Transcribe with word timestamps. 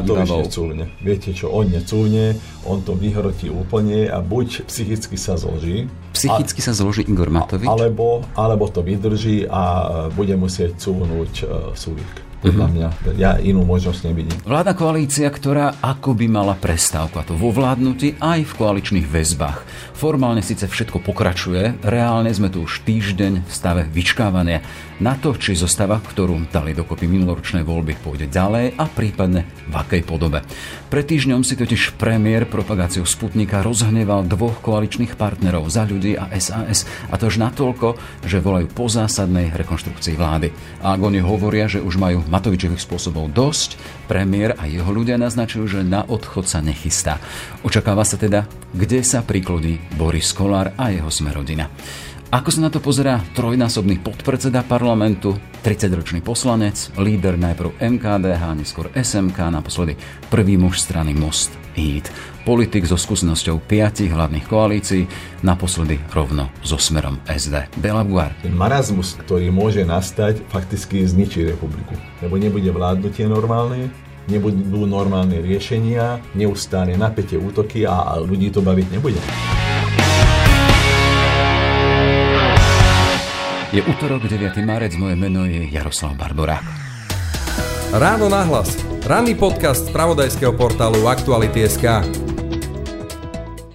Matovič 0.00 0.30
necúvne. 0.50 0.84
Viete 0.98 1.30
čo, 1.30 1.54
on 1.54 1.70
necúvne, 1.70 2.34
on 2.66 2.82
to 2.82 2.98
vyhrotí 2.98 3.46
úplne 3.46 4.10
a 4.10 4.18
buď 4.18 4.66
psychicky 4.66 5.14
sa 5.14 5.38
zloží. 5.38 5.86
Psychicky 6.14 6.62
a, 6.62 6.64
sa 6.70 6.72
zloží 6.72 7.02
Igor 7.04 7.28
Matovič? 7.28 7.66
Alebo, 7.66 8.22
alebo 8.38 8.70
to 8.70 8.86
vydrží 8.86 9.50
a 9.50 9.62
bude 10.14 10.38
musieť 10.38 10.78
cúvnuť 10.78 11.32
uh, 11.42 11.48
Sulík. 11.74 12.24
Podľa 12.44 12.66
mhm. 12.68 12.72
mňa. 12.76 12.88
Ja 13.16 13.40
inú 13.40 13.64
možnosť 13.64 14.00
nevidím. 14.04 14.36
Vládna 14.44 14.76
koalícia, 14.76 15.24
ktorá 15.32 15.80
ako 15.80 16.12
by 16.12 16.26
mala 16.28 16.52
prestávku, 16.52 17.16
a 17.16 17.24
to 17.24 17.32
vo 17.32 17.48
vládnutí 17.48 18.20
aj 18.20 18.44
v 18.44 18.52
koaličných 18.52 19.08
väzbách. 19.08 19.64
Formálne 19.96 20.44
síce 20.44 20.68
všetko 20.68 21.00
pokračuje, 21.00 21.80
reálne 21.80 22.28
sme 22.36 22.52
tu 22.52 22.68
už 22.68 22.84
týždeň 22.84 23.48
v 23.48 23.52
stave 23.52 23.88
vyčkávania 23.88 24.60
na 25.00 25.16
to, 25.16 25.32
či 25.32 25.56
zostava, 25.56 25.96
ktorú 26.04 26.36
dali 26.52 26.76
dokopy 26.76 27.08
minuloročné 27.08 27.64
voľby, 27.64 27.96
pôjde 28.04 28.28
ďalej 28.28 28.76
a 28.76 28.84
prípadne 28.92 29.48
v 29.64 29.74
akej 29.74 30.02
podobe. 30.04 30.44
Pred 30.94 31.10
týždňom 31.10 31.42
si 31.42 31.58
totiž 31.58 31.98
premiér 31.98 32.46
propagáciou 32.46 33.02
Sputnika 33.02 33.66
rozhneval 33.66 34.30
dvoch 34.30 34.62
koaličných 34.62 35.18
partnerov 35.18 35.66
za 35.66 35.82
ľudí 35.82 36.14
a 36.14 36.30
SAS 36.38 36.86
a 37.10 37.18
to 37.18 37.26
až 37.26 37.42
natoľko, 37.42 37.98
že 38.22 38.38
volajú 38.38 38.70
po 38.70 38.86
zásadnej 38.86 39.50
rekonštrukcii 39.58 40.14
vlády. 40.14 40.54
A 40.86 40.94
ak 40.94 41.02
oni 41.02 41.18
hovoria, 41.18 41.66
že 41.66 41.82
už 41.82 41.98
majú 41.98 42.22
Matovičových 42.30 42.78
spôsobov 42.78 43.26
dosť, 43.34 43.74
premiér 44.06 44.54
a 44.54 44.70
jeho 44.70 44.86
ľudia 44.86 45.18
naznačujú, 45.18 45.66
že 45.66 45.80
na 45.82 46.06
odchod 46.06 46.46
sa 46.46 46.62
nechystá. 46.62 47.18
Očakáva 47.66 48.06
sa 48.06 48.14
teda, 48.14 48.46
kde 48.70 49.02
sa 49.02 49.26
priklodí 49.26 49.82
Boris 49.98 50.30
Kolár 50.30 50.78
a 50.78 50.94
jeho 50.94 51.10
smerodina. 51.10 51.74
Ako 52.34 52.50
sa 52.50 52.66
na 52.66 52.70
to 52.74 52.82
pozerá 52.82 53.22
trojnásobný 53.38 54.02
podpredseda 54.02 54.66
parlamentu, 54.66 55.38
30-ročný 55.62 56.18
poslanec, 56.18 56.90
líder 56.98 57.38
najprv 57.38 57.78
MKDH, 57.78 58.58
neskôr 58.58 58.90
SMK, 58.90 59.54
naposledy 59.54 59.94
prvý 60.34 60.58
muž 60.58 60.82
strany 60.82 61.14
Most 61.14 61.54
Hit. 61.78 62.10
Politik 62.42 62.90
so 62.90 62.98
skúsenosťou 62.98 63.62
piatich 63.62 64.10
hlavných 64.10 64.50
koalícií, 64.50 65.06
naposledy 65.46 66.02
rovno 66.10 66.50
so 66.66 66.74
smerom 66.74 67.22
SD. 67.30 67.70
Bela 67.78 68.02
Buar. 68.02 68.34
Ten 68.42 68.58
marazmus, 68.58 69.14
ktorý 69.14 69.54
môže 69.54 69.86
nastať, 69.86 70.42
fakticky 70.50 71.06
zničí 71.06 71.54
republiku. 71.54 71.94
Lebo 72.18 72.34
nebude 72.34 72.74
vládnutie 72.74 73.30
normálne, 73.30 73.94
nebudú 74.26 74.90
normálne 74.90 75.38
riešenia, 75.38 76.18
neustále 76.34 76.98
napätie 76.98 77.38
útoky 77.38 77.86
a 77.86 78.18
ľudí 78.18 78.50
to 78.50 78.58
baviť 78.58 78.86
nebude. 78.90 79.22
Je 83.74 83.82
útorok, 83.82 84.30
9. 84.30 84.54
marec, 84.62 84.94
moje 84.94 85.18
meno 85.18 85.42
je 85.50 85.66
Jaroslav 85.66 86.14
Barborák. 86.14 86.62
Ráno 87.90 88.30
nahlas. 88.30 88.78
Ranný 89.02 89.34
podcast 89.34 89.90
z 89.90 89.90
pravodajského 89.90 90.54
portálu 90.54 91.02
Aktuality.sk. 91.10 92.06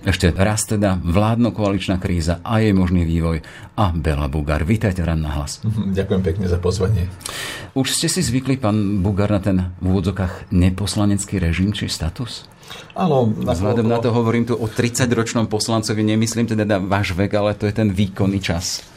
Ešte 0.08 0.32
raz 0.40 0.64
teda 0.64 1.04
vládno-koaličná 1.04 2.00
kríza 2.00 2.40
a 2.48 2.64
jej 2.64 2.72
možný 2.72 3.04
vývoj 3.04 3.44
a 3.76 3.92
Bela 3.92 4.32
Bugar. 4.32 4.64
Vítajte 4.64 5.04
ran 5.04 5.20
na 5.20 5.36
hlas. 5.36 5.60
Ďakujem 5.68 6.22
pekne 6.24 6.48
za 6.48 6.64
pozvanie. 6.64 7.12
Už 7.76 7.92
ste 7.92 8.08
si 8.08 8.24
zvykli, 8.24 8.56
pán 8.56 9.04
Bugar, 9.04 9.36
na 9.36 9.44
ten 9.44 9.76
v 9.84 10.00
úvodzokách 10.00 10.48
neposlanecký 10.56 11.44
režim 11.44 11.76
či 11.76 11.92
status? 11.92 12.48
Áno. 12.96 13.36
Vzhľadom 13.36 13.84
na 13.84 14.00
to 14.00 14.16
hovorím 14.16 14.48
tu 14.48 14.56
o 14.56 14.64
30-ročnom 14.64 15.52
poslancovi, 15.52 16.08
nemyslím 16.08 16.48
teda 16.48 16.64
na 16.64 16.80
váš 16.80 17.12
vek, 17.12 17.36
ale 17.36 17.52
to 17.52 17.68
je 17.68 17.76
ten 17.76 17.92
výkonný 17.92 18.40
čas. 18.40 18.89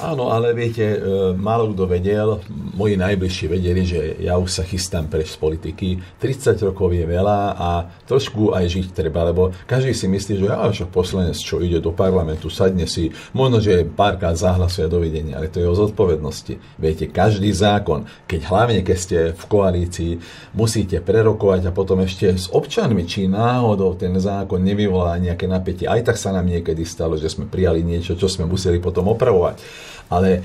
Áno, 0.00 0.32
ale 0.32 0.56
viete, 0.56 0.96
e, 0.96 0.98
málo 1.36 1.76
kto 1.76 1.84
vedel, 1.84 2.40
moji 2.72 2.96
najbližší 2.96 3.52
vedeli, 3.52 3.84
že 3.84 4.00
ja 4.24 4.40
už 4.40 4.48
sa 4.48 4.64
chystám 4.64 5.12
preč 5.12 5.36
z 5.36 5.36
politiky. 5.36 6.00
30 6.16 6.56
rokov 6.64 6.96
je 6.96 7.04
veľa 7.04 7.52
a 7.52 7.84
trošku 8.08 8.56
aj 8.56 8.64
žiť 8.64 8.86
treba, 8.96 9.28
lebo 9.28 9.52
každý 9.68 9.92
si 9.92 10.08
myslí, 10.08 10.40
že 10.40 10.48
ja 10.48 10.64
však 10.64 10.88
poslanec, 10.88 11.36
čo 11.36 11.60
ide 11.60 11.84
do 11.84 11.92
parlamentu, 11.92 12.48
sadne 12.48 12.88
si, 12.88 13.12
možno, 13.36 13.60
že 13.60 13.84
párkrát 13.84 14.32
zahlasuje 14.32 14.88
dovidenia, 14.88 15.36
ale 15.36 15.52
to 15.52 15.60
je 15.60 15.68
o 15.68 15.76
zodpovednosti. 15.76 16.80
Viete, 16.80 17.04
každý 17.12 17.52
zákon, 17.52 18.08
keď 18.24 18.40
hlavne 18.48 18.80
keď 18.80 18.96
ste 18.96 19.18
v 19.36 19.44
koalícii, 19.52 20.12
musíte 20.56 21.04
prerokovať 21.04 21.68
a 21.68 21.76
potom 21.76 22.00
ešte 22.00 22.40
s 22.40 22.48
občanmi, 22.48 23.04
či 23.04 23.28
náhodou 23.28 24.00
ten 24.00 24.16
zákon 24.16 24.64
nevyvolá 24.64 25.20
nejaké 25.20 25.44
napätie. 25.44 25.84
Aj 25.84 26.00
tak 26.00 26.16
sa 26.16 26.32
nám 26.32 26.48
niekedy 26.48 26.88
stalo, 26.88 27.20
že 27.20 27.28
sme 27.28 27.44
prijali 27.44 27.84
niečo, 27.84 28.16
čo 28.16 28.32
sme 28.32 28.48
museli 28.48 28.80
potom 28.80 29.12
opravovať. 29.12 29.89
Ale 30.10 30.44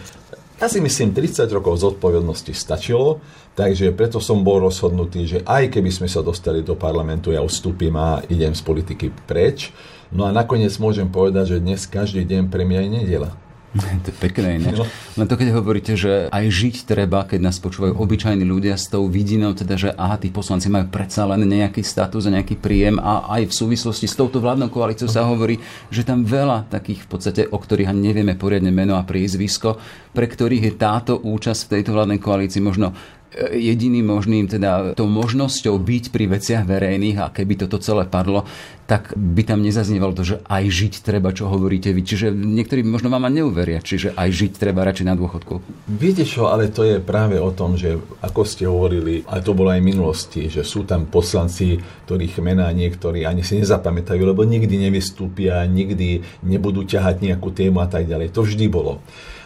ja 0.56 0.72
si 0.72 0.80
myslím, 0.80 1.12
30 1.12 1.52
rokov 1.52 1.84
zodpovednosti 1.84 2.56
stačilo, 2.56 3.20
takže 3.60 3.92
preto 3.92 4.24
som 4.24 4.40
bol 4.40 4.64
rozhodnutý, 4.64 5.28
že 5.28 5.40
aj 5.44 5.68
keby 5.68 5.92
sme 5.92 6.08
sa 6.08 6.24
dostali 6.24 6.64
do 6.64 6.80
parlamentu, 6.80 7.36
ja 7.36 7.44
ustúpim 7.44 7.92
a 8.00 8.24
idem 8.32 8.56
z 8.56 8.64
politiky 8.64 9.12
preč. 9.28 9.76
No 10.16 10.24
a 10.24 10.32
nakoniec 10.32 10.72
môžem 10.80 11.12
povedať, 11.12 11.58
že 11.58 11.64
dnes 11.66 11.84
každý 11.84 12.24
deň 12.24 12.48
pre 12.48 12.64
mňa 12.64 12.80
je 12.88 12.90
nedela. 13.04 13.36
To 14.06 14.10
je 14.12 14.16
pekné? 14.16 14.62
No. 14.62 14.88
Len 15.20 15.28
to, 15.28 15.36
keď 15.36 15.50
hovoríte, 15.52 15.94
že 16.00 16.32
aj 16.32 16.46
žiť 16.48 16.76
treba, 16.88 17.28
keď 17.28 17.40
nás 17.52 17.58
počúvajú 17.60 18.00
obyčajní 18.00 18.48
ľudia 18.48 18.80
s 18.80 18.88
tou 18.88 19.08
vidinou, 19.12 19.52
teda, 19.52 19.76
že 19.76 19.90
aha, 19.92 20.16
tí 20.16 20.32
poslanci 20.32 20.72
majú 20.72 20.88
predsa 20.88 21.28
len 21.28 21.44
nejaký 21.44 21.84
status 21.84 22.28
a 22.28 22.36
nejaký 22.36 22.56
príjem 22.56 23.02
a 23.02 23.28
aj 23.36 23.52
v 23.52 23.54
súvislosti 23.54 24.08
s 24.08 24.16
touto 24.16 24.40
vládnou 24.40 24.72
koalíciou 24.72 25.12
sa 25.12 25.28
hovorí, 25.28 25.60
že 25.92 26.08
tam 26.08 26.24
veľa 26.24 26.72
takých 26.72 27.04
v 27.04 27.08
podstate, 27.10 27.42
o 27.52 27.58
ktorých 27.60 27.92
ani 27.92 28.12
nevieme 28.14 28.40
poriadne 28.40 28.72
meno 28.72 28.96
a 28.96 29.04
priezvisko, 29.04 29.76
pre 30.16 30.32
ktorých 30.32 30.64
je 30.72 30.74
táto 30.80 31.14
účasť 31.20 31.68
v 31.68 31.72
tejto 31.80 31.92
vládnej 31.92 32.20
koalícii 32.24 32.64
možno 32.64 32.96
jediným 33.36 34.08
možným, 34.08 34.48
teda 34.48 34.96
tou 34.96 35.12
možnosťou 35.12 35.76
byť 35.76 36.04
pri 36.14 36.26
veciach 36.40 36.64
verejných 36.64 37.18
a 37.20 37.32
keby 37.34 37.68
toto 37.68 37.84
celé 37.84 38.08
padlo, 38.08 38.48
tak 38.86 39.18
by 39.18 39.42
tam 39.42 39.66
nezaznievalo 39.66 40.14
to, 40.14 40.24
že 40.24 40.36
aj 40.46 40.64
žiť 40.70 40.94
treba, 41.02 41.34
čo 41.34 41.50
hovoríte 41.50 41.90
vy. 41.90 42.06
Čiže 42.06 42.30
niektorí 42.32 42.86
možno 42.86 43.10
vám 43.10 43.26
ani 43.26 43.42
neuveria, 43.42 43.82
čiže 43.82 44.14
aj 44.14 44.30
žiť 44.30 44.52
treba 44.62 44.86
radšej 44.86 45.10
na 45.10 45.18
dôchodku. 45.18 45.58
Viete 45.90 46.24
čo, 46.24 46.54
ale 46.54 46.70
to 46.70 46.86
je 46.86 47.02
práve 47.02 47.42
o 47.42 47.50
tom, 47.50 47.76
že 47.76 47.98
ako 48.22 48.42
ste 48.46 48.70
hovorili, 48.70 49.26
ale 49.26 49.42
to 49.42 49.58
bolo 49.58 49.74
aj 49.74 49.82
v 49.82 49.90
minulosti, 49.90 50.42
že 50.48 50.62
sú 50.62 50.86
tam 50.86 51.10
poslanci, 51.10 51.82
ktorých 52.06 52.40
mená 52.46 52.70
niektorí 52.72 53.26
ani 53.26 53.42
si 53.42 53.58
nezapamätajú, 53.58 54.22
lebo 54.22 54.46
nikdy 54.46 54.78
nevystúpia, 54.78 55.66
nikdy 55.66 56.22
nebudú 56.46 56.86
ťahať 56.86 57.26
nejakú 57.26 57.50
tému 57.52 57.82
a 57.82 57.90
tak 57.90 58.06
ďalej. 58.06 58.32
To 58.38 58.46
vždy 58.46 58.66
bolo. 58.70 59.02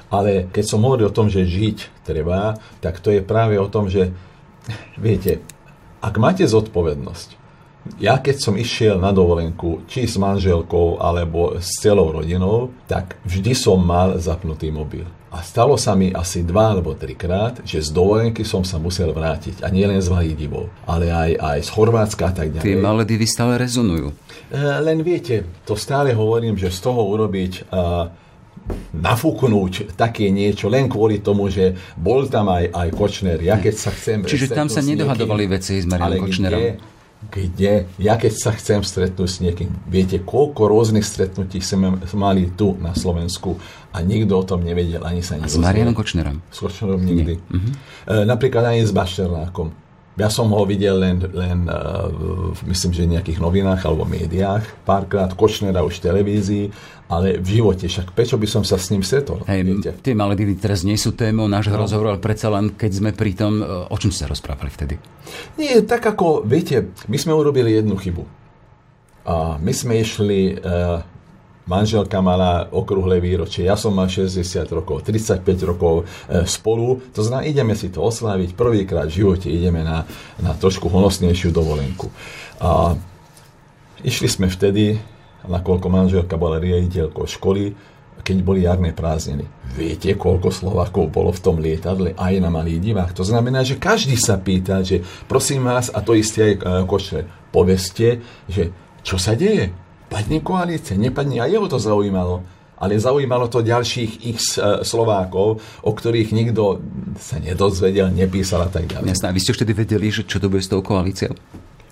Ale 0.09 0.49
keď 0.49 0.65
som 0.65 0.81
hovoril 0.81 1.09
o 1.09 1.15
tom, 1.15 1.29
že 1.29 1.45
žiť 1.45 2.05
treba, 2.05 2.57
tak 2.81 2.97
to 2.97 3.13
je 3.13 3.21
práve 3.21 3.57
o 3.61 3.69
tom, 3.69 3.85
že 3.85 4.09
viete, 4.97 5.45
ak 6.01 6.17
máte 6.17 6.45
zodpovednosť, 6.49 7.39
ja 7.97 8.19
keď 8.19 8.35
som 8.37 8.59
išiel 8.59 8.99
na 8.99 9.09
dovolenku, 9.09 9.87
či 9.87 10.05
s 10.05 10.19
manželkou, 10.19 10.99
alebo 10.99 11.57
s 11.57 11.79
celou 11.79 12.11
rodinou, 12.11 12.75
tak 12.85 13.17
vždy 13.23 13.55
som 13.55 13.79
mal 13.79 14.19
zapnutý 14.19 14.69
mobil. 14.69 15.07
A 15.29 15.45
stalo 15.45 15.77
sa 15.77 15.93
mi 15.93 16.09
asi 16.09 16.41
dva 16.41 16.73
alebo 16.73 16.97
trikrát, 16.97 17.61
že 17.61 17.85
z 17.85 17.93
dovolenky 17.93 18.41
som 18.41 18.65
sa 18.65 18.81
musel 18.81 19.13
vrátiť. 19.13 19.61
A 19.61 19.69
nie 19.69 19.85
len 19.85 20.01
z 20.01 20.09
Vahidivou, 20.09 20.73
ale 20.89 21.13
aj, 21.13 21.31
aj 21.37 21.59
z 21.65 21.69
Chorvátska 21.69 22.23
a 22.29 22.33
tak 22.33 22.47
ďalej. 22.57 22.65
Tie 22.65 22.77
Maledivy 22.81 23.29
stále 23.29 23.61
rezonujú. 23.61 24.09
E, 24.49 24.57
len 24.57 25.05
viete, 25.05 25.45
to 25.69 25.77
stále 25.77 26.17
hovorím, 26.17 26.57
že 26.57 26.73
z 26.73 26.79
toho 26.81 27.01
urobiť... 27.09 27.69
Uh, 27.69 28.28
nafúknúť 28.93 29.93
také 29.95 30.29
niečo 30.33 30.67
len 30.67 30.89
kvôli 30.89 31.21
tomu, 31.21 31.49
že 31.49 31.77
bol 31.95 32.25
tam 32.27 32.49
aj, 32.49 32.73
aj 32.73 32.87
Kočner. 32.93 33.39
Ja 33.41 33.57
keď 33.57 33.75
sa 33.77 33.89
chcem... 33.93 34.25
Čiže 34.25 34.53
tam 34.53 34.67
sa 34.67 34.81
nedohadovali 34.81 35.45
niekým, 35.45 35.55
veci 35.55 35.73
s 35.81 35.85
Marianom 35.85 36.25
Kočnerom? 36.25 36.59
Kde, 36.59 36.71
kde, 37.51 37.73
ja 37.99 38.15
keď 38.15 38.33
sa 38.33 38.51
chcem 38.55 38.79
stretnúť 38.79 39.29
s 39.29 39.37
niekým, 39.43 39.69
viete, 39.91 40.23
koľko 40.23 40.71
rôznych 40.71 41.03
stretnutí 41.03 41.59
sme 41.59 41.99
mali 42.15 42.47
tu 42.55 42.79
na 42.79 42.95
Slovensku 42.95 43.59
a 43.91 43.99
nikto 43.99 44.39
o 44.39 44.43
tom 44.47 44.63
nevedel, 44.63 45.03
ani 45.03 45.19
sa 45.19 45.35
nedozvedel. 45.35 45.59
A 45.59 45.63
s 45.63 45.67
Marianom 45.67 45.95
Kočnerom? 45.97 46.37
S 46.47 46.57
Kočnerom 46.63 47.01
nikdy. 47.03 47.35
Uh-huh. 47.35 47.71
E, 48.07 48.23
napríklad 48.23 48.71
ani 48.71 48.87
s 48.87 48.95
Bašternákom. 48.95 49.88
Ja 50.19 50.27
som 50.27 50.51
ho 50.51 50.67
videl 50.67 50.99
len, 50.99 51.23
len 51.31 51.63
uh, 51.71 52.51
myslím, 52.67 52.91
že 52.91 53.07
v 53.07 53.15
nejakých 53.15 53.39
novinách 53.39 53.87
alebo 53.87 54.03
médiách, 54.03 54.67
párkrát 54.83 55.31
Kočnera 55.31 55.79
už 55.79 56.03
v 56.03 56.05
televízii, 56.11 56.65
ale 57.09 57.41
v 57.41 57.47
živote, 57.57 57.89
však 57.89 58.13
prečo 58.13 58.37
by 58.37 58.45
som 58.45 58.61
sa 58.61 58.77
s 58.77 58.93
ním 58.93 59.01
stretol? 59.01 59.41
Hej, 59.49 59.81
tie 60.03 60.13
Maledivy 60.13 60.59
teraz 60.59 60.85
nie 60.85 60.99
sú 60.99 61.17
témou 61.17 61.49
nášho 61.49 61.73
no. 61.73 61.81
rozhovoru, 61.87 62.13
ale 62.13 62.21
predsa 62.21 62.53
len 62.53 62.75
keď 62.75 62.91
sme 62.91 63.09
pri 63.17 63.33
tom, 63.33 63.63
e, 63.63 63.65
o 63.65 63.97
čom 63.97 64.13
ste 64.13 64.29
rozprávali 64.29 64.69
vtedy? 64.69 65.01
Nie, 65.57 65.81
tak 65.81 66.05
ako, 66.05 66.45
viete, 66.45 66.93
my 67.09 67.17
sme 67.17 67.33
urobili 67.33 67.73
jednu 67.73 67.97
chybu. 67.97 68.23
A 69.25 69.57
my 69.57 69.73
sme 69.73 70.01
išli 70.01 70.57
uh, 70.57 71.01
manželka 71.69 72.17
mala 72.19 72.65
okrúhle 72.73 73.21
výročie, 73.21 73.69
ja 73.69 73.77
som 73.77 73.93
mal 73.93 74.09
60 74.09 74.41
rokov, 74.73 75.05
35 75.05 75.45
rokov 75.69 76.03
e, 76.25 76.43
spolu, 76.49 76.97
to 77.13 77.21
znamená, 77.21 77.45
ideme 77.45 77.77
si 77.77 77.93
to 77.93 78.01
osláviť, 78.01 78.57
prvýkrát 78.57 79.05
v 79.05 79.21
živote 79.21 79.47
ideme 79.53 79.85
na, 79.85 80.09
na 80.41 80.57
trošku 80.57 80.89
honosnejšiu 80.89 81.53
dovolenku. 81.53 82.09
A 82.57 82.97
išli 84.01 84.25
sme 84.25 84.49
vtedy, 84.49 84.97
nakoľko 85.45 85.87
manželka 85.93 86.35
bola 86.41 86.57
riaditeľkou 86.57 87.29
školy, 87.29 87.77
keď 88.19 88.37
boli 88.43 88.67
jarné 88.67 88.91
prázdniny. 88.91 89.47
Viete, 89.77 90.11
koľko 90.17 90.51
Slovákov 90.51 91.13
bolo 91.13 91.31
v 91.31 91.39
tom 91.39 91.55
lietadle 91.61 92.17
aj 92.19 92.33
na 92.43 92.51
malý 92.51 92.81
divách? 92.81 93.15
To 93.15 93.23
znamená, 93.23 93.63
že 93.63 93.79
každý 93.79 94.19
sa 94.19 94.35
pýta, 94.35 94.83
že 94.83 95.05
prosím 95.29 95.63
vás, 95.69 95.87
a 95.93 96.03
to 96.03 96.17
isté 96.17 96.51
aj 96.51 96.55
e, 96.57 96.59
Košer, 96.89 97.23
poveste, 97.53 98.19
že 98.49 98.73
čo 99.05 99.15
sa 99.15 99.37
deje? 99.37 99.71
Padne 100.09 100.41
koalícia, 100.41 100.97
nepadne, 100.97 101.39
a 101.39 101.47
jeho 101.47 101.69
to 101.69 101.77
zaujímalo 101.77 102.43
ale 102.79 102.95
zaujímalo 102.95 103.51
to 103.51 103.59
ďalších 103.59 104.11
x 104.39 104.55
e, 104.55 104.87
Slovákov, 104.87 105.59
o 105.83 105.91
ktorých 105.91 106.31
nikto 106.31 106.79
sa 107.19 107.35
nedozvedel, 107.35 108.07
nepísal 108.07 108.63
a 108.65 108.69
tak 108.71 108.87
ďalej. 108.87 109.11
Jasné, 109.11 109.27
a 109.27 109.35
vy 109.35 109.41
ste 109.43 109.51
vtedy 109.51 109.75
vedeli, 109.75 110.07
že 110.07 110.23
čo 110.23 110.39
to 110.39 110.47
bude 110.47 110.63
s 110.63 110.71
tou 110.71 110.79
koalíciou? 110.79 111.35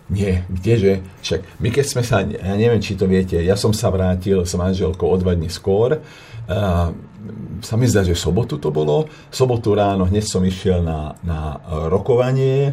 Nie, 0.08 0.48
kdeže? 0.48 1.04
Však 1.19 1.60
my 1.60 1.68
keď 1.68 1.86
sme 1.86 2.04
sa, 2.08 2.24
ja 2.24 2.56
neviem, 2.56 2.80
či 2.80 2.96
to 2.96 3.04
viete, 3.04 3.36
ja 3.36 3.60
som 3.60 3.75
sa 3.75 3.92
vrátil 3.92 4.48
s 4.48 4.56
manželkou 4.56 5.04
o 5.04 5.18
dva 5.20 5.36
dní 5.36 5.52
skôr. 5.52 6.00
Uh, 6.48 6.96
sa 7.60 7.75
mi 7.75 7.92
zdá, 7.92 8.08
že 8.08 8.16
sobotu 8.16 8.56
to 8.56 8.72
bolo. 8.72 9.12
Sobotu 9.28 9.75
ráno 9.75 10.08
hneď 10.08 10.24
som 10.24 10.40
išiel 10.48 10.80
na, 10.80 11.20
na 11.28 11.60
rokovanie. 11.92 12.72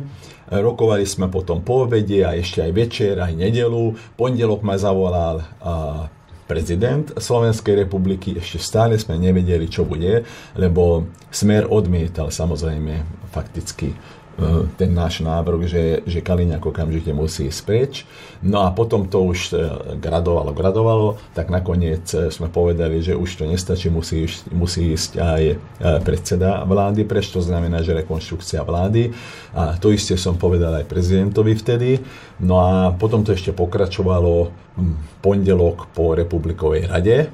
Rokovali 0.52 1.08
sme 1.08 1.32
potom 1.32 1.64
po 1.64 1.88
obede 1.88 2.20
a 2.24 2.36
ešte 2.36 2.60
aj 2.60 2.72
večer, 2.72 3.14
aj 3.16 3.32
nedelu. 3.32 3.96
Pondelok 4.18 4.60
ma 4.60 4.76
zavolal 4.76 5.40
uh, 5.40 6.08
prezident 6.44 7.08
Slovenskej 7.16 7.88
republiky. 7.88 8.36
Ešte 8.36 8.60
stále 8.60 9.00
sme 9.00 9.16
nevedeli, 9.16 9.68
čo 9.68 9.88
bude, 9.88 10.24
lebo 10.56 11.08
Smer 11.34 11.66
odmietal 11.66 12.30
samozrejme 12.30 13.02
fakticky 13.34 13.90
ten 14.74 14.90
náš 14.90 15.22
návrh, 15.22 15.60
že, 15.70 15.84
že 16.04 16.18
Kaliňák 16.18 16.66
okamžite 16.66 17.14
musí 17.14 17.46
ísť 17.46 17.62
preč. 17.62 17.92
No 18.42 18.66
a 18.66 18.74
potom 18.74 19.06
to 19.06 19.22
už 19.22 19.54
e, 19.54 19.56
gradovalo, 19.96 20.50
gradovalo, 20.50 21.08
tak 21.32 21.54
nakoniec 21.54 22.02
e, 22.10 22.28
sme 22.34 22.50
povedali, 22.50 22.98
že 22.98 23.14
už 23.14 23.30
to 23.38 23.44
nestačí, 23.46 23.88
musí, 23.94 24.26
musí 24.50 24.98
ísť 24.98 25.12
aj 25.22 25.42
predseda 26.02 26.66
vlády 26.66 27.06
preč, 27.06 27.30
to 27.30 27.38
znamená, 27.38 27.80
že 27.86 27.94
rekonštrukcia 27.94 28.66
vlády. 28.66 29.14
A 29.54 29.78
to 29.78 29.94
isté 29.94 30.18
som 30.18 30.34
povedal 30.34 30.82
aj 30.82 30.90
prezidentovi 30.90 31.54
vtedy. 31.54 32.02
No 32.42 32.58
a 32.58 32.90
potom 32.90 33.22
to 33.22 33.32
ešte 33.32 33.54
pokračovalo 33.54 34.50
pondelok 35.22 35.94
po 35.94 36.18
republikovej 36.18 36.90
rade, 36.90 37.30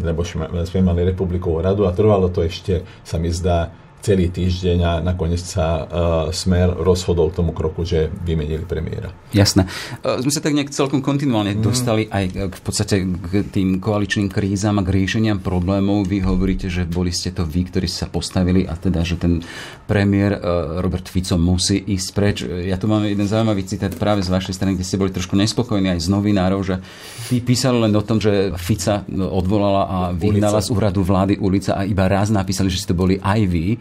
lebo 0.00 0.24
sme 0.24 0.80
mali 0.80 1.04
republikovú 1.04 1.60
radu 1.60 1.84
a 1.84 1.92
trvalo 1.92 2.32
to 2.32 2.40
ešte, 2.40 2.88
sa 3.04 3.20
mi 3.20 3.28
zdá, 3.28 3.68
celý 4.00 4.32
týždeň 4.32 4.78
a 4.80 4.92
nakoniec 5.04 5.40
sa 5.44 5.84
uh, 5.84 5.86
Smer 6.32 6.72
rozhodol 6.72 7.28
k 7.28 7.44
tomu 7.44 7.52
kroku, 7.52 7.84
že 7.84 8.08
vymenili 8.24 8.64
premiéra. 8.64 9.12
Jasné. 9.36 9.68
Uh, 10.00 10.20
sme 10.24 10.32
sa 10.32 10.40
tak 10.40 10.56
nejak 10.56 10.72
celkom 10.72 11.04
kontinuálne 11.04 11.56
mm. 11.56 11.62
dostali 11.62 12.08
aj 12.08 12.24
k, 12.32 12.54
v 12.56 12.62
podstate 12.64 12.96
k 13.04 13.32
tým 13.52 13.76
koaličným 13.78 14.32
krízam 14.32 14.80
a 14.80 14.82
k 14.82 14.92
riešeniam 14.96 15.44
problémov. 15.44 16.08
Vy 16.08 16.24
hovoríte, 16.24 16.72
že 16.72 16.88
boli 16.88 17.12
ste 17.12 17.30
to 17.30 17.44
vy, 17.44 17.68
ktorí 17.68 17.86
sa 17.86 18.08
postavili 18.08 18.64
a 18.64 18.72
teda, 18.72 19.04
že 19.04 19.20
ten 19.20 19.44
premiér 19.84 20.40
uh, 20.40 20.80
Robert 20.80 21.06
Fico 21.06 21.36
musí 21.36 21.76
ísť 21.76 22.08
preč. 22.16 22.36
Ja 22.44 22.80
tu 22.80 22.88
mám 22.88 23.04
jeden 23.04 23.28
zaujímavý 23.28 23.68
citát 23.68 23.92
práve 24.00 24.24
z 24.24 24.32
vašej 24.32 24.56
strany, 24.56 24.80
kde 24.80 24.88
ste 24.88 24.96
boli 24.96 25.12
trošku 25.12 25.36
nespokojní 25.36 25.92
aj 25.92 26.00
z 26.04 26.08
novinárov, 26.08 26.60
že 26.64 26.80
vy 27.28 27.44
písali 27.44 27.84
len 27.84 27.92
o 27.92 28.00
tom, 28.00 28.16
že 28.16 28.56
Fica 28.56 29.04
odvolala 29.12 29.82
a 29.84 29.98
vyhnala 30.16 30.64
z 30.64 30.72
úradu 30.72 31.04
vlády 31.04 31.36
ulica 31.36 31.76
a 31.76 31.84
iba 31.84 32.08
raz 32.08 32.32
napísali, 32.32 32.72
že 32.72 32.80
ste 32.80 32.90
to 32.90 32.96
boli 32.96 33.20
aj 33.20 33.40
vy. 33.44 33.76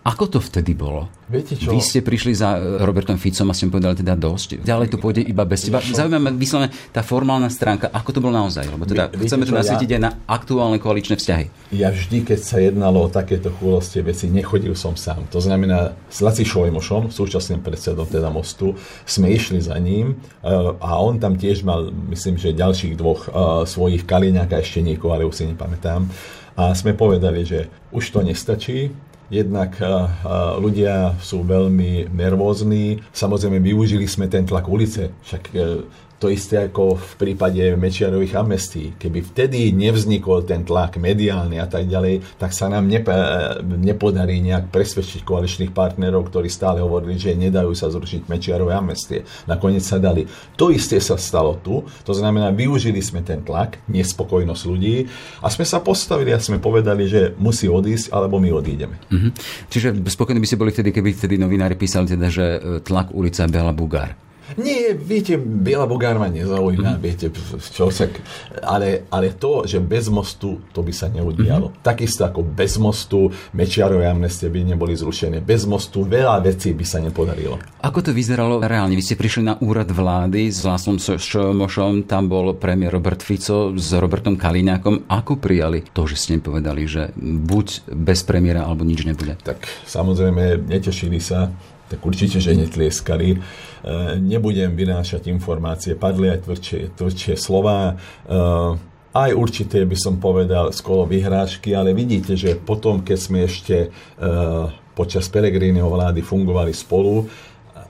Ako 0.00 0.32
to 0.32 0.40
vtedy 0.40 0.72
bolo? 0.72 1.12
Viete 1.28 1.60
čo? 1.60 1.76
Vy 1.76 1.84
ste 1.84 2.00
prišli 2.00 2.32
za 2.32 2.56
e, 2.56 2.80
Robertom 2.80 3.20
Ficom 3.20 3.44
a 3.48 3.54
ste 3.54 3.68
mu 3.68 3.76
povedali 3.76 4.00
teda 4.00 4.16
dosť. 4.16 4.64
Ďalej 4.64 4.88
to 4.88 4.96
pôjde 4.96 5.20
iba 5.20 5.44
bez 5.44 5.68
teba. 5.68 5.84
Zaujímavé 5.84 6.32
vyslovene 6.40 6.72
tá 6.88 7.04
formálna 7.04 7.52
stránka, 7.52 7.92
ako 7.92 8.08
to 8.16 8.20
bolo 8.24 8.32
naozaj? 8.32 8.64
Lebo 8.64 8.88
teda 8.88 9.12
Vy, 9.12 9.28
chceme 9.28 9.44
to 9.44 9.52
nasvietiť 9.52 9.90
ja, 9.92 9.96
aj 10.00 10.02
na 10.02 10.10
aktuálne 10.24 10.80
koaličné 10.80 11.20
vzťahy. 11.20 11.76
Ja 11.76 11.92
vždy, 11.92 12.24
keď 12.24 12.40
sa 12.40 12.56
jednalo 12.64 13.04
o 13.04 13.12
takéto 13.12 13.52
chôlostie 13.52 14.00
veci, 14.00 14.32
nechodil 14.32 14.72
som 14.72 14.96
sám. 14.96 15.28
To 15.28 15.40
znamená, 15.44 15.92
s 16.08 16.24
Laci 16.24 16.48
Šojmošom, 16.48 17.12
súčasným 17.12 17.60
predsedom 17.60 18.08
teda 18.08 18.32
mostu, 18.32 18.72
sme 19.04 19.28
išli 19.28 19.60
za 19.60 19.76
ním 19.76 20.16
e, 20.40 20.48
a 20.80 20.96
on 20.96 21.20
tam 21.20 21.36
tiež 21.36 21.60
mal, 21.60 21.92
myslím, 22.08 22.40
že 22.40 22.56
ďalších 22.56 22.96
dvoch 22.96 23.28
e, 23.28 23.30
svojich 23.68 24.08
Kaliňáka, 24.08 24.64
ešte 24.64 24.80
niekoho, 24.80 25.12
ale 25.12 25.28
už 25.28 25.44
si 25.44 25.44
nepamätám. 25.44 26.08
A 26.56 26.72
sme 26.72 26.96
povedali, 26.96 27.44
že 27.44 27.68
už 27.92 28.16
to 28.16 28.24
nestačí, 28.24 29.09
Jednak 29.30 29.78
ľudia 30.58 31.14
sú 31.22 31.46
veľmi 31.46 32.10
nervózni. 32.10 32.98
Samozrejme, 33.14 33.62
využili 33.62 34.10
sme 34.10 34.26
ten 34.26 34.42
tlak 34.42 34.66
ulice. 34.66 35.14
Však 35.22 35.42
e, 35.54 35.86
to 36.20 36.28
isté 36.28 36.68
ako 36.68 37.00
v 37.00 37.12
prípade 37.16 37.64
Mečiarových 37.80 38.36
amnestí. 38.36 38.92
Keby 39.00 39.32
vtedy 39.32 39.72
nevznikol 39.72 40.44
ten 40.44 40.68
tlak 40.68 41.00
mediálny 41.00 41.56
a 41.56 41.64
tak 41.64 41.88
ďalej, 41.88 42.36
tak 42.36 42.52
sa 42.52 42.68
nám 42.68 42.84
nepo, 42.84 43.08
nepodarí 43.64 44.44
nejak 44.44 44.68
presvedčiť 44.68 45.24
koaličných 45.24 45.72
partnerov, 45.72 46.28
ktorí 46.28 46.52
stále 46.52 46.84
hovorili, 46.84 47.16
že 47.16 47.32
nedajú 47.32 47.72
sa 47.72 47.88
zrušiť 47.88 48.28
Mečiarové 48.28 48.76
amnestie. 48.76 49.24
Nakoniec 49.48 49.80
sa 49.80 49.96
dali. 49.96 50.28
To 50.60 50.68
isté 50.68 51.00
sa 51.00 51.16
stalo 51.16 51.56
tu. 51.56 51.88
To 52.04 52.12
znamená, 52.12 52.52
využili 52.52 53.00
sme 53.00 53.24
ten 53.24 53.40
tlak, 53.40 53.80
nespokojnosť 53.88 54.62
ľudí 54.68 55.08
a 55.40 55.48
sme 55.48 55.64
sa 55.64 55.80
postavili 55.80 56.36
a 56.36 56.38
sme 56.38 56.60
povedali, 56.60 57.08
že 57.08 57.32
musí 57.40 57.64
odísť, 57.64 58.12
alebo 58.12 58.36
my 58.36 58.52
odídeme. 58.52 59.00
Mm-hmm. 59.08 59.32
Čiže 59.72 59.88
spokojní 60.04 60.36
by 60.36 60.48
ste 60.52 60.60
boli 60.60 60.68
vtedy, 60.68 60.92
keby 60.92 61.16
vtedy 61.16 61.40
novinári 61.40 61.80
písali 61.80 62.12
teda, 62.12 62.28
že 62.28 62.44
e, 62.44 62.58
tlak 62.84 63.16
ulica 63.16 63.48
Bela 63.48 63.72
Bugár. 63.72 64.29
Nie, 64.58 64.96
viete, 64.96 65.38
Biela 65.38 65.86
Bogár 65.86 66.18
ma 66.18 66.26
nezaujíma, 66.26 66.98
mm-hmm. 66.98 67.04
viete, 67.04 67.26
čo 67.70 67.92
sa, 67.94 68.10
ale, 68.66 69.06
ale 69.12 69.36
to, 69.38 69.68
že 69.68 69.78
bez 69.78 70.10
mostu, 70.10 70.58
to 70.74 70.82
by 70.82 70.90
sa 70.90 71.06
neudialo. 71.06 71.70
Mm-hmm. 71.70 71.84
Takisto 71.86 72.26
ako 72.26 72.42
bez 72.42 72.74
mostu, 72.80 73.30
Mečiarové 73.54 74.10
amnestie 74.10 74.50
by 74.50 74.74
neboli 74.74 74.98
zrušené. 74.98 75.38
Bez 75.44 75.68
mostu 75.68 76.02
veľa 76.02 76.42
vecí 76.42 76.74
by 76.74 76.84
sa 76.86 76.98
nepodarilo. 76.98 77.60
Ako 77.84 78.02
to 78.02 78.10
vyzeralo 78.10 78.58
reálne? 78.58 78.98
Vy 78.98 79.04
ste 79.04 79.20
prišli 79.20 79.46
na 79.46 79.54
úrad 79.62 79.90
vlády 79.92 80.50
s 80.50 80.66
Lásom 80.66 80.98
Šomošom, 80.98 82.08
tam 82.10 82.26
bol 82.26 82.56
premiér 82.58 82.96
Robert 82.98 83.22
Fico 83.22 83.74
s 83.76 83.94
Robertom 83.94 84.34
Kaliňákom. 84.34 85.06
Ako 85.06 85.38
prijali 85.38 85.84
to, 85.94 86.08
že 86.08 86.16
ste 86.18 86.42
povedali, 86.42 86.86
že 86.88 87.12
buď 87.20 87.90
bez 87.90 88.24
premiéra, 88.26 88.64
alebo 88.66 88.86
nič 88.86 89.04
nebude? 89.06 89.36
Tak 89.42 89.66
samozrejme, 89.86 90.66
netešili 90.66 91.18
sa 91.20 91.52
tak 91.90 91.98
určite, 92.06 92.38
že 92.38 92.54
netlieskali. 92.54 93.34
E, 93.34 93.38
nebudem 94.22 94.78
vynášať 94.78 95.26
informácie, 95.26 95.98
padli 95.98 96.30
aj 96.30 96.46
tvrdšie, 96.46 96.80
tvrdšie 96.94 97.34
slova, 97.34 97.98
e, 97.98 98.38
aj 99.10 99.30
určité 99.34 99.82
by 99.82 99.96
som 99.98 100.22
povedal 100.22 100.70
skolo 100.70 101.02
vyhrážky, 101.02 101.74
ale 101.74 101.90
vidíte, 101.90 102.38
že 102.38 102.54
potom, 102.54 103.02
keď 103.02 103.18
sme 103.18 103.38
ešte 103.42 103.76
e, 103.82 104.28
počas 104.94 105.26
Pelegríneho 105.26 105.90
vlády 105.90 106.22
fungovali 106.22 106.70
spolu, 106.70 107.26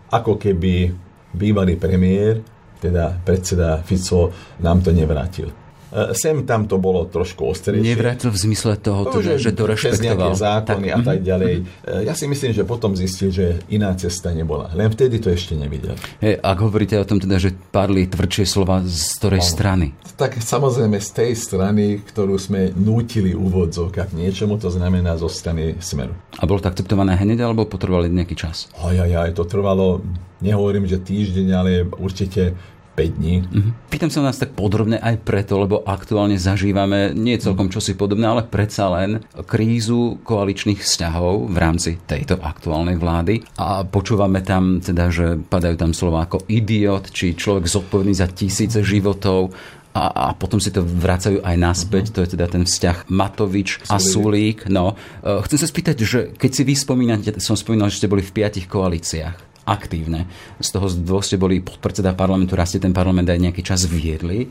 ako 0.09 0.41
keby 0.41 0.89
bývalý 1.37 1.77
premiér, 1.77 2.41
teda 2.81 3.21
predseda 3.21 3.85
Fico, 3.85 4.33
nám 4.65 4.81
to 4.81 4.97
nevrátil. 4.97 5.60
E, 5.91 6.15
sem 6.15 6.47
tam 6.47 6.71
to 6.71 6.79
bolo 6.79 7.07
trošku 7.11 7.51
ostrejšie. 7.51 7.83
Nevrátil 7.83 8.31
v 8.31 8.39
zmysle 8.39 8.79
toho, 8.79 9.11
to, 9.11 9.19
že, 9.21 9.43
že 9.43 9.51
to 9.51 9.67
rešpektoval. 9.67 10.39
zákony 10.39 10.89
tak. 10.91 10.97
a 10.97 10.99
tak 11.03 11.19
mhm. 11.19 11.27
ďalej. 11.27 11.55
E, 11.59 11.93
ja 12.07 12.15
si 12.15 12.31
myslím, 12.31 12.55
že 12.55 12.63
potom 12.63 12.95
zistil, 12.95 13.35
že 13.35 13.59
iná 13.69 13.91
cesta 13.99 14.31
nebola. 14.31 14.71
Len 14.73 14.87
vtedy 14.91 15.19
to 15.19 15.35
ešte 15.35 15.59
nevidel. 15.59 15.99
Hey, 16.23 16.39
ak 16.39 16.59
hovoríte 16.63 16.95
o 16.95 17.07
tom 17.07 17.19
teda, 17.19 17.43
že 17.43 17.51
padli 17.75 18.07
tvrdšie 18.07 18.45
slova 18.47 18.83
z 18.87 19.19
ktorej 19.19 19.43
no, 19.43 19.51
strany? 19.51 19.87
Tak 20.15 20.39
samozrejme 20.39 20.99
z 21.03 21.11
tej 21.11 21.33
strany, 21.35 22.01
ktorú 22.07 22.39
sme 22.39 22.71
nútili 22.77 23.35
úvodzov 23.35 23.91
k 23.91 24.07
niečomu, 24.15 24.57
to 24.63 24.71
znamená 24.71 25.19
zo 25.19 25.27
strany 25.27 25.75
Smeru. 25.83 26.15
A 26.39 26.47
bolo 26.47 26.63
to 26.63 26.71
akceptované 26.71 27.19
hneď, 27.19 27.43
alebo 27.43 27.67
potrebovali 27.67 28.07
nejaký 28.13 28.39
čas? 28.39 28.71
Aj, 28.79 28.95
aj, 28.95 29.11
aj, 29.11 29.31
to 29.35 29.45
trvalo, 29.49 30.05
nehovorím, 30.39 30.87
že 30.87 31.03
týždeň, 31.03 31.49
ale 31.51 31.71
určite 31.99 32.55
5 33.01 33.17
dní. 33.17 33.35
Mm-hmm. 33.41 33.73
Pýtam 33.89 34.13
sa 34.13 34.21
nás 34.21 34.37
tak 34.37 34.53
podrobne 34.53 35.01
aj 35.01 35.25
preto, 35.25 35.57
lebo 35.57 35.81
aktuálne 35.81 36.37
zažívame 36.37 37.17
nie 37.17 37.41
celkom 37.41 37.73
čosi 37.73 37.97
podobné, 37.97 38.29
ale 38.29 38.45
predsa 38.45 38.93
len 38.93 39.25
krízu 39.49 40.21
koaličných 40.21 40.85
vzťahov 40.85 41.49
v 41.49 41.57
rámci 41.57 41.97
tejto 42.05 42.37
aktuálnej 42.37 43.01
vlády 43.01 43.41
a 43.57 43.89
počúvame 43.89 44.45
tam 44.45 44.85
teda, 44.85 45.09
že 45.09 45.41
padajú 45.41 45.81
tam 45.81 45.97
slova 45.97 46.29
ako 46.29 46.45
idiot, 46.53 47.09
či 47.09 47.33
človek 47.33 47.65
zodpovedný 47.65 48.13
za 48.13 48.29
tisíce 48.29 48.85
životov, 48.85 49.57
a, 49.91 50.31
a 50.31 50.39
potom 50.39 50.63
si 50.63 50.71
to 50.71 50.87
vracajú 50.87 51.43
aj 51.43 51.57
naspäť, 51.59 52.15
uh-huh. 52.15 52.15
to 52.15 52.23
je 52.23 52.33
teda 52.39 52.47
ten 52.47 52.63
vzťah 52.63 53.11
Matovič 53.11 53.91
a 53.91 53.99
Sulík. 53.99 54.71
No, 54.71 54.95
e, 55.19 55.43
chcem 55.43 55.59
sa 55.59 55.67
spýtať, 55.67 55.97
že 56.07 56.21
keď 56.39 56.51
si 56.55 56.63
vy 56.63 56.75
spomínate, 56.79 57.35
som 57.43 57.59
spomínal, 57.59 57.91
že 57.91 57.99
ste 57.99 58.07
boli 58.07 58.23
v 58.23 58.31
piatich 58.31 58.71
koalíciách 58.71 59.50
aktívne. 59.71 60.27
Z 60.59 60.75
toho 60.75 60.91
dvoch 60.91 61.23
ste 61.23 61.39
boli 61.39 61.63
podpredseda 61.63 62.19
parlamentu, 62.19 62.59
raz 62.59 62.75
ste 62.75 62.83
ten 62.83 62.91
parlament 62.91 63.31
aj 63.31 63.39
nejaký 63.39 63.63
čas 63.63 63.87
viedli. 63.87 64.51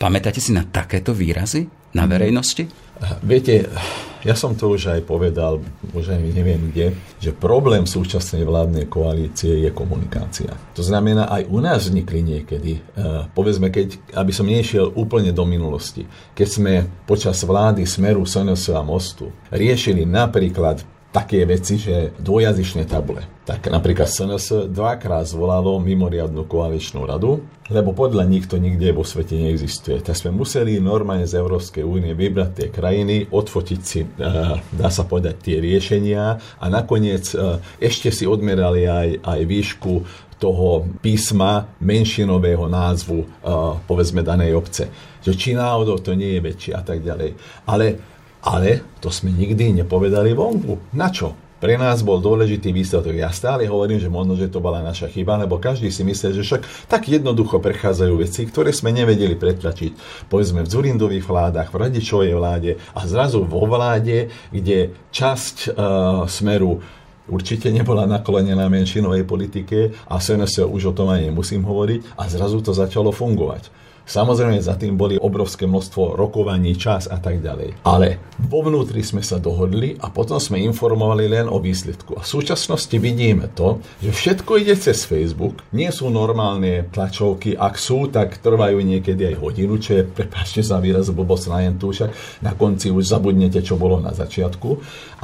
Pamätáte 0.00 0.40
si 0.40 0.50
na 0.50 0.64
takéto 0.64 1.12
výrazy 1.12 1.68
na 1.94 2.08
verejnosti? 2.10 2.66
Viete, 3.22 3.70
ja 4.24 4.34
som 4.34 4.56
to 4.56 4.72
už 4.74 4.96
aj 4.96 5.00
povedal, 5.04 5.60
už 5.92 6.16
aj 6.16 6.20
neviem 6.32 6.72
kde, 6.72 6.96
že 7.20 7.30
problém 7.30 7.84
súčasnej 7.84 8.42
vládnej 8.42 8.88
koalície 8.88 9.62
je 9.62 9.70
komunikácia. 9.70 10.50
To 10.74 10.82
znamená, 10.82 11.28
aj 11.28 11.42
u 11.46 11.58
nás 11.60 11.86
vznikli 11.86 12.24
niekedy, 12.24 12.80
uh, 12.80 13.28
povedzme, 13.36 13.68
keď, 13.68 14.16
aby 14.16 14.32
som 14.32 14.48
nešiel 14.48 14.90
úplne 14.96 15.30
do 15.30 15.44
minulosti, 15.46 16.08
keď 16.32 16.48
sme 16.48 16.72
počas 17.04 17.42
vlády 17.44 17.84
Smeru, 17.84 18.24
SNS 18.24 18.74
a 18.74 18.82
Mostu 18.82 19.30
riešili 19.52 20.08
napríklad 20.08 20.93
také 21.14 21.46
veci, 21.46 21.78
že 21.78 22.10
dvojazyčné 22.18 22.90
tabule. 22.90 23.22
Tak 23.46 23.70
napríklad 23.70 24.10
SNS 24.10 24.66
dvakrát 24.74 25.22
zvolalo 25.30 25.78
mimoriadnu 25.78 26.42
koaličnú 26.50 27.06
radu, 27.06 27.38
lebo 27.70 27.94
podľa 27.94 28.26
nich 28.26 28.50
to 28.50 28.58
nikde 28.58 28.90
vo 28.90 29.06
svete 29.06 29.38
neexistuje. 29.38 30.02
Tak 30.02 30.18
sme 30.18 30.34
museli 30.34 30.82
normálne 30.82 31.22
z 31.22 31.38
Európskej 31.38 31.86
únie 31.86 32.18
vybrať 32.18 32.50
tie 32.58 32.68
krajiny, 32.74 33.30
odfotiť 33.30 33.80
si, 33.86 34.02
eh, 34.02 34.58
dá 34.74 34.88
sa 34.90 35.06
povedať, 35.06 35.38
tie 35.38 35.56
riešenia 35.62 36.58
a 36.58 36.66
nakoniec 36.66 37.30
eh, 37.30 37.62
ešte 37.78 38.10
si 38.10 38.26
odmerali 38.26 38.90
aj, 38.90 39.08
aj 39.22 39.40
výšku 39.46 39.92
toho 40.42 40.82
písma 40.98 41.70
menšinového 41.78 42.66
názvu, 42.66 43.22
eh, 43.22 43.28
povedzme, 43.86 44.26
danej 44.26 44.58
obce. 44.58 44.90
Že 45.22 45.32
či 45.38 45.50
náhodou 45.54 46.02
to 46.02 46.18
nie 46.18 46.36
je 46.36 46.40
väčšie 46.42 46.72
a 46.74 46.82
tak 46.82 47.06
ďalej. 47.06 47.38
Ale 47.70 48.13
ale 48.44 48.84
to 49.00 49.08
sme 49.08 49.32
nikdy 49.32 49.72
nepovedali 49.72 50.36
vonku. 50.36 50.92
Na 50.92 51.08
čo? 51.08 51.32
Pre 51.64 51.80
nás 51.80 52.04
bol 52.04 52.20
dôležitý 52.20 52.76
výsledok. 52.76 53.16
Ja 53.16 53.32
stále 53.32 53.64
hovorím, 53.64 53.96
že 53.96 54.12
možno, 54.12 54.36
že 54.36 54.52
to 54.52 54.60
bola 54.60 54.84
naša 54.84 55.08
chyba, 55.08 55.40
lebo 55.40 55.56
každý 55.56 55.88
si 55.88 56.04
myslel, 56.04 56.36
že 56.36 56.44
však 56.44 56.92
tak 56.92 57.08
jednoducho 57.08 57.56
prechádzajú 57.56 58.20
veci, 58.20 58.44
ktoré 58.44 58.68
sme 58.68 58.92
nevedeli 58.92 59.32
pretlačiť. 59.32 59.96
Povedzme 60.28 60.60
v 60.60 60.68
Zurindových 60.68 61.24
vládach, 61.24 61.72
v 61.72 61.88
Radičovej 61.88 62.36
vláde 62.36 62.76
a 62.92 63.08
zrazu 63.08 63.48
vo 63.48 63.64
vláde, 63.64 64.28
kde 64.52 64.92
časť 65.08 65.72
uh, 65.72 66.28
smeru 66.28 66.84
určite 67.32 67.72
nebola 67.72 68.04
naklonená 68.04 68.68
menšinovej 68.68 69.24
politike 69.24 69.96
a 70.04 70.20
SNS 70.20 70.68
už 70.68 70.92
o 70.92 70.96
tom 70.96 71.08
aj 71.08 71.32
nemusím 71.32 71.64
hovoriť 71.64 72.20
a 72.20 72.28
zrazu 72.28 72.60
to 72.60 72.76
začalo 72.76 73.08
fungovať. 73.08 73.83
Samozrejme, 74.04 74.60
za 74.60 74.76
tým 74.76 75.00
boli 75.00 75.16
obrovské 75.16 75.64
množstvo 75.64 76.12
rokovaní, 76.12 76.76
čas 76.76 77.08
a 77.08 77.16
tak 77.16 77.40
ďalej. 77.40 77.88
Ale 77.88 78.20
vo 78.36 78.60
vnútri 78.60 79.00
sme 79.00 79.24
sa 79.24 79.40
dohodli 79.40 79.96
a 79.96 80.12
potom 80.12 80.36
sme 80.36 80.60
informovali 80.60 81.24
len 81.24 81.46
o 81.48 81.56
výsledku. 81.56 82.20
A 82.20 82.22
v 82.22 82.28
súčasnosti 82.28 82.92
vidíme 83.00 83.48
to, 83.56 83.80
že 84.04 84.12
všetko 84.12 84.60
ide 84.60 84.76
cez 84.76 85.08
Facebook. 85.08 85.64
Nie 85.72 85.88
sú 85.88 86.12
normálne 86.12 86.84
tlačovky. 86.92 87.56
Ak 87.56 87.80
sú, 87.80 88.12
tak 88.12 88.44
trvajú 88.44 88.84
niekedy 88.84 89.32
aj 89.32 89.40
hodinu, 89.40 89.80
čo 89.80 89.96
je, 89.96 90.02
prepáčte 90.04 90.60
za 90.60 90.76
výraz, 90.84 91.08
blbosť 91.08 91.46
na 91.48 91.58
jentu, 91.64 91.96
však 91.96 92.10
na 92.44 92.52
konci 92.52 92.92
už 92.92 93.08
zabudnete, 93.08 93.64
čo 93.64 93.80
bolo 93.80 94.04
na 94.04 94.12
začiatku. 94.12 94.68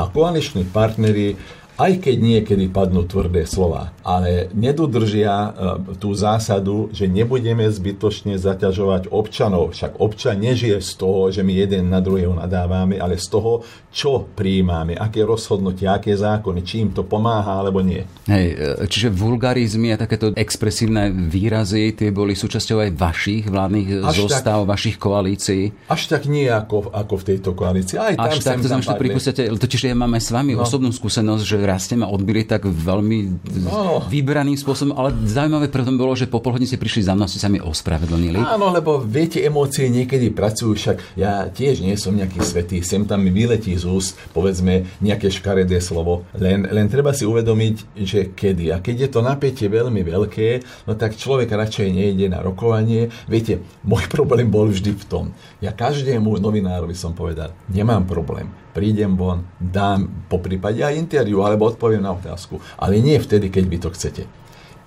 A 0.01 0.09
koaliční 0.09 0.65
partneri 0.65 1.37
aj 1.81 2.05
keď 2.05 2.17
niekedy 2.21 2.69
padnú 2.69 3.09
tvrdé 3.09 3.49
slova, 3.49 3.97
ale 4.05 4.53
nedodržia 4.53 5.33
e, 5.33 5.51
tú 5.97 6.13
zásadu, 6.13 6.93
že 6.93 7.09
nebudeme 7.09 7.65
zbytočne 7.65 8.37
zaťažovať 8.37 9.09
občanov. 9.09 9.73
Však 9.73 9.97
občan 9.97 10.45
nežije 10.45 10.77
z 10.85 10.93
toho, 11.01 11.33
že 11.33 11.41
my 11.41 11.57
jeden 11.57 11.89
na 11.89 12.05
druhého 12.05 12.37
nadávame, 12.37 13.01
ale 13.01 13.17
z 13.17 13.33
toho, 13.33 13.65
čo 13.89 14.29
prijímame, 14.37 14.93
aké 14.93 15.25
rozhodnutia, 15.25 15.97
aké 15.97 16.13
zákony, 16.13 16.61
či 16.61 16.85
im 16.85 16.91
to 16.93 17.09
pomáha 17.09 17.65
alebo 17.65 17.81
nie. 17.81 18.05
Hej, 18.29 18.47
e, 18.53 18.85
čiže 18.85 19.09
vulgarizmy 19.09 19.97
a 19.97 19.97
takéto 19.97 20.37
expresívne 20.37 21.09
výrazy, 21.09 21.97
tie 21.97 22.13
boli 22.13 22.37
súčasťou 22.37 22.85
aj 22.85 22.91
vašich 22.93 23.49
vládnych 23.49 24.05
až 24.05 24.29
zostav, 24.29 24.69
tak, 24.69 24.69
vašich 24.69 24.97
koalícií? 25.01 25.89
Až 25.89 26.13
tak 26.13 26.29
nie 26.29 26.45
ako, 26.45 26.93
ako 26.93 27.15
v 27.17 27.25
tejto 27.25 27.57
koalícii. 27.57 27.97
Aj 27.97 28.15
tam 28.21 28.29
až 28.29 28.45
tak, 28.45 28.61
to 28.61 28.69
znamená, 28.69 28.85
že 28.85 28.93
to 28.93 29.01
pripustíte, 29.01 29.43
totiž 29.49 29.81
ja 29.89 29.97
mám 29.97 30.13
aj 30.13 30.23
s 30.29 30.31
vami 30.31 30.53
no. 30.53 30.69
osobnú 30.69 30.93
skúsenosť, 30.93 31.45
že 31.49 31.70
rastie 31.71 31.95
ma 31.95 32.11
odbili 32.11 32.43
tak 32.43 32.67
veľmi 32.67 33.19
no. 33.63 34.03
vybraným 34.11 34.59
spôsobom, 34.59 34.99
ale 34.99 35.15
zaujímavé 35.25 35.71
pre 35.71 35.87
tom 35.87 35.95
bolo, 35.95 36.19
že 36.19 36.27
po 36.27 36.43
polhodine 36.43 36.67
ste 36.67 36.83
prišli 36.83 37.07
za 37.07 37.15
mnou, 37.15 37.31
ste 37.31 37.39
sa 37.39 37.47
mi 37.47 37.63
ospravedlnili. 37.63 38.43
Áno, 38.43 38.75
lebo 38.75 38.99
viete, 38.99 39.39
emócie 39.41 39.87
niekedy 39.87 40.35
pracujú, 40.35 40.75
však 40.75 40.97
ja 41.15 41.47
tiež 41.47 41.87
nie 41.87 41.95
som 41.95 42.13
nejaký 42.13 42.43
svetý, 42.43 42.83
sem 42.83 43.07
tam 43.07 43.23
mi 43.23 43.31
vyletí 43.31 43.79
z 43.79 43.87
úst, 43.87 44.19
povedzme, 44.35 44.91
nejaké 44.99 45.31
škaredé 45.31 45.79
slovo, 45.79 46.27
len, 46.35 46.67
len 46.67 46.87
treba 46.91 47.15
si 47.15 47.23
uvedomiť, 47.23 47.75
že 48.03 48.21
kedy. 48.35 48.75
A 48.75 48.83
keď 48.83 49.07
je 49.07 49.11
to 49.15 49.21
napätie 49.23 49.71
veľmi 49.71 50.03
veľké, 50.03 50.49
no 50.91 50.99
tak 50.99 51.15
človek 51.15 51.53
radšej 51.53 51.89
nejde 51.93 52.27
na 52.27 52.43
rokovanie. 52.43 53.13
Viete, 53.31 53.63
môj 53.87 54.11
problém 54.15 54.51
bol 54.51 54.67
vždy 54.67 54.97
v 54.97 55.05
tom. 55.07 55.25
Ja 55.63 55.71
každému 55.71 56.41
novinárovi 56.41 56.97
som 56.97 57.15
povedal, 57.15 57.55
nemám 57.71 58.09
problém 58.09 58.51
prídem 58.71 59.19
von, 59.19 59.47
dám 59.59 60.27
po 60.31 60.39
prípade 60.39 60.81
aj 60.81 60.95
interviu, 60.97 61.43
alebo 61.43 61.69
odpoviem 61.71 62.03
na 62.03 62.15
otázku. 62.15 62.63
Ale 62.79 63.03
nie 63.03 63.19
vtedy, 63.19 63.51
keď 63.51 63.65
vy 63.67 63.79
to 63.83 63.89
chcete. 63.95 64.23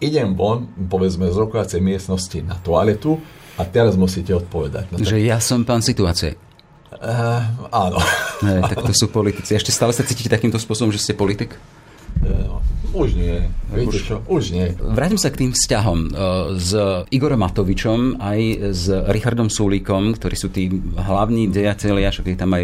Idem 0.03 0.35
von, 0.35 0.67
povedzme 0.67 1.31
z 1.31 1.37
rokovacej 1.39 1.79
miestnosti 1.79 2.39
na 2.43 2.59
toaletu 2.59 3.19
a 3.55 3.63
teraz 3.63 3.95
musíte 3.95 4.35
odpovedať. 4.35 4.91
No, 4.91 4.99
tak... 4.99 5.07
Že 5.07 5.17
ja 5.23 5.37
som 5.39 5.63
pán 5.63 5.79
situácie. 5.79 6.35
Uh, 6.93 7.41
áno. 7.71 7.99
Hej, 8.43 8.61
tak 8.69 8.79
to 8.85 8.93
sú 8.93 9.07
politici. 9.09 9.55
Ešte 9.55 9.71
stále 9.71 9.95
sa 9.95 10.05
cítite 10.05 10.29
takýmto 10.29 10.59
spôsobom, 10.59 10.91
že 10.91 11.01
ste 11.01 11.13
politik? 11.15 11.55
Uh, 12.21 12.59
už 12.93 13.09
nie. 13.17 13.41
Viete 13.73 13.97
už, 13.97 14.03
čo? 14.05 14.15
Už 14.29 14.43
nie. 14.53 14.69
Vrátim 14.77 15.17
sa 15.17 15.33
k 15.33 15.43
tým 15.45 15.51
vzťahom 15.51 15.99
e, 15.99 16.09
s 16.61 16.71
Igorom 17.09 17.41
Matovičom 17.41 18.21
aj 18.21 18.39
s 18.69 18.83
Richardom 19.09 19.49
Sulíkom, 19.49 20.13
ktorí 20.13 20.35
sú 20.37 20.53
tí 20.53 20.69
hlavní 20.93 21.49
dejatelia, 21.49 22.13
však 22.13 22.29
je 22.29 22.37
tam 22.37 22.53
aj 22.53 22.63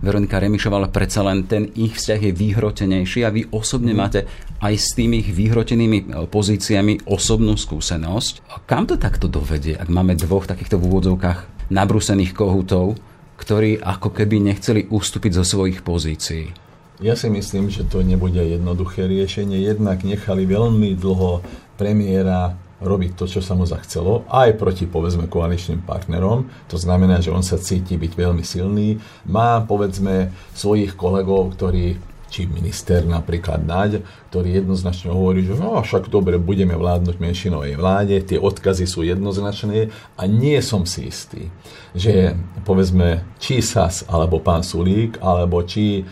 Veronika 0.00 0.40
Remišová, 0.40 0.80
ale 0.80 0.88
predsa 0.88 1.20
len 1.20 1.44
ten 1.44 1.68
ich 1.76 2.00
vzťah 2.00 2.20
je 2.24 2.32
vyhrotenejší 2.32 3.20
a 3.22 3.30
vy 3.30 3.52
osobne 3.52 3.92
mm. 3.92 3.98
máte 4.00 4.20
aj 4.64 4.74
s 4.80 4.96
tými 4.96 5.20
ich 5.20 5.30
vyhrotenými 5.30 5.98
e, 6.00 6.04
pozíciami 6.24 7.04
osobnú 7.04 7.54
skúsenosť. 7.60 8.64
Kam 8.64 8.88
to 8.88 8.96
takto 8.96 9.28
dovedie, 9.28 9.76
ak 9.76 9.92
máme 9.92 10.16
dvoch 10.16 10.48
takýchto 10.48 10.80
v 10.80 10.88
úvodzovkách 10.88 11.68
nabrúsených 11.68 12.32
kohutov, 12.32 12.96
ktorí 13.36 13.80
ako 13.80 14.12
keby 14.12 14.40
nechceli 14.40 14.88
ustúpiť 14.88 15.40
zo 15.40 15.44
svojich 15.44 15.80
pozícií? 15.80 16.69
Ja 17.00 17.16
si 17.16 17.32
myslím, 17.32 17.72
že 17.72 17.88
to 17.88 18.04
nebude 18.04 18.36
jednoduché 18.36 19.08
riešenie. 19.08 19.56
Jednak 19.64 20.04
nechali 20.04 20.44
veľmi 20.44 20.92
dlho 21.00 21.40
premiéra 21.80 22.60
robiť 22.80 23.16
to, 23.16 23.24
čo 23.24 23.40
sa 23.40 23.56
mu 23.56 23.64
zachcelo, 23.64 24.28
aj 24.28 24.60
proti, 24.60 24.84
povedzme, 24.84 25.24
koaličným 25.24 25.80
partnerom. 25.80 26.52
To 26.68 26.76
znamená, 26.76 27.24
že 27.24 27.32
on 27.32 27.40
sa 27.40 27.56
cíti 27.56 27.96
byť 27.96 28.12
veľmi 28.12 28.44
silný. 28.44 29.00
Má, 29.24 29.64
povedzme, 29.64 30.32
svojich 30.52 30.92
kolegov, 30.92 31.56
ktorí 31.56 31.96
či 32.30 32.46
minister 32.46 33.02
napríklad 33.02 33.66
Naď, 33.66 34.06
ktorý 34.30 34.62
jednoznačne 34.62 35.10
hovorí, 35.10 35.42
že 35.42 35.58
no 35.58 35.82
však 35.82 36.06
dobre, 36.06 36.38
budeme 36.38 36.78
vládnuť 36.78 37.18
menšinovej 37.18 37.74
vláde, 37.74 38.22
tie 38.22 38.38
odkazy 38.38 38.86
sú 38.86 39.02
jednoznačné 39.02 39.90
a 40.14 40.22
nie 40.30 40.56
som 40.62 40.86
si 40.86 41.10
istý, 41.10 41.50
že 41.90 42.38
povedzme 42.62 43.26
či 43.42 43.58
SAS 43.58 44.06
alebo 44.06 44.38
pán 44.38 44.62
Sulík, 44.62 45.18
alebo 45.18 45.66
či 45.66 46.06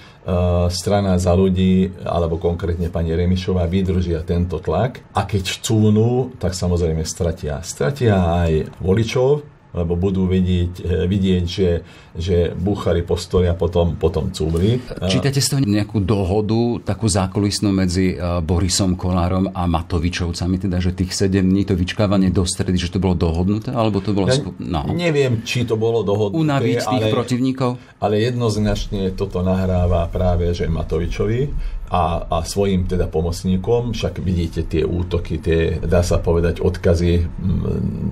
strana 0.68 1.16
za 1.16 1.32
ľudí, 1.32 2.04
alebo 2.04 2.36
konkrétne 2.36 2.92
pani 2.92 3.16
Remišová 3.16 3.64
vydržia 3.64 4.20
tento 4.22 4.60
tlak 4.60 5.00
a 5.16 5.24
keď 5.24 5.64
cúnu, 5.64 6.36
tak 6.36 6.52
samozrejme 6.52 7.00
stratia. 7.08 7.64
Stratia 7.64 8.44
aj 8.44 8.78
voličov, 8.84 9.57
lebo 9.76 10.00
budú 10.00 10.24
vidieť, 10.24 10.72
eh, 10.80 11.04
vidieť 11.04 11.44
že, 11.44 11.70
že 12.16 12.36
búchali 12.56 13.04
po 13.04 13.20
stole 13.20 13.52
a 13.52 13.54
potom, 13.54 14.00
potom 14.00 14.32
cúvli. 14.32 14.80
Čítate 15.08 15.44
z 15.44 15.48
toho 15.52 15.60
nejakú 15.60 16.00
dohodu, 16.00 16.80
takú 16.88 17.04
zákulisnú 17.04 17.68
medzi 17.68 18.16
eh, 18.16 18.40
Borisom 18.40 18.96
Kolárom 18.96 19.52
a 19.52 19.68
Matovičovcami, 19.68 20.56
teda, 20.56 20.80
že 20.80 20.96
tých 20.96 21.12
7 21.12 21.44
dní 21.44 21.68
to 21.68 21.76
vyčkávanie 21.76 22.32
do 22.32 22.48
stredy, 22.48 22.80
že 22.80 22.96
to 22.96 23.02
bolo 23.02 23.12
dohodnuté, 23.12 23.70
alebo 23.72 24.00
to 24.00 24.16
bolo... 24.16 24.32
Ja 24.32 24.40
no. 24.58 24.88
Neviem, 24.88 25.44
či 25.44 25.68
to 25.68 25.76
bolo 25.76 26.00
dohodnuté, 26.00 26.40
Unaviť 26.40 26.78
tých 26.88 27.04
ale, 27.08 27.12
protivníkov? 27.12 27.70
Ale 28.00 28.24
jednoznačne 28.24 29.12
toto 29.12 29.44
nahráva 29.44 30.08
práve, 30.08 30.50
že 30.56 30.64
Matovičovi, 30.64 31.50
a, 31.88 32.28
a 32.28 32.36
svojim 32.44 32.84
teda 32.84 33.08
pomocníkom, 33.08 33.96
však 33.96 34.20
vidíte 34.20 34.68
tie 34.68 34.84
útoky, 34.84 35.40
tie, 35.40 35.80
dá 35.80 36.04
sa 36.04 36.20
povedať, 36.20 36.60
odkazy 36.60 37.24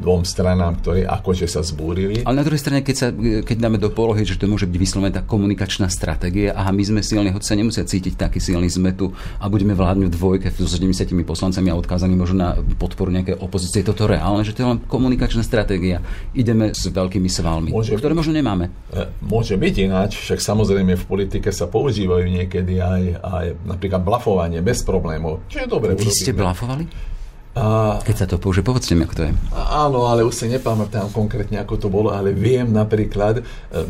dvom 0.01 0.25
stranám, 0.25 0.81
ktoré 0.81 1.05
akože 1.05 1.45
sa 1.45 1.61
zbúrili. 1.61 2.25
Ale 2.25 2.41
na 2.41 2.45
druhej 2.47 2.63
strane, 2.63 2.81
keď, 2.81 2.97
sa, 2.97 3.09
keď 3.45 3.57
dáme 3.57 3.77
do 3.77 3.93
polohy, 3.93 4.25
že 4.25 4.41
to 4.41 4.49
môže 4.49 4.65
byť 4.65 4.79
vyslovená 4.81 5.13
tá 5.13 5.23
komunikačná 5.23 5.93
stratégia 5.93 6.57
a 6.57 6.73
my 6.73 6.83
sme 6.83 7.01
silní, 7.05 7.33
hoď 7.33 7.45
sa 7.45 7.55
nemusia 7.55 7.85
cítiť 7.85 8.17
taký 8.17 8.41
silný 8.41 8.73
sme 8.73 8.97
tu 8.97 9.13
a 9.41 9.45
budeme 9.53 9.77
vládnuť 9.77 10.09
dvojke 10.13 10.49
so 10.57 10.65
70 10.65 11.13
poslancami 11.27 11.69
a 11.69 11.77
odkázaní 11.77 12.17
možno 12.17 12.37
na 12.37 12.51
podporu 12.81 13.13
nejakej 13.13 13.37
opozície. 13.41 13.85
Je 13.85 13.89
toto 13.93 14.09
reálne, 14.09 14.43
že 14.43 14.57
to 14.57 14.65
je 14.65 14.69
len 14.73 14.81
komunikačná 14.89 15.45
stratégia. 15.45 16.01
Ideme 16.33 16.73
s 16.73 16.89
veľkými 16.89 17.29
svalmi, 17.29 17.71
môže, 17.73 17.93
ktoré 17.93 18.17
možno 18.17 18.33
nemáme. 18.33 18.73
E, 18.93 19.11
môže 19.21 19.55
byť 19.59 19.75
ináč, 19.85 20.17
však 20.17 20.41
samozrejme 20.41 20.97
v 20.97 21.05
politike 21.05 21.53
sa 21.53 21.69
používajú 21.69 22.25
niekedy 22.27 22.81
aj, 22.81 23.03
aj 23.21 23.47
napríklad 23.67 24.07
blafovanie 24.07 24.63
bez 24.63 24.87
problémov. 24.87 25.45
Čo 25.51 25.67
je 25.67 25.69
dobre 25.69 25.99
Vy 25.99 26.09
ste 26.15 26.33
blafovali? 26.33 27.15
A, 27.57 27.97
Keď 28.05 28.17
sa 28.21 28.27
to 28.29 28.37
použije, 28.37 28.61
povedzte 28.61 28.93
mi, 28.93 29.09
ako 29.09 29.17
to 29.17 29.23
je. 29.25 29.33
Áno, 29.57 30.05
ale 30.13 30.29
už 30.29 30.45
si 30.45 30.47
nepamätám 30.53 31.09
konkrétne, 31.09 31.57
ako 31.57 31.75
to 31.81 31.89
bolo, 31.89 32.13
ale 32.13 32.37
viem 32.37 32.69
napríklad, 32.69 33.41
e, 33.41 33.43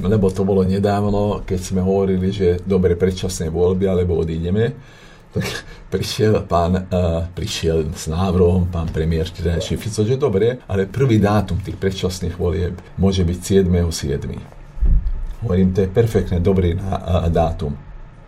lebo 0.06 0.30
to 0.30 0.47
bolo 0.47 0.62
nedávno, 0.62 1.42
keď 1.42 1.61
sme 1.75 1.83
hovorili, 1.83 2.30
že 2.30 2.62
dobre 2.62 2.95
predčasné 2.95 3.50
voľby, 3.50 3.90
alebo 3.90 4.23
odídeme, 4.23 4.71
tak 5.35 5.42
prišiel 5.95 6.47
pán, 6.47 6.78
uh, 6.78 7.26
prišiel 7.35 7.90
s 7.90 8.06
návrhom 8.06 8.71
pán 8.71 8.87
premiér 8.95 9.26
vtedajší 9.26 9.75
Fico, 9.83 10.06
že 10.06 10.14
dobre, 10.14 10.62
ale 10.71 10.87
prvý 10.87 11.18
dátum 11.18 11.59
tých 11.59 11.75
predčasných 11.75 12.38
volieb 12.38 12.78
môže 13.02 13.26
byť 13.26 13.66
7.7. 13.66 15.42
Hovorím, 15.42 15.75
to 15.75 15.83
je 15.85 15.90
perfektne 15.90 16.38
dobrý 16.38 16.78
na, 16.78 17.26
uh, 17.26 17.28
dátum 17.28 17.86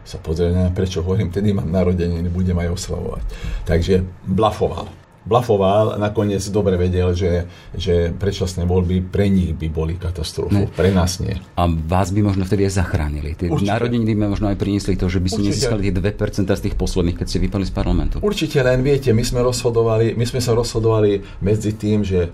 sa 0.09 0.17
pozrieť 0.17 0.57
na 0.57 0.73
prečo 0.73 1.05
hovorím, 1.05 1.29
tedy 1.29 1.53
mám 1.53 1.69
narodeniny, 1.69 2.33
budem 2.33 2.57
aj 2.57 2.73
oslavovať. 2.73 3.23
Takže 3.69 4.01
blafoval 4.25 4.89
blafoval, 5.29 6.01
nakoniec 6.01 6.41
dobre 6.49 6.81
vedel, 6.81 7.13
že, 7.13 7.45
že 7.77 8.17
predčasné 8.17 8.65
voľby 8.65 9.05
pre 9.05 9.29
nich 9.29 9.53
by 9.53 9.69
boli 9.69 10.01
katastrofou, 10.01 10.65
ne. 10.65 10.73
pre 10.73 10.89
nás 10.89 11.21
nie. 11.21 11.37
A 11.61 11.69
vás 11.69 12.09
by 12.09 12.25
možno 12.25 12.49
vtedy 12.49 12.65
aj 12.65 12.81
zachránili. 12.81 13.37
Tie 13.37 13.53
narodeniny 13.53 14.17
by 14.17 14.33
možno 14.33 14.49
aj 14.49 14.57
priniesli 14.57 14.97
to, 14.97 15.13
že 15.13 15.21
by 15.21 15.29
ste 15.29 15.43
nezískali 15.45 15.93
tie 15.93 15.95
2% 15.95 16.49
z 16.49 16.63
tých 16.65 16.77
posledných, 16.81 17.21
keď 17.21 17.27
ste 17.29 17.45
vypadli 17.45 17.67
z 17.69 17.75
parlamentu. 17.77 18.17
Určite, 18.25 18.65
len 18.65 18.81
viete, 18.81 19.13
my 19.13 19.21
sme, 19.21 19.45
rozhodovali, 19.45 20.17
my 20.17 20.25
sme 20.25 20.41
sa 20.41 20.57
rozhodovali 20.57 21.21
medzi 21.45 21.77
tým, 21.77 22.01
že 22.01 22.33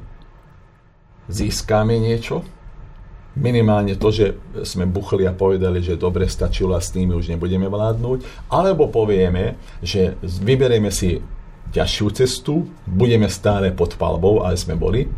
získame 1.26 1.98
niečo, 1.98 2.46
minimálne 3.34 3.98
to, 3.98 4.08
že 4.14 4.26
sme 4.62 4.86
buchli 4.86 5.26
a 5.26 5.34
povedali, 5.34 5.82
že 5.82 5.98
dobre 5.98 6.30
stačilo 6.30 6.74
a 6.74 6.82
s 6.82 6.94
tými 6.94 7.14
už 7.14 7.34
nebudeme 7.34 7.66
vládnuť, 7.66 8.50
alebo 8.50 8.88
povieme, 8.88 9.58
že 9.82 10.14
vyberieme 10.22 10.90
si 10.94 11.18
ťažšiu 11.74 12.06
cestu, 12.14 12.70
budeme 12.86 13.26
stále 13.26 13.74
pod 13.74 13.98
palbou, 13.98 14.46
ale 14.46 14.54
sme 14.54 14.78
boli, 14.78 15.10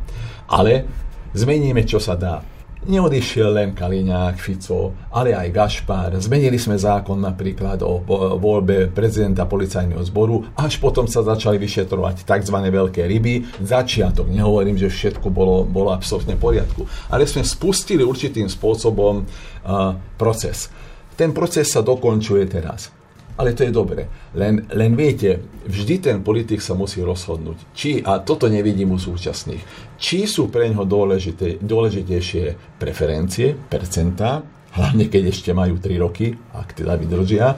ale 0.48 0.88
zmeníme, 1.36 1.84
čo 1.84 2.00
sa 2.00 2.16
dá. 2.16 2.40
Neodišiel 2.86 3.50
len 3.50 3.74
Kaliňák, 3.74 4.38
Fico, 4.38 4.94
ale 5.10 5.34
aj 5.34 5.50
Gašpár. 5.50 6.14
Zmenili 6.22 6.54
sme 6.54 6.78
zákon 6.78 7.18
napríklad 7.18 7.82
o 7.82 7.98
voľbe 8.38 8.94
prezidenta 8.94 9.42
policajného 9.42 9.98
zboru, 10.06 10.46
až 10.54 10.78
potom 10.78 11.10
sa 11.10 11.26
začali 11.26 11.58
vyšetrovať 11.58 12.22
tzv. 12.22 12.54
veľké 12.54 13.02
ryby. 13.02 13.58
Začiatok, 13.58 14.30
nehovorím, 14.30 14.78
že 14.78 14.86
všetko 14.86 15.26
bolo, 15.34 15.66
bolo 15.66 15.90
absolútne 15.90 16.38
v 16.38 16.44
poriadku, 16.46 16.86
ale 17.10 17.26
sme 17.26 17.42
spustili 17.42 18.06
určitým 18.06 18.46
spôsobom 18.46 19.26
uh, 19.26 19.98
proces. 20.14 20.70
Ten 21.18 21.34
proces 21.34 21.66
sa 21.66 21.82
dokončuje 21.82 22.46
teraz. 22.46 22.94
Ale 23.36 23.52
to 23.52 23.68
je 23.68 23.72
dobre. 23.72 24.08
Len, 24.32 24.64
len 24.72 24.92
viete, 24.96 25.44
vždy 25.68 26.00
ten 26.00 26.18
politik 26.24 26.64
sa 26.64 26.72
musí 26.72 27.04
rozhodnúť. 27.04 27.76
Či, 27.76 28.00
a 28.00 28.24
toto 28.24 28.48
nevidím 28.48 28.96
u 28.96 28.98
súčasných, 28.98 29.60
či 30.00 30.24
sú 30.24 30.48
pre 30.48 30.72
ňoho 30.72 30.88
dôležité, 30.88 31.60
dôležitejšie 31.60 32.76
preferencie, 32.80 33.52
percentá, 33.52 34.40
hlavne 34.76 35.08
keď 35.08 35.32
ešte 35.32 35.50
majú 35.56 35.80
3 35.80 35.96
roky, 35.96 36.36
ak 36.52 36.76
teda 36.76 37.00
vydržia, 37.00 37.56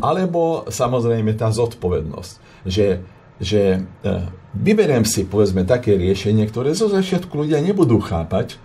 alebo 0.00 0.68
samozrejme 0.68 1.32
tá 1.36 1.48
zodpovednosť, 1.48 2.32
že, 2.68 3.00
že 3.40 3.62
e, 3.76 4.08
vyberiem 4.52 5.08
si 5.08 5.24
povedzme 5.24 5.64
také 5.64 5.96
riešenie, 5.96 6.44
ktoré 6.44 6.76
zo 6.76 6.92
začiatku 6.92 7.32
ľudia 7.44 7.64
nebudú 7.64 8.00
chápať, 8.04 8.60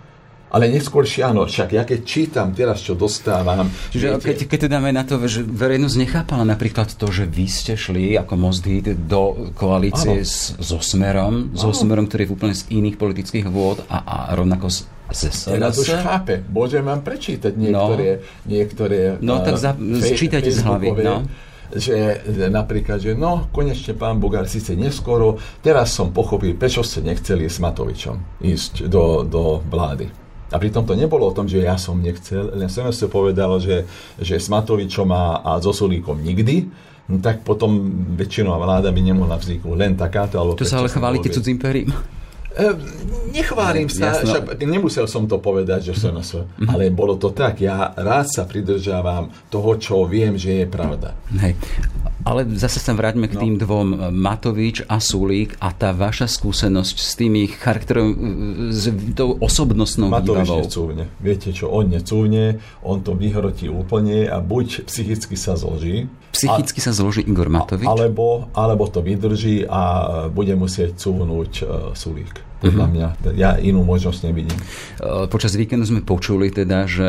ale 0.54 0.70
neskôr 0.70 1.02
áno, 1.02 1.50
však 1.50 1.68
ja 1.74 1.82
keď 1.82 2.00
čítam 2.06 2.54
teraz, 2.54 2.78
čo 2.78 2.94
dostávam... 2.94 3.66
Čiže 3.90 4.22
viete, 4.22 4.46
keď, 4.46 4.70
keď 4.70 4.78
dáme 4.78 4.94
na 4.94 5.02
to, 5.02 5.18
že 5.26 5.42
verejnosť 5.42 5.96
nechápala 5.98 6.46
napríklad 6.46 6.94
to, 6.94 7.10
že 7.10 7.26
vy 7.26 7.50
ste 7.50 7.74
šli 7.74 8.14
ako 8.14 8.38
Most 8.38 8.62
Hit 8.62 8.94
do 9.10 9.50
koalície 9.58 10.22
s, 10.22 10.54
so 10.62 10.78
Smerom, 10.78 11.50
áno. 11.50 11.58
so 11.58 11.74
Smerom, 11.74 12.06
ktorý 12.06 12.30
je 12.30 12.30
úplne 12.30 12.54
z 12.54 12.70
iných 12.70 12.94
politických 12.94 13.50
vôd 13.50 13.82
a, 13.90 13.98
a 14.06 14.16
rovnako 14.38 14.70
z 14.70 14.86
Teraz 15.44 15.76
už 15.76 16.00
chápe. 16.00 16.40
Môžem 16.48 16.80
vám 16.80 17.04
prečítať 17.04 17.52
niektoré... 17.54 18.24
No, 18.24 18.48
niektoré, 18.48 18.98
no 19.20 19.44
tak 19.44 19.60
za, 19.60 19.76
fej, 19.76 20.16
čítajte 20.16 20.48
z 20.48 20.64
hlavy. 20.64 20.88
No 21.02 21.26
že 21.74 22.22
napríklad, 22.54 23.02
že 23.02 23.18
no, 23.18 23.50
konečne 23.50 23.98
pán 23.98 24.22
Bugár, 24.22 24.46
síce 24.46 24.78
neskoro, 24.78 25.42
teraz 25.58 25.90
som 25.90 26.14
pochopil, 26.14 26.54
prečo 26.54 26.86
ste 26.86 27.02
nechceli 27.02 27.50
s 27.50 27.58
Matovičom 27.58 28.38
ísť 28.44 28.86
do, 28.86 29.26
do 29.26 29.58
vlády. 29.66 30.23
A 30.54 30.62
pritom 30.62 30.86
to 30.86 30.94
nebolo 30.94 31.26
o 31.26 31.34
tom, 31.34 31.50
že 31.50 31.66
ja 31.66 31.74
som 31.74 31.98
nechcel, 31.98 32.54
len 32.54 32.70
som 32.70 32.86
si 32.94 33.10
povedal, 33.10 33.58
že, 33.58 33.82
že 34.22 34.38
s 34.38 34.46
Matovičom 34.46 35.10
a, 35.10 35.42
a 35.42 35.58
so 35.58 35.74
Sulíkom 35.74 36.22
nikdy, 36.22 36.70
no 37.10 37.18
tak 37.18 37.42
potom 37.42 37.74
väčšinová 38.14 38.62
vláda 38.62 38.94
by 38.94 39.00
nemohla 39.02 39.34
vzniknúť 39.34 39.74
len 39.74 39.98
takáto. 39.98 40.38
Alebo 40.38 40.54
to 40.54 40.62
sa 40.62 40.78
ale 40.78 40.86
chválite 40.86 41.26
cudzím 41.34 41.58
perím. 41.58 41.90
E, 42.54 42.70
nechválim 43.34 43.90
sa, 43.90 44.14
však 44.14 44.62
nemusel 44.62 45.10
som 45.10 45.26
to 45.26 45.42
povedať, 45.42 45.90
že 45.90 45.98
som 45.98 46.14
na 46.14 46.22
svoj, 46.22 46.46
ale 46.70 46.86
bolo 46.94 47.18
to 47.18 47.34
tak. 47.34 47.58
Ja 47.58 47.90
rád 47.98 48.30
sa 48.30 48.46
pridržávam 48.46 49.34
toho, 49.50 49.74
čo 49.74 50.06
viem, 50.06 50.38
že 50.38 50.62
je 50.62 50.66
pravda. 50.70 51.18
Hej. 51.34 51.58
Ale 52.24 52.48
zase 52.56 52.80
sa 52.80 52.96
vráťme 52.96 53.28
k 53.28 53.36
no. 53.36 53.40
tým 53.44 53.54
dvom, 53.60 53.88
Matovič 54.08 54.88
a 54.88 54.96
Sulík 54.96 55.60
a 55.60 55.76
tá 55.76 55.92
vaša 55.92 56.24
skúsenosť 56.24 56.96
s 56.96 57.12
tými 57.20 57.44
charakterom, 57.52 58.08
e, 58.08 58.16
s 58.72 58.88
tou 59.12 59.36
osobnostnou 59.36 60.08
Matovič 60.08 60.48
výbavou. 60.48 60.64
necúvne. 60.64 61.04
Viete 61.20 61.52
čo, 61.52 61.68
on 61.68 61.92
necúvne, 61.92 62.64
on 62.80 63.04
to 63.04 63.12
vyhrotí 63.12 63.68
úplne 63.68 64.24
a 64.24 64.40
buď 64.40 64.88
psychicky 64.88 65.36
sa 65.36 65.52
zloží. 65.60 66.08
Psychicky 66.34 66.82
a, 66.82 66.84
sa 66.84 66.92
zloží 66.92 67.22
Igor 67.22 67.46
Matovič? 67.46 67.86
Alebo, 67.86 68.50
alebo 68.50 68.90
to 68.90 68.98
vydrží 69.00 69.62
a 69.70 69.82
bude 70.34 70.58
musieť 70.58 70.98
cúvnuť 70.98 71.52
uh, 71.62 71.66
Sulík 71.94 72.54
podľa 72.64 72.86
mm-hmm. 72.88 73.20
mňa. 73.28 73.36
Ja 73.36 73.60
inú 73.60 73.84
možnosť 73.84 74.20
nevidím. 74.24 74.56
E, 74.56 75.28
počas 75.28 75.52
víkendu 75.52 75.84
sme 75.84 76.00
počuli 76.00 76.48
teda, 76.48 76.88
že 76.88 77.08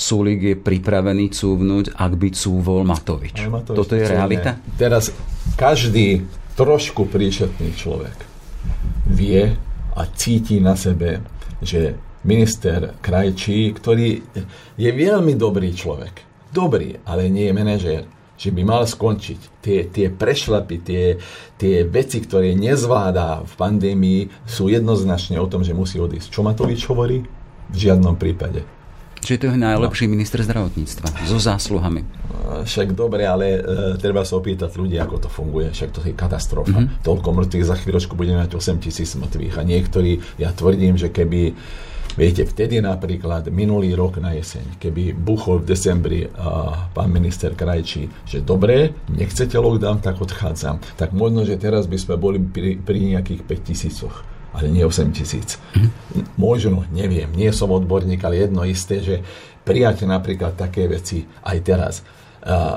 Súlik 0.00 0.40
je 0.40 0.54
pripravený 0.56 1.28
cúvnuť, 1.28 1.92
ak 1.92 2.12
by 2.16 2.28
cúvol 2.32 2.88
Matovič. 2.88 3.36
Matovič 3.44 3.76
Toto 3.76 3.92
je 3.92 4.04
realita? 4.08 4.56
Teraz 4.80 5.12
každý 5.60 6.24
trošku 6.56 7.04
príšetný 7.10 7.76
človek 7.76 8.16
vie 9.12 9.52
a 9.94 10.02
cíti 10.16 10.58
na 10.58 10.72
sebe, 10.74 11.20
že 11.60 11.94
minister 12.24 12.96
Krajčí, 13.04 13.76
ktorý 13.76 14.24
je 14.80 14.90
veľmi 14.90 15.36
dobrý 15.36 15.76
človek, 15.76 16.24
dobrý, 16.48 16.96
ale 17.04 17.28
nie 17.28 17.52
je 17.52 17.54
manažér, 17.54 18.02
že 18.34 18.50
by 18.50 18.62
mal 18.66 18.82
skončiť. 18.84 19.40
Tie, 19.62 19.78
tie 19.88 20.06
prešlapy, 20.10 20.76
tie, 20.82 21.04
tie 21.56 21.86
veci, 21.86 22.18
ktoré 22.18 22.52
nezvláda 22.58 23.46
v 23.46 23.52
pandémii, 23.54 24.20
sú 24.44 24.68
jednoznačne 24.68 25.38
o 25.38 25.46
tom, 25.46 25.62
že 25.62 25.76
musí 25.76 26.02
odísť. 26.02 26.30
Čo 26.34 26.42
Matovič 26.42 26.84
hovorí? 26.90 27.22
V 27.70 27.76
žiadnom 27.76 28.18
prípade. 28.20 28.66
Čiže 29.24 29.40
to 29.40 29.46
je 29.48 29.56
najlepší 29.56 30.04
no. 30.04 30.12
minister 30.12 30.44
zdravotníctva 30.44 31.24
so 31.24 31.40
zásluhami. 31.40 32.04
Však 32.68 32.92
dobre, 32.92 33.24
ale 33.24 33.56
e, 33.56 33.60
treba 33.96 34.20
sa 34.20 34.36
opýtať 34.36 34.76
ľudí, 34.76 35.00
ako 35.00 35.16
to 35.16 35.28
funguje. 35.32 35.72
Však 35.72 35.90
to 35.96 36.00
je 36.04 36.12
katastrofa. 36.12 36.76
Mm-hmm. 36.76 37.00
Toľko 37.00 37.28
mŕtvych, 37.32 37.64
za 37.64 37.76
chvíľočku 37.80 38.12
budeme 38.20 38.44
mať 38.44 38.52
8 38.52 38.84
tisíc 38.84 39.16
mŕtvych. 39.16 39.56
A 39.56 39.62
niektorí, 39.64 40.20
ja 40.36 40.52
tvrdím, 40.52 41.00
že 41.00 41.08
keby 41.08 41.56
Viete, 42.14 42.46
vtedy 42.46 42.78
napríklad 42.78 43.50
minulý 43.50 43.98
rok 43.98 44.22
na 44.22 44.38
jeseň, 44.38 44.78
keby 44.78 45.18
buchol 45.18 45.66
v 45.66 45.74
decembri 45.74 46.20
uh, 46.22 46.86
pán 46.94 47.10
minister 47.10 47.58
Krajčí, 47.58 48.06
že 48.22 48.38
dobre, 48.38 48.94
nechcete 49.10 49.58
lockdown, 49.58 49.98
tak 49.98 50.22
odchádzam. 50.22 50.78
Tak 50.94 51.10
možno, 51.10 51.42
že 51.42 51.58
teraz 51.58 51.90
by 51.90 51.98
sme 51.98 52.14
boli 52.14 52.38
pri, 52.38 52.78
pri 52.78 53.18
nejakých 53.18 53.42
5 53.42 53.68
tisícoch 53.70 54.16
ale 54.54 54.70
nie 54.70 54.86
8 54.86 55.10
tisíc. 55.10 55.58
Mm. 55.74 55.90
Možno, 56.38 56.86
neviem, 56.94 57.26
nie 57.34 57.50
som 57.50 57.74
odborník, 57.74 58.22
ale 58.22 58.46
jedno 58.46 58.62
isté, 58.62 59.02
že 59.02 59.18
prijať 59.66 60.06
napríklad 60.06 60.54
také 60.54 60.86
veci 60.86 61.26
aj 61.42 61.58
teraz, 61.66 62.06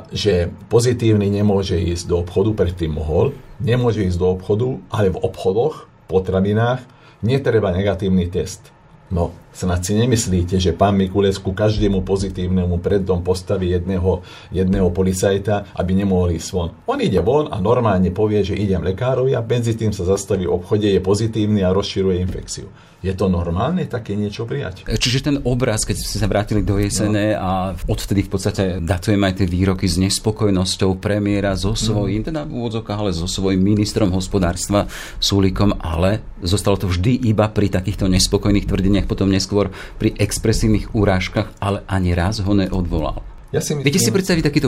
že 0.09 0.49
pozitívny 0.73 1.29
nemôže 1.29 1.77
ísť 1.77 2.09
do 2.09 2.25
obchodu, 2.25 2.65
predtým 2.65 2.97
mohol, 2.97 3.37
nemôže 3.61 4.01
ísť 4.01 4.17
do 4.17 4.27
obchodu, 4.33 4.81
ale 4.89 5.13
v 5.13 5.21
obchodoch, 5.21 5.85
potravinách, 6.09 6.81
netreba 7.21 7.69
negatívny 7.69 8.25
test 8.25 8.73
No, 9.09 9.31
snad 9.57 9.81
si 9.81 9.97
nemyslíte, 9.97 10.61
že 10.61 10.77
pán 10.77 10.93
Mikulec 10.93 11.41
ku 11.41 11.57
každému 11.57 12.05
pozitívnemu 12.05 12.77
predom 12.77 13.25
postaví 13.25 13.73
jedného, 13.73 14.21
jedného 14.53 14.93
policajta, 14.93 15.73
aby 15.73 15.97
nemohol 15.97 16.37
ísť 16.37 16.49
von. 16.53 16.69
On 16.85 17.01
ide 17.01 17.17
von 17.25 17.49
a 17.49 17.57
normálne 17.57 18.13
povie, 18.13 18.45
že 18.45 18.53
idem 18.53 18.85
lekárovi 18.85 19.33
a 19.33 19.41
medzi 19.41 19.73
tým 19.73 19.89
sa 19.89 20.05
zastaví 20.05 20.45
v 20.45 20.53
obchode, 20.53 20.85
je 20.85 21.01
pozitívny 21.01 21.65
a 21.65 21.73
rozširuje 21.73 22.21
infekciu. 22.21 22.69
Je 22.97 23.13
to 23.13 23.29
normálne 23.29 23.85
také 23.85 24.17
niečo 24.17 24.49
prijať? 24.49 24.89
Čiže 24.89 25.19
ten 25.21 25.37
obraz, 25.45 25.85
keď 25.85 26.01
ste 26.01 26.17
sa 26.17 26.25
vrátili 26.25 26.65
do 26.65 26.81
jesene 26.81 27.37
no. 27.37 27.39
a 27.39 27.51
odtedy 27.85 28.25
v 28.25 28.29
podstate 28.33 28.63
datujem 28.81 29.21
aj 29.21 29.37
tie 29.37 29.47
výroky 29.47 29.85
s 29.85 30.01
nespokojnosťou 30.01 30.97
premiéra 30.97 31.53
so 31.53 31.77
svojím, 31.77 32.25
mm. 32.25 32.27
teda 32.33 32.41
v 32.49 32.51
úvodzokách, 32.57 32.97
ale 32.97 33.13
so 33.13 33.29
svojím 33.29 33.61
ministrom 33.61 34.09
hospodárstva 34.09 34.89
Súlikom, 35.21 35.77
ale 35.77 36.25
zostalo 36.41 36.81
to 36.81 36.89
vždy 36.89 37.29
iba 37.29 37.45
pri 37.53 37.69
takýchto 37.69 38.09
nespokojných 38.09 38.65
tvrdeniach, 38.65 39.05
potom 39.05 39.29
neskôr 39.47 39.71
pri 39.95 40.11
expresívnych 40.19 40.91
urážkach, 40.91 41.55
ale 41.63 41.87
ani 41.87 42.11
raz 42.11 42.43
ho 42.43 42.51
neodvolal. 42.51 43.23
Ja 43.55 43.63
si 43.63 43.79
myslím, 43.79 43.87
Viete 43.87 44.03
si 44.03 44.11
predstaviť 44.11 44.43
takýto 44.43 44.67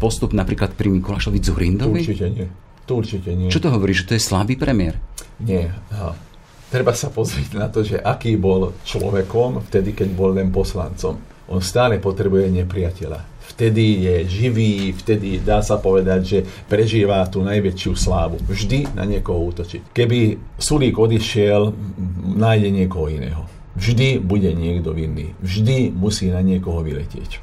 postup 0.00 0.32
napríklad 0.32 0.72
pri 0.72 0.88
Mikulášovi 0.88 1.44
Zurindovi? 1.44 2.00
Určite 2.00 2.32
nie. 2.32 2.48
To 2.88 3.04
určite 3.04 3.36
nie. 3.36 3.52
Čo 3.52 3.60
to 3.60 3.68
hovorí, 3.68 3.92
že 3.92 4.08
to 4.08 4.16
je 4.16 4.22
slabý 4.24 4.56
premiér? 4.56 4.96
Nie. 5.44 5.76
Aha. 5.92 6.16
Treba 6.72 6.96
sa 6.96 7.12
pozrieť 7.12 7.52
na 7.52 7.68
to, 7.68 7.84
že 7.84 8.00
aký 8.00 8.40
bol 8.40 8.72
človekom 8.88 9.60
vtedy, 9.68 9.92
keď 9.92 10.08
bol 10.16 10.32
len 10.32 10.48
poslancom. 10.48 11.20
On 11.52 11.60
stále 11.60 12.00
potrebuje 12.00 12.48
nepriateľa. 12.48 13.20
Vtedy 13.44 14.08
je 14.08 14.14
živý, 14.24 14.96
vtedy 14.96 15.36
dá 15.36 15.60
sa 15.60 15.76
povedať, 15.76 16.20
že 16.24 16.38
prežíva 16.64 17.20
tú 17.28 17.44
najväčšiu 17.44 17.92
slávu. 17.92 18.40
Vždy 18.40 18.96
na 18.96 19.04
niekoho 19.04 19.52
útočí. 19.52 19.84
Keby 19.92 20.40
Sulík 20.56 20.96
odišiel, 20.96 21.76
nájde 22.40 22.72
niekoho 22.72 23.12
iného. 23.12 23.53
Vždy 23.74 24.22
bude 24.22 24.54
niekto 24.54 24.94
vinný. 24.94 25.34
Vždy 25.42 25.90
musí 25.90 26.30
na 26.30 26.40
niekoho 26.40 26.86
vyletieť. 26.86 27.42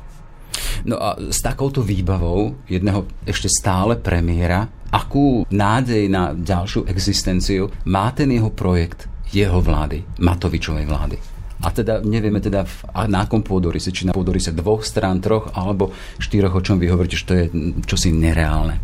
No 0.87 0.97
a 0.97 1.19
s 1.19 1.43
takouto 1.43 1.83
výbavou 1.83 2.55
jedného 2.65 3.05
ešte 3.27 3.51
stále 3.51 3.99
premiéra, 3.99 4.65
akú 4.89 5.45
nádej 5.51 6.09
na 6.09 6.33
ďalšiu 6.33 6.87
existenciu 6.89 7.69
má 7.85 8.09
ten 8.15 8.31
jeho 8.31 8.49
projekt 8.49 9.11
jeho 9.31 9.59
vlády, 9.59 10.03
Matovičovej 10.19 10.85
vlády? 10.87 11.17
A 11.61 11.69
teda 11.69 12.01
nevieme 12.01 12.41
teda 12.41 12.65
na 13.05 13.29
akom 13.29 13.45
pôdorise, 13.45 13.93
či 13.93 14.09
na 14.09 14.17
pôdorise 14.17 14.49
dvoch 14.49 14.81
strán, 14.81 15.21
troch 15.21 15.53
alebo 15.53 15.93
štyroch, 16.17 16.57
o 16.57 16.65
čom 16.65 16.81
vy 16.81 16.89
hovoríte, 16.89 17.21
že 17.21 17.27
to 17.29 17.37
je 17.37 17.45
čosi 17.85 18.09
nereálne. 18.09 18.81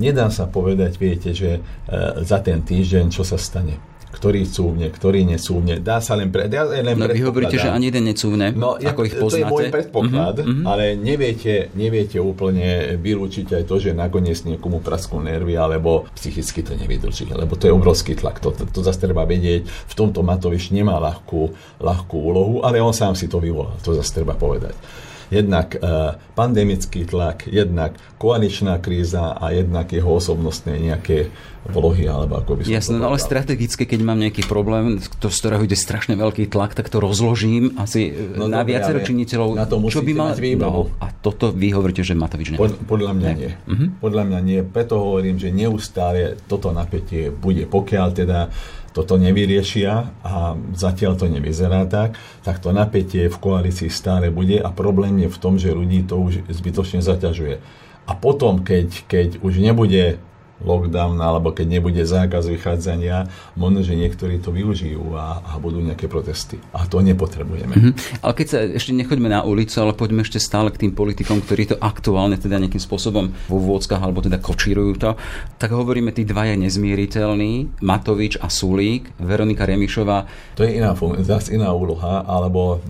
Nedá 0.00 0.30
sa 0.32 0.48
povedať, 0.48 0.96
viete, 0.96 1.34
že 1.34 1.58
e, 1.58 1.60
za 2.22 2.38
ten 2.40 2.62
týždeň, 2.62 3.10
čo 3.12 3.26
sa 3.26 3.36
stane 3.36 3.76
ktorý 4.18 4.42
cúvne, 4.50 4.90
ktorý 4.90 5.22
necúvne. 5.22 5.78
Dá 5.78 6.02
sa 6.02 6.18
len 6.18 6.34
pre... 6.34 6.50
Dá 6.50 6.66
len 6.66 6.82
no 6.98 7.06
vy 7.06 7.22
hovoríte, 7.22 7.54
že 7.54 7.70
ani 7.70 7.94
jeden 7.94 8.10
necúvne, 8.10 8.50
no, 8.50 8.74
ako 8.74 9.00
ich 9.06 9.14
poznáte. 9.14 9.46
To 9.46 9.46
je 9.46 9.46
môj 9.46 9.64
predpoklad, 9.70 10.36
uh-huh. 10.42 10.62
ale 10.66 10.98
neviete, 10.98 11.70
neviete 11.78 12.18
úplne 12.18 12.98
vylúčiť 12.98 13.54
aj 13.54 13.62
to, 13.70 13.78
že 13.78 13.94
nakoniec 13.94 14.42
niekomu 14.42 14.82
prasknú 14.82 15.22
nervy, 15.22 15.54
alebo 15.54 16.10
psychicky 16.18 16.66
to 16.66 16.74
nevydrží, 16.74 17.30
lebo 17.30 17.54
to 17.54 17.70
je 17.70 17.72
obrovský 17.72 18.18
tlak. 18.18 18.42
To, 18.42 18.50
to, 18.50 18.66
to 18.66 18.82
zase 18.82 18.98
treba 18.98 19.22
vedieť. 19.22 19.64
V 19.64 19.94
tomto 19.94 20.26
Matovič 20.26 20.74
nemá 20.74 20.98
ľahkú, 20.98 21.54
ľahkú 21.78 22.16
úlohu, 22.18 22.54
ale 22.66 22.82
on 22.82 22.90
sám 22.90 23.14
si 23.14 23.30
to 23.30 23.38
vyvolal. 23.38 23.78
To 23.86 23.94
zase 23.94 24.18
treba 24.18 24.34
povedať 24.34 24.74
jednak 25.28 25.76
uh, 25.78 26.16
pandemický 26.32 27.04
tlak, 27.04 27.48
jednak 27.48 27.96
koaličná 28.16 28.80
kríza 28.80 29.36
a 29.36 29.52
jednak 29.52 29.92
jeho 29.92 30.08
osobnostné 30.08 30.80
nejaké 30.80 31.28
vlohy, 31.68 32.08
alebo 32.08 32.40
ako 32.40 32.50
by 32.56 32.60
som 32.64 32.72
Jasné, 32.72 32.94
no 32.96 33.12
ale 33.12 33.20
strategicky, 33.20 33.84
keď 33.84 34.00
mám 34.00 34.18
nejaký 34.18 34.48
problém, 34.48 34.96
to, 35.20 35.28
z 35.28 35.38
ktorého 35.44 35.62
ide 35.68 35.76
strašne 35.76 36.16
veľký 36.16 36.48
tlak, 36.48 36.72
tak 36.72 36.88
to 36.88 36.96
rozložím 36.96 37.76
asi 37.76 38.08
e, 38.08 38.40
no, 38.40 38.48
na 38.48 38.64
dobre, 38.64 38.72
viacero 38.72 38.98
činiteľov. 39.04 39.48
Na 39.52 39.68
to 39.68 39.76
čo 39.92 40.00
by 40.00 40.12
mal... 40.16 40.32
No, 40.32 40.88
a 40.96 41.12
toto 41.12 41.52
vy 41.52 41.68
hovoríte, 41.76 42.00
že 42.00 42.16
Matovič 42.16 42.56
nie. 42.56 42.58
Pod, 42.58 42.72
podľa 42.88 43.12
mňa 43.12 43.30
nie. 43.36 43.50
Uh-huh. 43.52 43.88
Podľa 44.00 44.22
mňa 44.32 44.40
nie. 44.40 44.60
Preto 44.64 44.96
hovorím, 44.96 45.36
že 45.36 45.52
neustále 45.52 46.40
toto 46.48 46.72
napätie 46.72 47.28
bude. 47.28 47.68
Pokiaľ 47.68 48.06
teda 48.16 48.48
toto 48.98 49.14
nevyriešia 49.14 50.10
a 50.26 50.58
zatiaľ 50.74 51.14
to 51.14 51.30
nevyzerá 51.30 51.86
tak, 51.86 52.18
tak 52.42 52.58
to 52.58 52.74
napätie 52.74 53.30
v 53.30 53.38
koalícii 53.38 53.86
stále 53.86 54.34
bude 54.34 54.58
a 54.58 54.74
problém 54.74 55.22
je 55.22 55.30
v 55.30 55.38
tom, 55.38 55.54
že 55.54 55.70
ľudí 55.70 56.02
to 56.02 56.18
už 56.18 56.50
zbytočne 56.50 56.98
zaťažuje. 56.98 57.62
A 58.10 58.12
potom, 58.18 58.66
keď, 58.66 59.06
keď 59.06 59.28
už 59.38 59.62
nebude 59.62 60.18
lockdown 60.58 61.18
alebo 61.22 61.54
keď 61.54 61.78
nebude 61.78 62.02
zákaz 62.02 62.50
vychádzania, 62.50 63.30
možno, 63.54 63.86
že 63.86 63.94
niektorí 63.94 64.42
to 64.42 64.50
využijú 64.50 65.14
a, 65.14 65.42
a 65.42 65.52
budú 65.62 65.78
nejaké 65.78 66.10
protesty. 66.10 66.58
A 66.74 66.86
to 66.86 66.98
nepotrebujeme. 66.98 67.74
Mm-hmm. 67.74 68.22
Ale 68.26 68.32
keď 68.34 68.46
sa 68.46 68.58
ešte 68.66 68.90
nechoďme 68.94 69.30
na 69.30 69.46
ulicu, 69.46 69.78
ale 69.78 69.94
poďme 69.94 70.26
ešte 70.26 70.42
stále 70.42 70.74
k 70.74 70.86
tým 70.86 70.92
politikom, 70.98 71.38
ktorí 71.42 71.74
to 71.74 71.76
aktuálne 71.78 72.34
teda 72.34 72.58
nejakým 72.58 72.82
spôsobom 72.82 73.30
vo 73.46 73.58
vôdzkach 73.58 74.02
alebo 74.02 74.18
teda 74.18 74.42
kočírujú 74.42 74.92
to, 74.98 75.10
tak 75.62 75.70
hovoríme 75.70 76.10
tí 76.10 76.26
dvaja 76.26 76.58
nezmieriteľní, 76.58 77.78
Matovič 77.78 78.42
a 78.42 78.50
Sulík, 78.50 79.14
Veronika 79.22 79.62
Remišová. 79.62 80.26
To 80.58 80.66
je 80.66 80.78
iná, 80.82 80.94
zase 81.22 81.54
iná 81.54 81.70
úloha, 81.70 82.26
alebo 82.26 82.82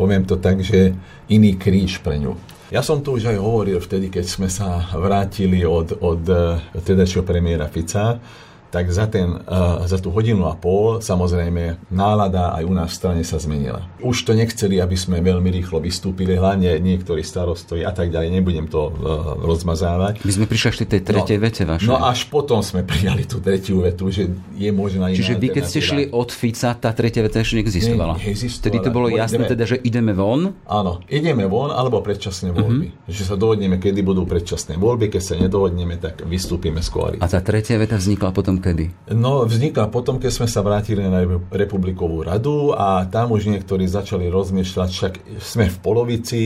poviem 0.00 0.24
to 0.24 0.40
tak, 0.40 0.64
že 0.64 0.96
iný 1.28 1.58
kríž 1.58 2.00
pre 2.00 2.16
ňu. 2.16 2.57
Ja 2.68 2.84
som 2.84 3.00
tu 3.00 3.16
už 3.16 3.32
aj 3.32 3.40
hovoril 3.40 3.80
vtedy, 3.80 4.12
keď 4.12 4.24
sme 4.28 4.52
sa 4.52 4.92
vrátili 4.92 5.64
od, 5.64 6.04
od 6.04 6.22
eh, 6.28 6.60
tedajšieho 6.76 7.24
premiéra 7.24 7.64
Fica, 7.72 8.20
tak 8.68 8.92
za, 8.92 9.08
ten, 9.08 9.32
uh, 9.48 9.84
za 9.88 9.96
tú 10.00 10.12
hodinu 10.12 10.48
a 10.48 10.54
pol 10.56 11.00
samozrejme 11.00 11.90
nálada 11.92 12.52
aj 12.56 12.62
u 12.64 12.72
nás 12.76 12.92
v 12.92 12.96
strane 12.96 13.22
sa 13.24 13.40
zmenila. 13.40 13.84
Už 14.04 14.24
to 14.28 14.36
nechceli, 14.36 14.80
aby 14.80 14.96
sme 14.96 15.24
veľmi 15.24 15.48
rýchlo 15.48 15.80
vystúpili, 15.80 16.36
hlavne 16.36 16.76
niektorí 16.80 17.24
starostovi 17.24 17.84
a 17.84 17.92
tak 17.92 18.12
ďalej, 18.12 18.28
nebudem 18.32 18.66
to 18.68 18.92
uh, 18.92 18.92
rozmazávať. 19.40 20.20
My 20.22 20.32
sme 20.32 20.44
prišli 20.44 20.66
až 20.68 20.76
tej 20.84 21.02
tretej 21.04 21.36
no, 21.40 21.42
vete 21.42 21.62
vašej. 21.64 21.88
No 21.88 21.96
až 22.00 22.28
potom 22.28 22.60
sme 22.60 22.84
prijali 22.84 23.24
tú 23.24 23.40
tretiu 23.40 23.80
vetu, 23.84 24.12
že 24.12 24.28
je 24.56 24.70
možná 24.72 25.08
Čiže 25.08 25.40
vy 25.40 25.48
keď 25.50 25.64
ste 25.64 25.80
šli 25.80 26.04
od 26.12 26.28
Fica, 26.28 26.76
tá 26.76 26.90
tretia 26.92 27.24
veta 27.24 27.40
ešte 27.40 27.64
neexistovala. 27.64 28.20
Ne, 28.20 28.36
Vtedy 28.36 28.78
to 28.84 28.90
bolo 28.92 29.08
jasné, 29.08 29.44
ideme, 29.44 29.52
teda, 29.52 29.64
že 29.64 29.76
ideme 29.80 30.12
von? 30.12 30.52
Áno, 30.68 31.00
ideme 31.08 31.48
von 31.48 31.72
alebo 31.72 32.04
predčasné 32.04 32.52
voľby. 32.52 32.86
Uh-huh. 32.92 33.10
Že 33.10 33.22
sa 33.24 33.34
dohodneme, 33.34 33.80
kedy 33.80 34.00
budú 34.04 34.28
predčasné 34.28 34.76
voľby, 34.76 35.08
keď 35.08 35.22
sa 35.22 35.34
nedohodneme, 35.40 35.96
tak 35.96 36.26
vystúpime 36.28 36.84
z 36.84 36.88
koalície. 36.92 37.24
A 37.24 37.26
tá 37.30 37.40
tretia 37.40 37.80
veta 37.80 37.96
vznikla 37.96 38.30
potom 38.34 38.57
kedy? 38.58 39.14
No, 39.14 39.42
vznikla 39.48 39.90
potom, 39.90 40.20
keď 40.22 40.30
sme 40.30 40.48
sa 40.50 40.60
vrátili 40.62 41.02
na 41.06 41.24
Republikovú 41.50 42.22
radu 42.26 42.76
a 42.76 43.08
tam 43.08 43.34
už 43.34 43.50
niektorí 43.50 43.88
začali 43.88 44.28
rozmýšľať, 44.28 44.88
však 44.90 45.14
sme 45.40 45.66
v 45.70 45.76
polovici 45.82 46.42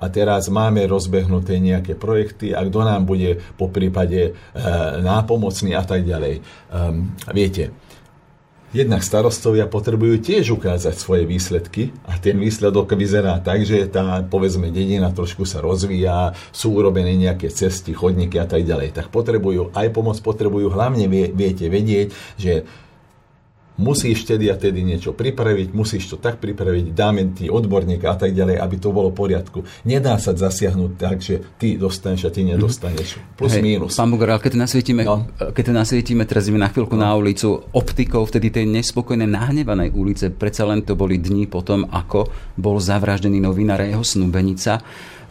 a 0.00 0.10
teraz 0.10 0.50
máme 0.50 0.86
rozbehnuté 0.88 1.58
nejaké 1.62 1.94
projekty 1.94 2.50
a 2.56 2.64
kto 2.66 2.80
nám 2.82 3.04
bude 3.04 3.38
po 3.54 3.70
prípade 3.70 4.20
e, 4.22 4.32
nápomocný 5.02 5.76
a 5.76 5.84
tak 5.84 6.02
ďalej. 6.02 6.42
Um, 6.72 7.14
viete, 7.30 7.70
jednak 8.76 9.00
starostovia 9.00 9.64
potrebujú 9.64 10.20
tiež 10.20 10.52
ukázať 10.52 10.92
svoje 11.00 11.24
výsledky 11.24 11.96
a 12.04 12.20
ten 12.20 12.36
výsledok 12.36 12.92
vyzerá 12.92 13.40
tak, 13.40 13.64
že 13.64 13.88
tá, 13.88 14.20
povedzme, 14.20 14.68
dedina 14.68 15.08
trošku 15.08 15.48
sa 15.48 15.64
rozvíja, 15.64 16.36
sú 16.52 16.76
urobené 16.76 17.16
nejaké 17.16 17.48
cesty, 17.48 17.96
chodníky 17.96 18.36
a 18.36 18.44
tak 18.44 18.68
ďalej. 18.68 18.92
Tak 18.92 19.08
potrebujú 19.08 19.72
aj 19.72 19.86
pomoc, 19.96 20.20
potrebujú 20.20 20.68
hlavne, 20.68 21.08
vie, 21.08 21.32
viete, 21.32 21.72
vedieť, 21.72 22.12
že 22.36 22.68
musíš 23.76 24.24
tedy 24.24 24.48
a 24.48 24.56
tedy 24.56 24.80
niečo 24.80 25.12
pripraviť, 25.12 25.72
musíš 25.76 26.12
to 26.12 26.16
tak 26.16 26.40
pripraviť, 26.40 26.96
dáme 26.96 27.32
ti 27.36 27.52
odborníka 27.52 28.12
a 28.12 28.16
tak 28.16 28.32
ďalej, 28.32 28.56
aby 28.60 28.76
to 28.80 28.88
bolo 28.92 29.12
v 29.12 29.16
poriadku. 29.16 29.64
Nedá 29.84 30.16
sa 30.16 30.32
zasiahnuť 30.32 30.92
tak, 30.96 31.20
že 31.20 31.44
ty 31.60 31.76
dostaneš 31.76 32.28
a 32.28 32.30
ty 32.32 32.42
nedostaneš. 32.44 33.20
Plus 33.36 33.52
Hej, 33.52 33.62
mínus. 33.62 33.94
Pán 33.96 34.08
Bugor, 34.08 34.36
keď 34.40 34.56
nasvietime, 34.56 35.04
no. 35.04 35.28
keď 35.36 35.76
nasvietime, 35.76 36.24
teraz 36.24 36.48
na 36.48 36.72
chvíľku 36.72 36.96
no. 36.96 37.04
na 37.04 37.12
ulicu 37.12 37.68
optikou 37.76 38.24
vtedy 38.24 38.48
tej 38.48 38.64
nespokojnej, 38.68 39.28
nahnevanej 39.28 39.92
ulice, 39.92 40.32
predsa 40.32 40.64
len 40.64 40.80
to 40.80 40.96
boli 40.96 41.20
dni 41.20 41.44
potom, 41.46 41.84
ako 41.86 42.32
bol 42.56 42.80
zavraždený 42.80 43.44
novinár 43.44 43.84
jeho 43.84 44.02
snúbenica 44.02 44.80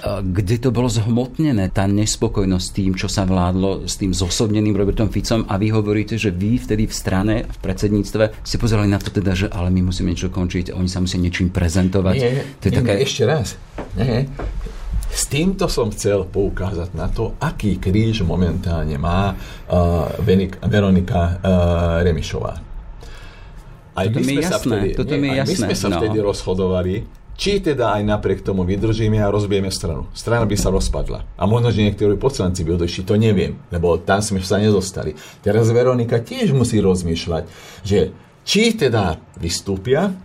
kde 0.03 0.55
to 0.59 0.69
bolo 0.75 0.91
zhmotnené, 0.91 1.71
tá 1.71 1.87
nespokojnosť 1.87 2.67
tým, 2.75 2.91
čo 2.99 3.07
sa 3.07 3.23
vládlo 3.23 3.87
s 3.87 3.95
tým 3.95 4.11
zosobneným 4.11 4.75
Robertom 4.75 5.07
Ficom 5.07 5.47
a 5.47 5.55
vy 5.55 5.71
hovoríte, 5.71 6.19
že 6.19 6.35
vy 6.35 6.59
vtedy 6.59 6.85
v 6.85 6.93
strane, 6.93 7.35
v 7.47 7.57
predsedníctve 7.63 8.43
ste 8.43 8.57
pozerali 8.59 8.91
na 8.91 8.99
to 8.99 9.09
teda, 9.09 9.31
že 9.33 9.47
ale 9.49 9.71
my 9.71 9.89
musíme 9.89 10.11
niečo 10.11 10.29
končiť, 10.29 10.75
oni 10.75 10.89
sa 10.91 10.99
musia 10.99 11.17
niečím 11.17 11.49
prezentovať. 11.49 12.15
Nie, 12.19 12.43
to 12.59 12.63
je 12.67 12.71
nie, 12.75 12.79
také... 12.83 12.93
ešte 13.01 13.23
raz. 13.23 13.47
Nie. 13.95 14.27
S 15.15 15.31
týmto 15.31 15.71
som 15.71 15.95
chcel 15.95 16.27
poukázať 16.27 16.91
na 16.91 17.07
to, 17.07 17.39
aký 17.39 17.79
kríž 17.79 18.27
momentálne 18.27 18.99
má 18.99 19.31
uh, 19.31 20.11
Veronika 20.67 21.39
uh, 21.39 22.03
Remišová. 22.03 22.53
Aj 23.95 24.07
toto 24.11 24.19
my, 24.19 24.27
sme 24.27 24.41
jasné, 24.43 24.59
vtedy, 24.59 24.87
toto 24.91 25.15
nie, 25.15 25.21
mi 25.23 25.27
je 25.31 25.35
jasné. 25.39 25.47
my 25.47 25.55
sme 25.55 25.75
sa 25.79 25.87
no. 25.87 25.97
vtedy 26.03 26.17
rozhodovali, 26.19 26.93
či 27.35 27.59
teda 27.59 27.99
aj 27.99 28.03
napriek 28.07 28.39
tomu 28.41 28.63
vydržíme 28.63 29.19
a 29.19 29.31
rozbijeme 29.31 29.67
stranu. 29.67 30.07
Strana 30.15 30.47
by 30.47 30.55
sa 30.55 30.71
rozpadla. 30.71 31.27
A 31.35 31.43
možno, 31.43 31.69
že 31.69 31.83
niektorí 31.83 32.15
poslanci 32.15 32.63
by 32.63 32.79
odešli, 32.79 33.03
to 33.03 33.19
neviem, 33.19 33.59
lebo 33.69 33.99
tam 33.99 34.23
sme 34.23 34.39
sa 34.39 34.55
nezostali. 34.59 35.13
Teraz 35.43 35.67
Veronika 35.69 36.23
tiež 36.23 36.55
musí 36.55 36.79
rozmýšľať, 36.79 37.43
že 37.83 38.15
či 38.47 38.77
teda 38.77 39.19
vystúpia, 39.35 40.15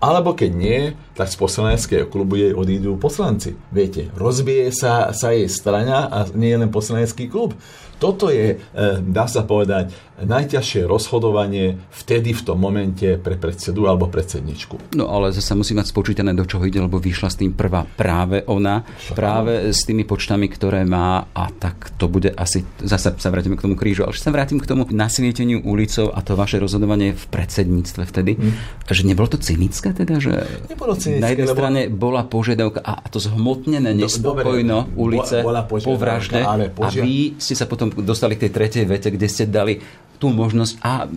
alebo 0.00 0.32
keď 0.32 0.50
nie, 0.56 0.80
tak 1.12 1.28
z 1.28 1.36
poslaneckého 1.36 2.08
klubu 2.08 2.40
jej 2.40 2.56
odídu 2.56 2.96
poslanci. 2.96 3.52
Viete, 3.68 4.08
rozbije 4.16 4.72
sa, 4.72 5.12
sa 5.12 5.36
jej 5.36 5.44
strana 5.44 6.08
a 6.08 6.24
nie 6.32 6.56
len 6.56 6.72
poslanecký 6.72 7.28
klub. 7.28 7.52
Toto 8.00 8.32
je, 8.32 8.56
e, 8.56 8.80
dá 9.04 9.28
sa 9.28 9.44
povedať, 9.44 9.92
najťažšie 10.24 10.84
rozhodovanie 10.84 11.80
vtedy 11.92 12.36
v 12.36 12.42
tom 12.44 12.60
momente 12.60 13.16
pre 13.20 13.40
predsedu 13.40 13.88
alebo 13.88 14.08
predsedničku. 14.08 14.96
No 14.96 15.08
ale 15.08 15.32
zase 15.32 15.56
musí 15.56 15.72
mať 15.72 15.92
spočítané, 15.92 16.36
do 16.36 16.44
čoho 16.44 16.64
ide, 16.64 16.80
lebo 16.80 17.00
vyšla 17.00 17.28
s 17.32 17.36
tým 17.40 17.56
prvá 17.56 17.84
práve 17.84 18.44
ona, 18.48 18.84
Čo 18.84 19.16
práve 19.16 19.72
s 19.72 19.84
tými 19.84 20.04
počtami, 20.04 20.48
ktoré 20.48 20.84
má 20.84 21.28
a 21.32 21.44
tak 21.52 21.92
to 21.96 22.08
bude 22.08 22.32
asi, 22.36 22.64
zase 22.80 23.16
sa 23.16 23.28
vrátime 23.32 23.56
k 23.56 23.64
tomu 23.64 23.76
krížu, 23.76 24.04
ale 24.04 24.16
sa 24.16 24.32
vrátim 24.32 24.60
k 24.60 24.68
tomu 24.68 24.88
nasvieteniu 24.88 25.64
ulicov 25.64 26.12
a 26.12 26.20
to 26.20 26.36
vaše 26.36 26.60
rozhodovanie 26.60 27.16
v 27.16 27.24
predsedníctve 27.28 28.02
vtedy, 28.04 28.32
hmm. 28.36 28.52
že 28.88 29.02
nebolo 29.04 29.28
to 29.28 29.38
cynické 29.40 29.92
teda, 29.92 30.20
že 30.20 30.32
nebolo 30.68 30.96
cynické, 30.96 31.20
Na 31.20 31.28
jednej 31.32 31.48
lebo... 31.48 31.56
strane 31.56 31.80
bola 31.88 32.22
požiadavka, 32.24 32.80
a 32.80 33.04
to 33.08 33.20
zhmotnené 33.20 33.96
nespokojno 33.96 34.88
dobre, 34.88 35.00
ulice 35.00 35.36
bola 35.40 35.64
po 35.64 35.76
vražde 35.96 36.40
ale 36.44 36.68
požia... 36.68 37.00
a 37.00 37.06
vy 37.06 37.40
ste 37.40 37.54
sa 37.56 37.64
potom 37.64 37.89
dostali 37.98 38.38
k 38.38 38.46
tej 38.46 38.52
tretej 38.54 38.84
vete, 38.86 39.08
kde 39.10 39.26
ste 39.26 39.50
dali 39.50 39.82
tú 40.20 40.28
možnosť 40.28 40.72
a, 40.84 41.08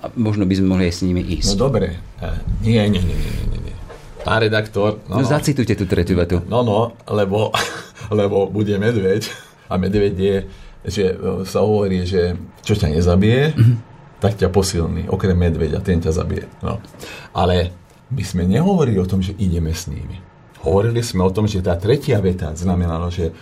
a 0.00 0.06
možno 0.14 0.46
by 0.46 0.54
sme 0.54 0.66
mohli 0.70 0.84
aj 0.86 0.94
s 0.94 1.02
nimi 1.02 1.22
ísť. 1.22 1.58
No 1.58 1.66
dobre, 1.66 1.98
nie, 2.62 2.78
nie, 2.86 3.02
nie, 3.02 3.16
nie, 3.18 3.32
nie. 3.50 3.60
nie. 3.68 3.76
Pán 4.22 4.38
redaktor... 4.38 5.02
No, 5.10 5.18
no, 5.18 5.26
no 5.26 5.26
zacitujte 5.26 5.74
tú 5.74 5.84
tretiu 5.90 6.14
vetu. 6.14 6.38
No, 6.46 6.62
no, 6.62 6.94
lebo, 7.10 7.50
lebo 8.22 8.46
bude 8.46 8.78
medveď 8.78 9.26
a 9.66 9.74
medveď 9.74 10.14
je, 10.14 10.36
že 10.86 11.04
sa 11.46 11.66
hovorí, 11.66 12.06
že 12.06 12.38
čo 12.62 12.78
ťa 12.78 12.94
nezabije, 12.94 13.42
mm-hmm. 13.50 13.76
tak 14.22 14.38
ťa 14.38 14.48
posilní, 14.54 15.10
okrem 15.10 15.34
medveďa, 15.34 15.82
ten 15.82 15.98
ťa 15.98 16.14
zabije. 16.14 16.46
No. 16.62 16.78
Ale 17.34 17.74
my 18.14 18.22
sme 18.22 18.46
nehovorili 18.46 19.02
o 19.02 19.08
tom, 19.10 19.24
že 19.24 19.34
ideme 19.42 19.74
s 19.74 19.90
nimi. 19.90 20.22
Hovorili 20.62 21.02
sme 21.02 21.26
o 21.26 21.34
tom, 21.34 21.50
že 21.50 21.58
tá 21.58 21.74
tretia 21.74 22.22
veta 22.22 22.54
znamenala, 22.54 23.10
že 23.10 23.34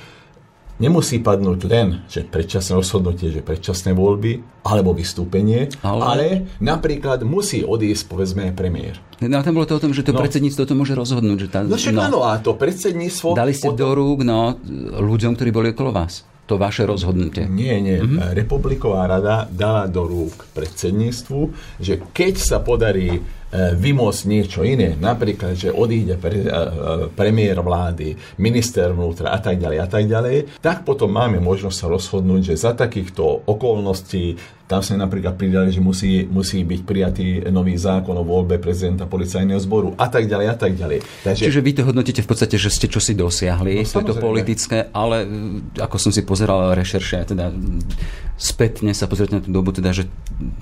nemusí 0.80 1.20
padnúť 1.20 1.60
len, 1.68 2.02
že 2.08 2.24
predčasné 2.24 2.72
rozhodnutie, 2.74 3.30
že 3.30 3.44
predčasné 3.44 3.92
voľby, 3.92 4.64
alebo 4.64 4.96
vystúpenie, 4.96 5.68
ale, 5.84 6.00
ale 6.02 6.26
napríklad 6.58 7.22
musí 7.22 7.62
odísť, 7.62 8.08
povedzme, 8.08 8.50
premiér. 8.56 8.98
No 9.20 9.36
a 9.38 9.44
tam 9.44 9.60
bolo 9.60 9.68
to 9.68 9.76
o 9.76 9.82
tom, 9.84 9.92
že 9.92 10.00
to 10.00 10.16
no. 10.16 10.20
predsedníctvo 10.24 10.64
to 10.64 10.74
môže 10.74 10.96
rozhodnúť. 10.96 11.38
Že 11.44 11.48
tá, 11.52 11.58
no 11.60 11.76
však 11.76 11.92
no, 11.92 12.00
áno, 12.00 12.18
a 12.24 12.40
to 12.40 12.56
predsedníctvo... 12.56 13.36
Dali 13.36 13.52
ste 13.52 13.68
potom... 13.68 13.78
do 13.78 13.88
rúk 13.92 14.18
no, 14.24 14.56
ľuďom, 14.96 15.36
ktorí 15.36 15.52
boli 15.52 15.68
okolo 15.76 15.92
vás 15.92 16.24
to 16.50 16.58
vaše 16.58 16.82
rozhodnutie? 16.82 17.46
Nie, 17.46 17.78
nie. 17.78 18.02
Mm-hmm. 18.02 18.34
Republiková 18.34 19.06
rada 19.06 19.46
dala 19.46 19.86
do 19.86 20.02
rúk 20.02 20.50
predsedníctvu, 20.50 21.40
že 21.78 22.02
keď 22.10 22.34
sa 22.42 22.58
podarí 22.58 23.22
E, 23.50 23.74
vymôcť 23.74 24.30
niečo 24.30 24.62
iné, 24.62 24.94
napríklad, 24.94 25.58
že 25.58 25.74
odíde 25.74 26.14
pre, 26.22 26.38
e, 26.38 26.46
e, 26.46 26.62
premiér 27.10 27.58
vlády, 27.58 28.14
minister 28.38 28.94
vnútra 28.94 29.34
a 29.34 29.42
tak 29.42 29.58
ďalej 29.58 29.78
a 29.82 29.88
tak 29.90 30.06
ďalej, 30.06 30.62
tak 30.62 30.86
potom 30.86 31.10
máme 31.10 31.42
možnosť 31.42 31.74
sa 31.74 31.90
rozhodnúť, 31.90 32.54
že 32.54 32.62
za 32.62 32.78
takýchto 32.78 33.50
okolností 33.50 34.38
tam 34.70 34.86
sme 34.86 35.02
napríklad 35.02 35.34
pridali, 35.34 35.74
že 35.74 35.82
musí, 35.82 36.22
musí 36.30 36.62
byť 36.62 36.80
prijatý 36.86 37.26
nový 37.50 37.74
zákon 37.74 38.14
o 38.14 38.22
voľbe 38.22 38.62
prezidenta 38.62 39.02
policajného 39.10 39.58
zboru 39.58 39.98
a 39.98 40.06
tak 40.06 40.30
ďalej 40.30 40.46
a 40.46 40.54
tak 40.54 40.78
ďalej. 40.78 41.02
Takže... 41.26 41.42
Čiže 41.42 41.58
vy 41.58 41.72
to 41.74 41.82
hodnotíte 41.82 42.22
v 42.22 42.28
podstate, 42.30 42.54
že 42.54 42.70
ste 42.70 42.86
čosi 42.86 43.18
dosiahli, 43.18 43.82
no, 43.82 43.90
to 43.90 43.98
je 43.98 44.06
to 44.06 44.22
politické, 44.22 44.86
ale 44.94 45.26
ako 45.74 45.96
som 45.98 46.14
si 46.14 46.22
pozeral 46.22 46.70
rešerše, 46.78 47.34
teda 47.34 47.50
spätne 48.38 48.94
sa 48.94 49.10
pozrieť 49.10 49.30
na 49.34 49.40
tú 49.42 49.50
dobu, 49.50 49.74
teda, 49.74 49.90
že 49.90 50.06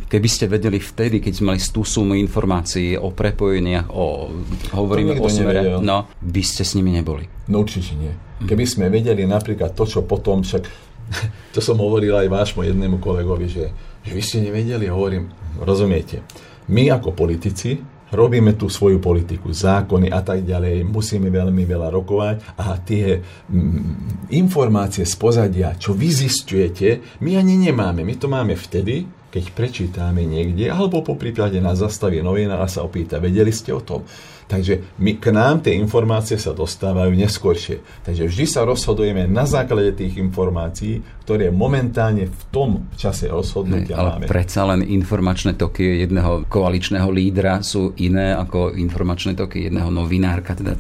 keby 0.08 0.28
ste 0.32 0.48
vedeli 0.48 0.80
vtedy, 0.80 1.20
keď 1.20 1.32
sme 1.36 1.52
mali 1.52 1.60
tú 1.60 1.84
sumu 1.84 2.16
informácií 2.16 2.96
o 2.96 3.12
prepojeniach, 3.12 3.92
o, 3.92 4.32
hovoríme 4.72 5.20
o 5.20 5.28
smere, 5.28 5.84
no, 5.84 6.08
by 6.24 6.42
ste 6.42 6.64
s 6.64 6.72
nimi 6.80 6.96
neboli. 6.96 7.28
No 7.52 7.60
určite 7.60 7.92
nie. 7.92 8.16
Keby 8.40 8.64
sme 8.64 8.88
vedeli 8.88 9.28
napríklad 9.28 9.76
to, 9.76 9.84
čo 9.84 10.00
potom, 10.08 10.40
však 10.40 10.64
to 11.54 11.60
som 11.60 11.76
hovoril 11.76 12.16
aj 12.16 12.32
vášmu 12.32 12.64
jednému 12.64 12.96
kolegovi, 13.04 13.52
že 13.52 13.68
že 14.02 14.12
vy 14.14 14.22
ste 14.22 14.38
nevedeli, 14.44 14.86
hovorím, 14.90 15.30
rozumiete, 15.62 16.22
my 16.68 16.92
ako 16.92 17.16
politici 17.16 17.80
robíme 18.12 18.56
tú 18.56 18.72
svoju 18.72 19.00
politiku, 19.00 19.52
zákony 19.52 20.08
a 20.08 20.24
tak 20.24 20.44
ďalej, 20.44 20.84
musíme 20.88 21.28
veľmi 21.28 21.64
veľa 21.68 21.88
rokovať 21.92 22.36
a 22.56 22.76
tie 22.80 23.20
mm, 23.20 24.32
informácie 24.32 25.04
z 25.04 25.14
pozadia, 25.20 25.76
čo 25.76 25.92
vy 25.92 26.08
zistujete, 26.08 27.20
my 27.20 27.36
ani 27.36 27.60
nemáme. 27.68 28.04
My 28.04 28.14
to 28.16 28.32
máme 28.32 28.56
vtedy, 28.56 29.04
keď 29.28 29.44
prečítame 29.52 30.24
niekde, 30.24 30.72
alebo 30.72 31.04
po 31.04 31.20
prípade 31.20 31.60
nás 31.60 31.84
zastaví 31.84 32.24
novinár 32.24 32.64
a 32.64 32.68
sa 32.68 32.80
opýta, 32.80 33.20
vedeli 33.20 33.52
ste 33.52 33.76
o 33.76 33.84
tom? 33.84 34.08
Takže 34.48 34.96
my, 35.04 35.20
k 35.20 35.28
nám 35.28 35.60
tie 35.60 35.76
informácie 35.76 36.40
sa 36.40 36.56
dostávajú 36.56 37.12
neskôršie. 37.12 37.84
Takže 38.08 38.32
vždy 38.32 38.44
sa 38.48 38.64
rozhodujeme 38.64 39.28
na 39.28 39.44
základe 39.44 39.92
tých 39.92 40.16
informácií, 40.16 41.04
ktoré 41.28 41.52
momentálne 41.52 42.24
v 42.24 42.42
tom 42.48 42.88
čase 42.96 43.28
rozhodnutia 43.28 44.00
ale 44.00 44.16
máme. 44.16 44.32
predsa 44.32 44.64
len 44.64 44.80
informačné 44.80 45.60
toky 45.60 46.00
jedného 46.08 46.48
koaličného 46.48 47.04
lídra 47.12 47.60
sú 47.60 47.92
iné 48.00 48.32
ako 48.32 48.72
informačné 48.72 49.36
toky 49.36 49.68
jedného 49.68 49.92
novinárka. 49.92 50.56
Teda, 50.56 50.72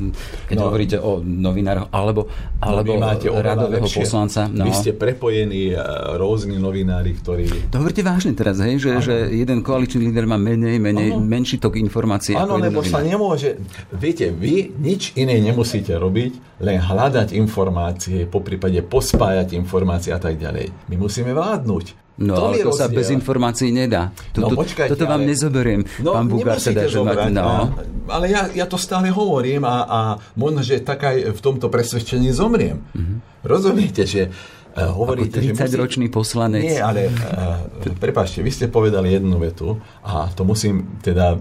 keď 0.48 0.56
no, 0.56 0.64
hovoríte 0.64 0.96
o 1.04 1.20
novinároch 1.20 1.92
alebo, 1.92 2.32
no, 2.32 2.64
alebo 2.64 2.96
no, 2.96 3.04
máte 3.04 3.28
radového 3.28 3.84
lepšie. 3.84 4.08
poslanca. 4.08 4.48
No. 4.48 4.64
Vy 4.64 4.72
ste 4.72 4.96
prepojení 4.96 5.76
e, 5.76 5.84
rôzni 6.16 6.56
novinári, 6.56 7.12
ktorí... 7.20 7.68
To 7.68 7.84
hovoríte 7.84 8.00
vážne 8.00 8.32
teraz, 8.32 8.56
hej? 8.64 8.80
Že, 8.80 8.90
že 9.04 9.14
jeden 9.28 9.60
koaličný 9.60 10.08
líder 10.08 10.24
má 10.24 10.40
menej, 10.40 10.80
menej, 10.80 11.12
ano. 11.12 11.20
menší 11.28 11.60
tok 11.60 11.76
informácií. 11.76 12.32
Áno, 12.32 12.56
lebo 12.56 12.80
novinár. 12.80 12.88
sa 12.88 13.04
nemôže, 13.04 13.60
viete, 13.92 14.32
vy 14.32 14.72
nič 14.80 15.12
iné 15.12 15.44
nemusíte 15.44 15.92
robiť, 15.92 16.64
len 16.64 16.80
hľadať 16.80 17.36
informácie, 17.36 18.24
po 18.24 18.40
prípade 18.40 18.80
pospájať 18.80 19.52
informácie 19.52 20.10
a 20.10 20.18
tak 20.18 20.37
ďalej. 20.38 20.66
My 20.88 20.96
musíme 20.96 21.34
vládnuť. 21.34 22.08
No, 22.18 22.34
to 22.34 22.42
ale 22.50 22.56
to 22.66 22.74
sa 22.74 22.90
bez 22.90 23.14
informácií 23.14 23.70
nedá. 23.70 24.10
Tu, 24.34 24.42
no, 24.42 24.50
počkajte, 24.50 24.90
toto 24.90 25.06
vám 25.06 25.22
ale... 25.22 25.30
nezoberiem, 25.30 25.86
no, 26.02 26.18
pán 26.18 26.26
Bugár. 26.26 26.58
Teda, 26.58 26.90
že 26.90 26.98
mať, 26.98 27.30
no. 27.30 27.70
Ale 28.10 28.26
ja, 28.26 28.50
ja 28.50 28.66
to 28.66 28.74
stále 28.74 29.06
hovorím 29.14 29.62
a, 29.62 29.86
a 29.86 29.98
možno, 30.34 30.66
že 30.66 30.82
tak 30.82 31.06
aj 31.06 31.30
v 31.30 31.40
tomto 31.40 31.70
presvedčení 31.70 32.34
zomriem. 32.34 32.82
Mm-hmm. 32.90 33.46
Rozumiete, 33.46 34.02
že 34.02 34.34
uh, 34.34 34.90
hovoríte, 34.90 35.38
Ako 35.38 35.62
30-ročný 35.62 36.10
musí... 36.10 36.16
poslanec. 36.18 36.66
Nie, 36.66 36.82
ale 36.82 37.06
uh, 37.06 37.94
prepáčte, 38.02 38.42
vy 38.42 38.50
ste 38.50 38.66
povedali 38.66 39.14
jednu 39.14 39.38
vetu 39.38 39.78
a 40.02 40.26
to 40.34 40.42
musím 40.42 40.98
teda 40.98 41.38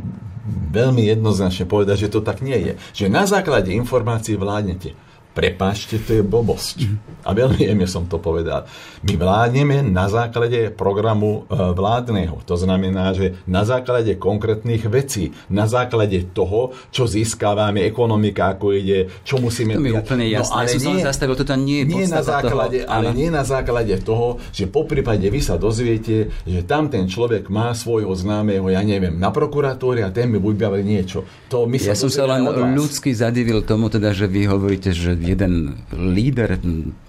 veľmi 0.48 1.10
jednoznačne 1.10 1.66
povedať, 1.66 2.06
že 2.06 2.14
to 2.14 2.22
tak 2.22 2.46
nie 2.46 2.56
je. 2.56 2.74
Že 2.94 3.06
na 3.10 3.26
základe 3.26 3.74
informácií 3.74 4.38
vládnete. 4.38 5.07
Prepáčte, 5.38 6.02
to 6.02 6.18
je 6.18 6.24
blbosť. 6.26 6.90
A 7.22 7.30
veľmi 7.38 7.62
jemne 7.62 7.86
som 7.86 8.10
to 8.10 8.18
povedal. 8.18 8.66
My 9.06 9.14
vládneme 9.14 9.86
na 9.86 10.10
základe 10.10 10.74
programu 10.74 11.46
e, 11.46 11.62
vládneho. 11.78 12.42
To 12.50 12.58
znamená, 12.58 13.14
že 13.14 13.38
na 13.46 13.62
základe 13.62 14.18
konkrétnych 14.18 14.90
vecí, 14.90 15.38
na 15.54 15.70
základe 15.70 16.34
toho, 16.34 16.74
čo 16.90 17.06
získávame, 17.06 17.86
ekonomika, 17.86 18.58
ako 18.58 18.74
ide, 18.74 19.14
čo 19.22 19.38
musíme... 19.38 19.78
To 19.78 19.84
mi 19.84 19.94
je 19.94 20.02
úplne 20.02 20.26
no, 20.26 20.34
jasné. 20.42 20.50
No, 20.50 20.58
ale 20.58 20.70
ja 20.74 20.80
som 20.82 20.96
nie, 20.98 21.06
zastavil, 21.06 21.36
to 21.38 21.46
tam 21.46 21.62
nie 21.62 21.78
je 21.84 21.86
nie 21.86 22.06
na 22.10 22.24
základe, 22.26 22.78
toho. 22.82 22.90
Ale 22.90 23.08
nie 23.14 23.30
na 23.30 23.46
základe 23.46 23.94
toho, 24.02 24.42
že 24.50 24.66
po 24.66 24.90
prípade 24.90 25.30
vy 25.30 25.38
sa 25.38 25.62
dozviete, 25.62 26.34
že 26.50 26.60
tam 26.66 26.90
ten 26.90 27.06
človek 27.06 27.46
má 27.54 27.78
svojho 27.78 28.10
známeho, 28.18 28.74
ja 28.74 28.82
neviem, 28.82 29.14
na 29.14 29.30
prokuratúre 29.30 30.02
a 30.02 30.10
ten 30.10 30.34
mi 30.34 30.42
vybaví 30.42 30.82
niečo. 30.82 31.30
To 31.54 31.70
my 31.70 31.78
ja 31.78 31.94
som 31.94 32.10
sa 32.10 32.26
len 32.26 32.42
ľudsky 32.74 33.14
zadivil 33.14 33.62
tomu, 33.62 33.94
teda, 33.94 34.16
že 34.18 34.26
vy 34.26 34.50
hovoríte, 34.50 34.90
že 34.96 35.27
jeden 35.28 35.76
líder 35.92 36.56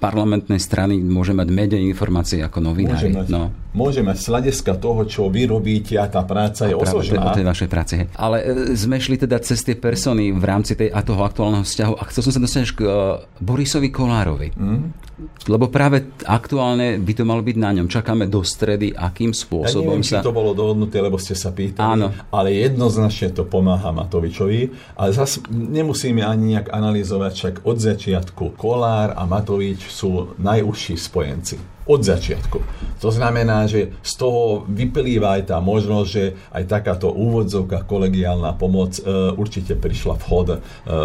parlamentnej 0.03 0.59
strany 0.59 0.99
môže 0.99 1.31
mať 1.31 1.49
menej 1.55 1.83
informácií 1.87 2.43
ako 2.43 2.59
novinári. 2.59 3.15
Môže 3.15 3.15
mať, 3.15 3.29
no. 3.31 3.43
môže 3.71 4.01
mať 4.03 4.19
sladiska 4.19 4.75
toho, 4.75 5.07
čo 5.07 5.31
vy 5.31 5.47
robíte 5.47 5.95
a 5.95 6.11
tá 6.11 6.27
práca 6.27 6.67
je 6.67 6.75
osožná. 6.75 7.31
O 7.31 7.37
tej 7.37 7.47
vašej 7.47 7.69
práce. 7.71 7.95
Ale 8.19 8.43
e, 8.43 8.75
sme 8.75 8.99
šli 8.99 9.17
teda 9.21 9.39
cez 9.39 9.63
tie 9.63 9.79
persony 9.79 10.35
v 10.35 10.45
rámci 10.45 10.75
tej, 10.75 10.91
a 10.91 11.01
toho 11.07 11.23
aktuálneho 11.23 11.63
vzťahu 11.63 11.95
a 11.95 12.03
chcel 12.11 12.23
som 12.27 12.33
sa 12.35 12.41
dostať 12.43 12.63
k 12.75 12.81
uh, 12.85 13.23
Borisovi 13.39 13.89
Kolárovi. 13.95 14.51
Mm. 14.59 15.09
Lebo 15.51 15.67
práve 15.67 16.15
aktuálne 16.23 17.01
by 17.03 17.13
to 17.15 17.25
malo 17.27 17.43
byť 17.43 17.57
na 17.59 17.71
ňom. 17.75 17.91
Čakáme 17.91 18.31
do 18.31 18.47
stredy, 18.47 18.95
akým 18.95 19.35
spôsobom 19.35 19.99
ja 19.99 19.99
neviem, 19.99 20.07
sa... 20.07 20.23
či 20.23 20.29
to 20.31 20.35
bolo 20.35 20.55
dohodnuté, 20.55 21.03
lebo 21.03 21.19
ste 21.19 21.35
sa 21.35 21.51
pýtali. 21.51 21.83
Áno. 21.83 22.15
Ale 22.31 22.55
jednoznačne 22.55 23.35
to 23.35 23.43
pomáha 23.43 23.91
Matovičovi. 23.91 24.71
Ale 24.95 25.11
zase 25.11 25.43
nemusíme 25.51 26.23
ani 26.23 26.55
nejak 26.55 26.71
analyzovať, 26.71 27.33
však 27.35 27.55
od 27.67 27.77
začiatku 27.83 28.08
Kolár 28.57 29.13
a 29.17 29.25
Matovič 29.29 29.89
sú 29.89 30.33
najúžší 30.41 30.97
spojenci 30.97 31.78
od 31.89 32.01
začiatku. 32.05 32.59
To 33.01 33.09
znamená, 33.09 33.65
že 33.65 33.95
z 34.05 34.13
toho 34.19 34.67
vyplýva 34.69 35.41
aj 35.41 35.55
tá 35.55 35.59
možnosť, 35.63 36.09
že 36.11 36.25
aj 36.53 36.65
takáto 36.69 37.09
úvodzovka 37.09 37.87
kolegiálna 37.87 38.59
pomoc 38.59 38.99
e, 38.99 39.03
určite 39.39 39.79
prišla 39.79 40.19
vhod 40.21 40.49
e, 40.53 40.57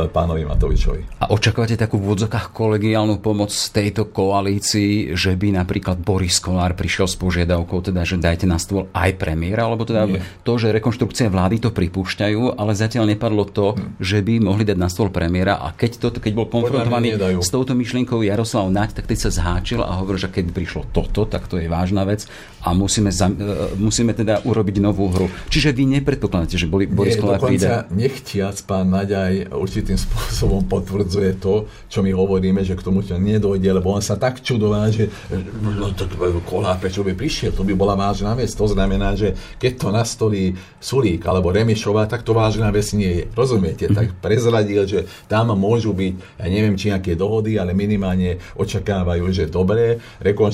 pánovi 0.10 0.44
Matovičovi. 0.44 1.24
A 1.24 1.30
očakávate 1.32 1.78
takú 1.78 2.02
v 2.02 2.12
úvodzovkách 2.12 2.50
kolegiálnu 2.52 3.22
pomoc 3.22 3.54
z 3.54 3.70
tejto 3.72 4.10
koalícii, 4.10 5.14
že 5.14 5.38
by 5.38 5.64
napríklad 5.64 6.02
Boris 6.02 6.42
Kolár 6.42 6.74
prišiel 6.74 7.06
s 7.06 7.16
požiadavkou, 7.16 7.80
teda, 7.86 8.02
že 8.04 8.18
dajte 8.18 8.50
na 8.50 8.58
stôl 8.58 8.90
aj 8.92 9.14
premiéra, 9.16 9.70
alebo 9.70 9.86
teda 9.86 10.10
Nie. 10.10 10.26
to, 10.42 10.58
že 10.58 10.74
rekonštrukcia 10.74 11.30
vlády 11.30 11.62
to 11.62 11.70
pripúšťajú, 11.70 12.58
ale 12.58 12.74
zatiaľ 12.74 13.14
nepadlo 13.14 13.46
to, 13.46 13.78
hm. 13.78 14.02
že 14.02 14.26
by 14.26 14.42
mohli 14.42 14.66
dať 14.66 14.78
na 14.82 14.90
stôl 14.90 15.14
premiéra 15.14 15.62
a 15.62 15.70
keď, 15.72 16.02
to, 16.02 16.08
keď 16.18 16.34
bol 16.34 16.50
konfrontovaný 16.50 17.16
s 17.38 17.54
touto 17.54 17.78
myšlienkou 17.78 18.26
Jaroslav 18.26 18.66
Naď, 18.74 18.98
tak 18.98 19.06
teď 19.06 19.18
sa 19.22 19.30
zháčil 19.30 19.86
a 19.86 20.02
hovoril, 20.02 20.18
že 20.18 20.34
keď 20.34 20.50
prišlo 20.50 20.73
toto, 20.82 21.30
tak 21.30 21.46
to 21.46 21.62
je 21.62 21.70
vážna 21.70 22.02
vec 22.10 22.26
a 22.64 22.72
musíme, 22.72 23.12
za, 23.12 23.28
e, 23.28 23.76
musíme 23.76 24.16
teda 24.16 24.40
urobiť 24.48 24.80
novú 24.80 25.12
hru. 25.12 25.28
Čiže 25.52 25.76
vy 25.76 26.00
nepredpokladáte, 26.00 26.56
že 26.56 26.66
boli, 26.66 26.88
Boris 26.88 27.20
Kolár 27.20 27.44
príde? 27.44 27.68
nechtiac 27.92 28.56
pán 28.64 28.88
Naďaj 28.88 29.52
určitým 29.52 30.00
spôsobom 30.08 30.64
potvrdzuje 30.72 31.44
to, 31.44 31.68
čo 31.92 32.00
my 32.00 32.16
hovoríme, 32.16 32.64
že 32.64 32.80
k 32.80 32.82
tomu 32.82 33.04
to 33.04 33.20
nedojde, 33.20 33.68
lebo 33.68 33.92
on 33.92 34.00
sa 34.00 34.16
tak 34.16 34.40
čudová, 34.40 34.88
že 34.88 35.12
no, 35.60 35.92
tak 35.92 36.16
Kolár 36.48 36.80
prečo 36.80 37.04
by 37.04 37.12
prišiel, 37.12 37.52
to 37.52 37.68
by 37.68 37.76
bola 37.76 38.00
vážna 38.00 38.32
vec. 38.32 38.50
To 38.56 38.66
znamená, 38.66 39.20
že 39.20 39.36
keď 39.60 39.72
to 39.76 39.88
nastolí 39.92 40.56
Sulík 40.80 41.28
alebo 41.28 41.52
Remišová, 41.52 42.08
tak 42.08 42.24
to 42.24 42.32
vážna 42.32 42.72
vec 42.72 42.88
nie 42.96 43.24
je. 43.24 43.24
Rozumiete? 43.36 43.92
Tak 43.92 44.24
prezradil, 44.24 44.88
že 44.88 45.04
tam 45.28 45.52
môžu 45.52 45.92
byť, 45.92 46.40
ja 46.40 46.48
neviem, 46.48 46.80
či 46.80 46.96
nejaké 46.96 47.20
dohody, 47.20 47.60
ale 47.60 47.76
minimálne 47.76 48.40
očakávajú, 48.56 49.26
že 49.36 49.52
dobré, 49.52 50.00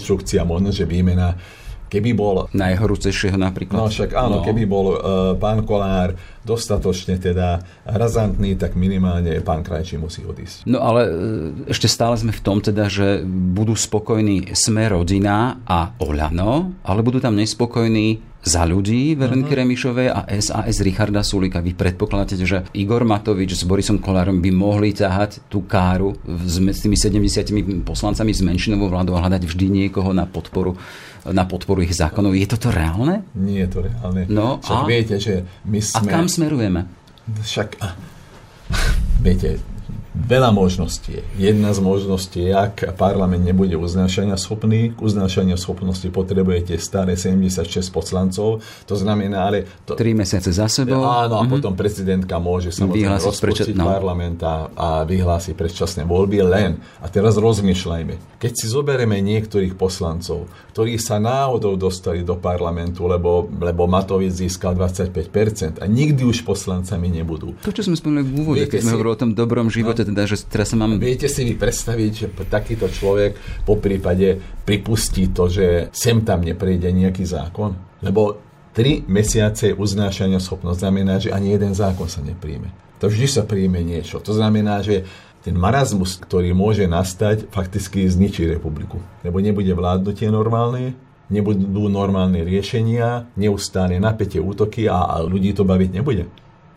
rekonštrukcia, 0.09 0.41
možno, 0.41 0.73
že 0.73 0.89
výmena 0.89 1.37
keby 1.89 2.13
bol... 2.13 2.49
Najhorúcejšieho 2.53 3.37
napríklad. 3.37 3.77
No 3.77 3.89
však 3.89 4.13
áno, 4.13 4.41
no. 4.41 4.45
keby 4.45 4.65
bol 4.65 4.93
uh, 4.93 4.97
pán 5.37 5.65
Kolár 5.65 6.17
dostatočne 6.49 7.21
teda 7.21 7.61
razantný, 7.85 8.57
tak 8.57 8.73
minimálne 8.73 9.37
pán 9.45 9.61
Krajčí 9.61 10.01
musí 10.01 10.25
odísť. 10.25 10.65
No 10.65 10.81
ale 10.81 11.01
uh, 11.05 11.13
ešte 11.69 11.85
stále 11.85 12.17
sme 12.17 12.33
v 12.33 12.41
tom 12.41 12.57
teda, 12.57 12.89
že 12.89 13.21
budú 13.29 13.77
spokojní 13.77 14.57
sme 14.57 14.89
rodina 14.89 15.61
a 15.69 15.93
Oľano, 16.01 16.81
ale 16.81 17.05
budú 17.05 17.21
tam 17.21 17.37
nespokojní 17.37 18.29
za 18.39 18.63
ľudí 18.63 19.19
Veronky 19.19 19.51
uh-huh. 19.51 19.67
Remišovej 19.67 20.07
a 20.15 20.19
SAS 20.39 20.79
Richarda 20.79 21.19
Sulika. 21.27 21.59
Vy 21.59 21.75
predpokladáte, 21.75 22.39
že 22.39 22.63
Igor 22.71 23.03
Matovič 23.03 23.51
s 23.51 23.67
Borisom 23.67 23.99
Kolárom 23.99 24.39
by 24.39 24.51
mohli 24.55 24.95
ťahať 24.95 25.51
tú 25.51 25.67
káru 25.67 26.15
s, 26.47 26.55
tými 26.79 26.95
70 26.95 27.83
poslancami 27.83 28.31
s 28.31 28.39
menšinovou 28.39 28.87
vládou 28.87 29.19
a 29.19 29.27
hľadať 29.27 29.43
vždy 29.43 29.65
niekoho 29.67 30.15
na 30.15 30.23
podporu 30.23 30.79
na 31.27 31.43
podporu 31.43 31.83
ich 31.83 31.91
zákonov. 31.91 32.31
Je 32.31 32.47
toto 32.47 32.71
reálne? 32.71 33.27
Nie 33.35 33.67
je 33.67 33.69
to 33.75 33.79
reálne. 33.85 34.23
No 34.31 34.63
Však 34.63 34.79
a? 34.79 34.87
viete, 34.87 35.15
že 35.19 35.43
my 35.67 35.79
sme... 35.83 35.99
A 35.99 35.99
kam 36.07 36.25
smerujeme? 36.39 36.87
Však, 37.41 37.75
viete, 39.21 39.59
veľa 40.19 40.51
možností. 40.51 41.23
Jedna 41.39 41.71
z 41.71 41.79
možností 41.79 42.51
ak 42.51 42.99
parlament 42.99 43.41
nebude 43.45 43.79
uznášania 43.79 44.35
schopný, 44.35 44.91
k 44.91 44.99
uznášania 44.99 45.55
schopnosti 45.55 46.05
potrebujete 46.11 46.75
staré 46.75 47.15
76 47.15 47.87
poslancov, 47.89 48.59
to 48.83 48.95
znamená, 48.99 49.47
ale... 49.47 49.57
To, 49.87 49.95
3 49.95 50.11
mesiace 50.11 50.51
za 50.51 50.67
sebou. 50.67 51.05
Áno, 51.07 51.39
a 51.39 51.43
mm-hmm. 51.43 51.53
potom 51.55 51.73
prezidentka 51.73 52.35
môže 52.37 52.75
samozrejme 52.75 53.21
rozpustiť 53.21 53.75
no. 53.77 53.87
parlament 53.87 54.39
a, 54.43 54.67
a 54.75 54.87
vyhlásiť 55.07 55.53
predčasné 55.55 56.03
voľby 56.03 56.43
len. 56.43 56.81
A 56.99 57.07
teraz 57.07 57.39
rozmýšľajme. 57.39 58.39
Keď 58.39 58.51
si 58.55 58.65
zoberieme 58.67 59.19
niektorých 59.23 59.75
poslancov, 59.79 60.51
ktorí 60.75 60.95
sa 60.99 61.19
náhodou 61.19 61.75
dostali 61.75 62.23
do 62.23 62.39
parlamentu, 62.39 63.07
lebo, 63.07 63.47
lebo 63.51 63.83
Matovič 63.87 64.43
získal 64.43 64.75
25% 64.75 65.83
a 65.83 65.85
nikdy 65.87 66.23
už 66.23 66.47
poslancami 66.47 67.11
nebudú. 67.11 67.55
To, 67.63 67.71
čo 67.71 67.83
sme 67.83 67.95
spomínali 67.99 68.25
v 68.27 68.33
úvode, 68.39 68.63
keď 68.67 68.79
sme 68.83 68.95
hovorili 68.95 69.13
o 69.15 69.19
tom 69.19 69.31
dobrom 69.35 69.67
živote, 69.67 70.07
no, 70.07 70.08
teda, 70.11 70.25
že 70.25 70.41
teraz 70.45 70.73
sa 70.73 70.77
mám... 70.77 70.97
Viete 70.97 71.29
si 71.29 71.45
vy 71.45 71.55
predstaviť, 71.55 72.11
že 72.11 72.27
takýto 72.47 72.89
človek 72.89 73.63
po 73.63 73.77
prípade 73.77 74.41
pripustí 74.65 75.31
to, 75.31 75.47
že 75.47 75.93
sem 75.95 76.25
tam 76.25 76.41
neprejde 76.43 76.89
nejaký 76.91 77.23
zákon? 77.23 77.77
Lebo 78.01 78.41
tri 78.73 79.05
mesiace 79.05 79.75
uznášania 79.75 80.41
schopnosť 80.41 80.79
znamená, 80.81 81.19
že 81.19 81.33
ani 81.33 81.53
jeden 81.55 81.73
zákon 81.75 82.07
sa 82.07 82.23
nepríjme. 82.23 82.71
To 82.99 83.07
vždy 83.07 83.27
sa 83.31 83.43
príjme 83.47 83.79
niečo. 83.79 84.19
To 84.19 84.35
znamená, 84.35 84.83
že 84.83 85.07
ten 85.39 85.55
marazmus, 85.55 86.19
ktorý 86.19 86.51
môže 86.51 86.83
nastať, 86.83 87.47
fakticky 87.47 88.03
zničí 88.03 88.43
republiku. 88.43 88.99
Lebo 89.23 89.39
nebude 89.39 89.71
vládnutie 89.71 90.27
normálne, 90.27 90.99
nebudú 91.31 91.87
normálne 91.87 92.43
riešenia, 92.43 93.29
neustále 93.39 94.01
napätie 94.01 94.43
útoky 94.43 94.91
a, 94.91 95.07
a 95.07 95.15
ľudí 95.23 95.55
to 95.55 95.63
baviť 95.63 95.89
nebude. 95.95 96.27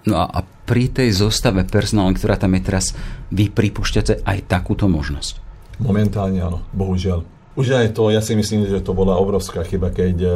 No 0.06 0.22
a, 0.22 0.24
a 0.30 0.38
pri 0.66 0.88
tej 0.88 1.10
zostave 1.10 1.66
personálnej, 1.66 2.18
ktorá 2.18 2.38
tam 2.38 2.54
je 2.54 2.62
teraz, 2.62 2.94
vy 3.34 3.50
pripúšťate 3.50 4.22
aj 4.22 4.38
takúto 4.46 4.86
možnosť? 4.86 5.42
Momentálne 5.82 6.38
áno, 6.38 6.62
bohužiaľ. 6.70 7.26
Už 7.52 7.76
aj 7.76 7.92
to, 7.92 8.08
ja 8.08 8.24
si 8.24 8.32
myslím, 8.32 8.64
že 8.64 8.80
to 8.80 8.96
bola 8.96 9.20
obrovská 9.20 9.60
chyba, 9.60 9.92
keď 9.92 10.16
e, 10.24 10.30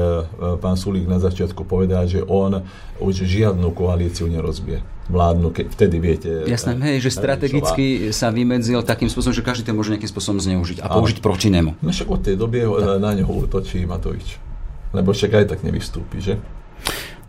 pán 0.60 0.76
Sulík 0.76 1.08
na 1.08 1.16
začiatku 1.16 1.64
povedal, 1.64 2.04
že 2.04 2.20
on 2.20 2.60
už 3.00 3.24
žiadnu 3.24 3.72
koalíciu 3.72 4.28
nerozbije. 4.28 4.84
Vládnu, 5.08 5.48
keď 5.48 5.66
vtedy 5.72 5.96
viete... 5.96 6.28
Jasné, 6.44 6.76
hej, 6.76 7.00
že 7.00 7.16
strategicky 7.16 8.12
sa 8.12 8.28
vymedzil 8.28 8.84
takým 8.84 9.08
spôsobom, 9.08 9.32
že 9.32 9.40
každý 9.40 9.64
to 9.64 9.72
môže 9.72 9.96
nejakým 9.96 10.12
spôsobom 10.12 10.44
zneužiť 10.44 10.84
a 10.84 10.92
použiť 10.92 11.24
proti 11.24 11.48
nemu. 11.48 11.80
No 11.80 11.88
však 11.88 12.08
od 12.10 12.20
tej 12.20 12.36
doby 12.36 12.68
na 13.00 13.16
neho 13.16 13.32
útočí 13.32 13.88
Matovič. 13.88 14.36
Lebo 14.92 15.16
však 15.16 15.40
aj 15.40 15.44
tak 15.56 15.64
nevystúpi, 15.64 16.20
že? 16.20 16.36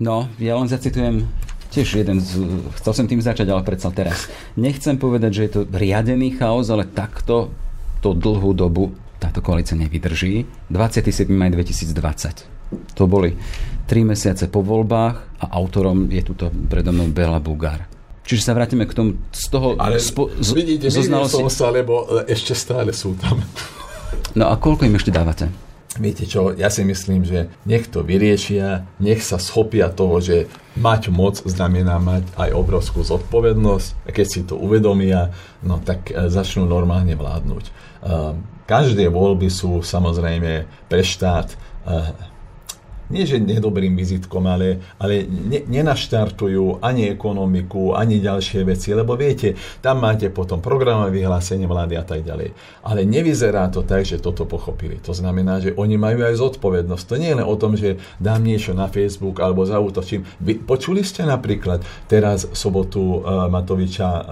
No, 0.04 0.28
ja 0.36 0.60
len 0.60 0.68
zacitujem 0.68 1.32
tiež 1.72 2.04
jeden 2.04 2.18
z, 2.24 2.44
chcel 2.82 2.94
som 2.94 3.06
tým 3.06 3.22
začať, 3.22 3.48
ale 3.52 3.64
predsa 3.64 3.92
teraz. 3.92 4.28
Nechcem 4.56 4.96
povedať, 4.96 5.32
že 5.34 5.42
je 5.48 5.52
to 5.52 5.62
riadený 5.70 6.38
chaos, 6.40 6.72
ale 6.72 6.88
takto 6.88 7.52
to 8.00 8.14
dlhú 8.14 8.54
dobu 8.54 8.94
táto 9.18 9.42
koalícia 9.42 9.74
nevydrží. 9.74 10.46
27. 10.70 11.28
maj 11.34 11.50
2020. 11.54 12.94
To 13.00 13.04
boli 13.08 13.34
tri 13.88 14.04
mesiace 14.04 14.52
po 14.52 14.62
voľbách 14.62 15.16
a 15.42 15.46
autorom 15.56 16.12
je 16.12 16.22
tuto 16.22 16.52
predo 16.68 16.92
mnou 16.92 17.10
Bela 17.10 17.40
Bugár. 17.40 17.88
Čiže 18.28 18.44
sa 18.44 18.52
vrátime 18.52 18.84
k 18.84 18.92
tomu 18.92 19.12
z 19.32 19.48
toho... 19.48 19.80
Ale 19.80 20.04
spo, 20.04 20.28
z, 20.28 20.52
vidíte, 20.52 20.92
zo 20.92 21.00
znalosti... 21.00 21.40
sa, 21.48 21.72
lebo 21.72 22.04
ešte 22.28 22.52
stále 22.52 22.92
sú 22.92 23.16
tam. 23.16 23.40
No 24.36 24.52
a 24.52 24.60
koľko 24.60 24.84
im 24.84 25.00
ešte 25.00 25.16
dávate? 25.16 25.48
Viete 25.98 26.30
čo, 26.30 26.54
ja 26.54 26.70
si 26.70 26.86
myslím, 26.86 27.26
že 27.26 27.50
nech 27.66 27.90
to 27.90 28.06
vyriešia, 28.06 28.86
nech 29.02 29.26
sa 29.26 29.42
schopia 29.42 29.90
toho, 29.90 30.22
že 30.22 30.46
mať 30.78 31.10
moc 31.10 31.42
znamená 31.42 31.98
mať 31.98 32.24
aj 32.38 32.50
obrovskú 32.54 33.02
zodpovednosť. 33.02 34.06
A 34.06 34.10
keď 34.14 34.26
si 34.30 34.42
to 34.46 34.56
uvedomia, 34.56 35.34
no 35.66 35.82
tak 35.82 36.14
e, 36.14 36.30
začnú 36.30 36.70
normálne 36.70 37.18
vládnuť. 37.18 37.66
E, 37.66 37.72
každé 38.70 39.10
voľby 39.10 39.50
sú 39.50 39.82
samozrejme 39.82 40.70
pre 40.86 41.02
štát 41.02 41.50
e, 41.50 41.56
nie 43.10 43.24
že 43.24 43.40
nedobrým 43.40 43.96
vizitkom, 43.96 44.44
ale, 44.48 44.80
ale 45.00 45.24
ne, 45.28 45.64
nenaštartujú 45.68 46.84
ani 46.84 47.12
ekonomiku, 47.12 47.96
ani 47.96 48.20
ďalšie 48.20 48.68
veci, 48.68 48.92
lebo 48.92 49.16
viete, 49.16 49.56
tam 49.80 50.04
máte 50.04 50.28
potom 50.32 50.60
programové 50.60 51.24
vyhlásenie 51.24 51.68
vlády 51.68 51.96
a 51.96 52.04
tak 52.04 52.24
ďalej. 52.24 52.52
Ale 52.84 53.08
nevyzerá 53.08 53.68
to 53.72 53.84
tak, 53.84 54.04
že 54.04 54.20
toto 54.20 54.44
pochopili. 54.44 55.00
To 55.04 55.16
znamená, 55.16 55.64
že 55.64 55.76
oni 55.76 55.96
majú 55.96 56.24
aj 56.24 56.36
zodpovednosť. 56.40 57.04
To 57.08 57.16
nie 57.16 57.30
je 57.32 57.38
len 57.40 57.48
o 57.48 57.56
tom, 57.56 57.80
že 57.80 58.00
dám 58.20 58.44
niečo 58.44 58.76
na 58.76 58.92
Facebook 58.92 59.40
alebo 59.40 59.64
zautočím. 59.64 60.28
Vy 60.44 60.64
počuli 60.64 61.04
ste 61.04 61.24
napríklad 61.24 61.84
teraz 62.12 62.48
sobotu 62.52 63.24
uh, 63.24 63.48
Matoviča 63.48 64.08
uh, 64.08 64.24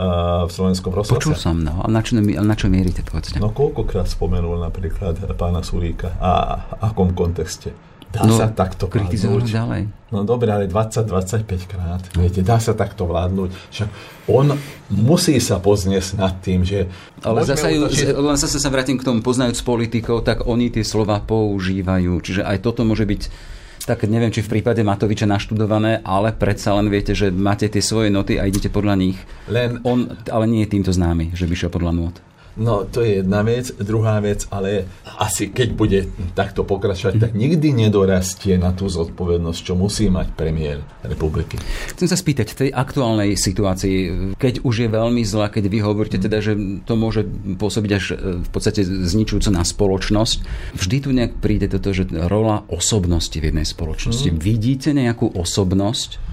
v 0.48 0.52
slovenskom 0.52 0.92
rozhlase? 0.92 1.20
Počul 1.20 1.40
som, 1.40 1.60
no. 1.60 1.84
A 1.84 1.88
na 1.88 2.04
čo, 2.04 2.20
na 2.20 2.56
čo 2.56 2.68
mierite, 2.68 3.04
povedzte? 3.04 3.40
No 3.40 3.52
koľkokrát 3.52 4.08
spomenul 4.08 4.60
napríklad 4.60 5.16
pána 5.40 5.64
Sulíka 5.64 6.16
a 6.20 6.32
v 6.60 6.92
akom 6.92 7.12
kontexte? 7.16 7.95
Dá 8.16 8.24
no, 8.24 8.40
sa 8.40 8.48
takto 8.48 8.88
vládnuť. 8.88 9.44
ďalej. 9.52 9.82
No 10.16 10.24
dobre, 10.24 10.48
ale 10.48 10.72
20-25 10.72 11.68
krát. 11.68 12.00
Viete, 12.16 12.40
dá 12.40 12.64
sa 12.64 12.72
takto 12.72 13.04
vládnuť. 13.04 13.52
Však 13.52 13.90
on 14.32 14.56
musí 14.96 15.36
sa 15.44 15.60
pozniesť 15.60 16.10
nad 16.16 16.40
tým, 16.40 16.64
že... 16.64 16.88
Ale 17.20 17.44
zase, 17.44 17.76
utočiť... 17.76 18.16
len 18.16 18.40
zase 18.40 18.56
sa 18.64 18.72
vrátim 18.72 18.96
k 18.96 19.04
tomu, 19.04 19.20
poznajúc 19.20 19.60
politikov, 19.68 20.24
tak 20.24 20.48
oni 20.48 20.72
tie 20.72 20.88
slova 20.88 21.20
používajú. 21.20 22.24
Čiže 22.24 22.48
aj 22.48 22.58
toto 22.64 22.88
môže 22.88 23.04
byť 23.04 23.54
tak 23.86 24.10
neviem, 24.10 24.34
či 24.34 24.42
v 24.42 24.50
prípade 24.58 24.82
Matoviča 24.82 25.30
naštudované, 25.30 26.02
ale 26.02 26.34
predsa 26.34 26.74
len 26.74 26.90
viete, 26.90 27.14
že 27.14 27.30
máte 27.30 27.70
tie 27.70 27.86
svoje 27.86 28.10
noty 28.10 28.42
a 28.42 28.50
idete 28.50 28.74
podľa 28.74 28.98
nich. 28.98 29.18
Len... 29.46 29.78
On 29.86 30.10
ale 30.10 30.50
nie 30.50 30.66
je 30.66 30.74
týmto 30.74 30.90
známy, 30.90 31.38
že 31.38 31.46
by 31.46 31.54
šiel 31.54 31.70
podľa 31.70 31.94
not. 31.94 32.18
No, 32.56 32.88
to 32.88 33.04
je 33.04 33.20
jedna 33.20 33.44
vec. 33.44 33.68
Druhá 33.76 34.24
vec, 34.24 34.48
ale 34.48 34.88
asi 35.20 35.52
keď 35.52 35.70
bude 35.76 36.00
takto 36.32 36.64
pokračovať, 36.64 37.20
tak 37.20 37.32
nikdy 37.36 37.76
nedorastie 37.76 38.56
na 38.56 38.72
tú 38.72 38.88
zodpovednosť, 38.88 39.60
čo 39.60 39.74
musí 39.76 40.08
mať 40.08 40.32
premiér 40.40 40.80
republiky. 41.04 41.60
Chcem 41.92 42.08
sa 42.08 42.16
spýtať, 42.16 42.48
v 42.56 42.60
tej 42.68 42.70
aktuálnej 42.72 43.36
situácii, 43.36 43.98
keď 44.40 44.64
už 44.64 44.88
je 44.88 44.90
veľmi 44.90 45.24
zlá, 45.28 45.52
keď 45.52 45.68
vy 45.68 45.80
hovoríte 45.84 46.20
teda, 46.20 46.40
že 46.40 46.56
to 46.88 46.96
môže 46.96 47.28
pôsobiť 47.60 47.92
až 47.92 48.06
e, 48.16 48.40
v 48.40 48.50
podstate 48.50 48.88
zničujúco 48.88 49.52
na 49.52 49.68
spoločnosť, 49.68 50.38
vždy 50.80 50.98
tu 51.04 51.10
nejak 51.12 51.44
príde 51.44 51.68
toto, 51.68 51.92
že 51.92 52.08
rola 52.08 52.64
osobnosti 52.72 53.36
v 53.36 53.52
jednej 53.52 53.68
spoločnosti. 53.68 54.32
Mm. 54.32 54.40
Vidíte 54.40 54.90
nejakú 54.96 55.28
osobnosť, 55.36 56.24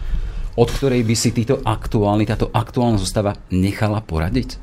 od 0.53 0.69
ktorej 0.69 1.01
by 1.07 1.15
si 1.17 1.33
títo 1.33 1.65
aktuálni, 1.65 2.29
táto 2.29 2.53
aktuálna 2.53 3.01
zostava 3.01 3.33
nechala 3.49 4.05
poradiť? 4.05 4.61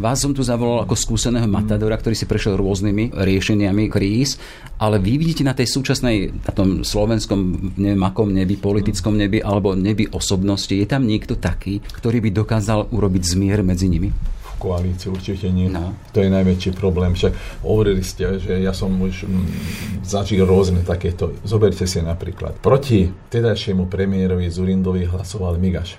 Vás 0.00 0.24
som 0.24 0.32
tu 0.32 0.40
zavolal 0.40 0.88
ako 0.88 0.96
skúseného 0.96 1.44
matadora, 1.44 2.00
ktorý 2.00 2.16
si 2.16 2.24
prešiel 2.24 2.56
rôznymi 2.56 3.12
riešeniami 3.12 3.92
kríz, 3.92 4.40
ale 4.80 4.96
vy 4.96 5.20
vidíte 5.20 5.44
na 5.44 5.52
tej 5.52 5.68
súčasnej, 5.68 6.32
na 6.32 6.52
tom 6.56 6.80
slovenskom, 6.80 7.74
neviem 7.76 8.00
akom 8.06 8.32
nebi, 8.32 8.56
politickom 8.56 9.20
nebi, 9.20 9.44
alebo 9.44 9.76
nebi 9.76 10.08
osobnosti, 10.08 10.72
je 10.72 10.88
tam 10.88 11.04
niekto 11.04 11.36
taký, 11.36 11.84
ktorý 11.84 12.24
by 12.24 12.30
dokázal 12.32 12.88
urobiť 12.88 13.22
zmier 13.24 13.60
medzi 13.60 13.90
nimi? 13.90 14.37
Koalícii, 14.58 15.08
určite 15.08 15.48
nie. 15.48 15.70
No. 15.70 15.94
To 16.12 16.20
je 16.20 16.28
najväčší 16.28 16.74
problém. 16.74 17.14
Však 17.14 17.62
hovorili 17.62 18.02
ste, 18.02 18.42
že 18.42 18.58
ja 18.58 18.74
som 18.74 18.90
už 18.98 19.24
m, 19.24 19.46
zažil 20.02 20.42
rôzne 20.44 20.82
takéto. 20.82 21.38
Zoberte 21.46 21.86
si 21.86 22.02
napríklad. 22.02 22.58
Proti 22.58 23.08
tedajšiemu 23.30 23.86
premiérovi 23.86 24.50
Zurindovi 24.50 25.06
hlasoval 25.06 25.56
Migaš 25.56 25.96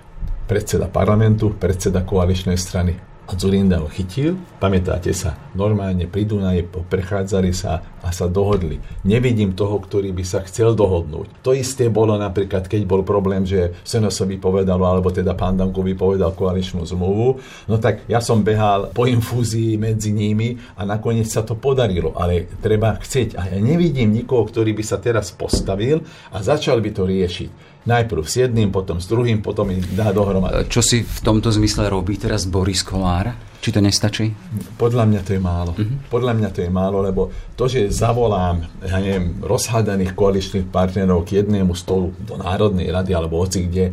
predseda 0.50 0.90
parlamentu, 0.90 1.54
predseda 1.54 2.02
koaličnej 2.02 2.58
strany 2.58 3.09
a 3.30 3.38
Zurinda 3.38 3.78
ho 3.78 3.86
chytil, 3.86 4.42
pamätáte 4.58 5.14
sa, 5.14 5.38
normálne 5.54 6.10
pri 6.10 6.26
Dunaji 6.26 6.66
prechádzali 6.66 7.54
sa 7.54 7.86
a 8.02 8.10
sa 8.10 8.26
dohodli. 8.26 8.82
Nevidím 9.06 9.54
toho, 9.54 9.78
ktorý 9.78 10.10
by 10.10 10.26
sa 10.26 10.42
chcel 10.50 10.74
dohodnúť. 10.74 11.46
To 11.46 11.54
isté 11.54 11.94
bolo 11.94 12.18
napríklad, 12.18 12.66
keď 12.66 12.90
bol 12.90 13.06
problém, 13.06 13.46
že 13.46 13.78
Senosovi 13.86 14.42
povedalo, 14.42 14.82
alebo 14.82 15.14
teda 15.14 15.38
pán 15.38 15.62
Dankovi 15.62 15.94
povedal 15.94 16.34
koaličnú 16.34 16.82
zmluvu, 16.90 17.38
no 17.70 17.76
tak 17.78 18.10
ja 18.10 18.18
som 18.18 18.42
behal 18.42 18.90
po 18.98 19.06
infúzii 19.06 19.78
medzi 19.78 20.10
nimi 20.10 20.58
a 20.74 20.82
nakoniec 20.82 21.30
sa 21.30 21.46
to 21.46 21.54
podarilo, 21.54 22.18
ale 22.18 22.50
treba 22.58 22.98
chcieť. 22.98 23.38
A 23.38 23.42
ja 23.54 23.58
nevidím 23.62 24.10
nikoho, 24.10 24.42
ktorý 24.50 24.74
by 24.74 24.82
sa 24.82 24.98
teraz 24.98 25.30
postavil 25.30 26.02
a 26.34 26.42
začal 26.42 26.82
by 26.82 26.90
to 26.90 27.06
riešiť 27.06 27.70
najprv 27.90 28.22
s 28.22 28.46
jedným, 28.46 28.70
potom 28.70 29.02
s 29.02 29.10
druhým, 29.10 29.42
potom 29.42 29.74
ich 29.74 29.82
dá 29.98 30.14
dohromady. 30.14 30.70
Čo 30.70 30.86
si 30.86 31.02
v 31.02 31.20
tomto 31.26 31.50
zmysle 31.50 31.90
robí 31.90 32.22
teraz 32.22 32.46
Boris 32.46 32.86
Kolár? 32.86 33.34
Či 33.60 33.76
to 33.76 33.84
nestačí? 33.84 34.32
Podľa 34.80 35.04
mňa 35.04 35.22
to 35.26 35.36
je 35.36 35.42
málo. 35.42 35.76
Uh-huh. 35.76 36.00
Podľa 36.08 36.32
mňa 36.38 36.50
to 36.56 36.64
je 36.64 36.72
málo, 36.72 37.04
lebo 37.04 37.28
to, 37.60 37.68
že 37.68 37.92
zavolám 37.92 38.64
ja 38.86 39.04
neviem, 39.04 39.36
rozhádaných 39.44 40.16
koaličných 40.16 40.72
partnerov 40.72 41.28
k 41.28 41.44
jednému 41.44 41.76
stolu 41.76 42.16
do 42.24 42.40
Národnej 42.40 42.88
rady 42.88 43.12
alebo 43.12 43.44
hoci 43.44 43.68
kde, 43.68 43.92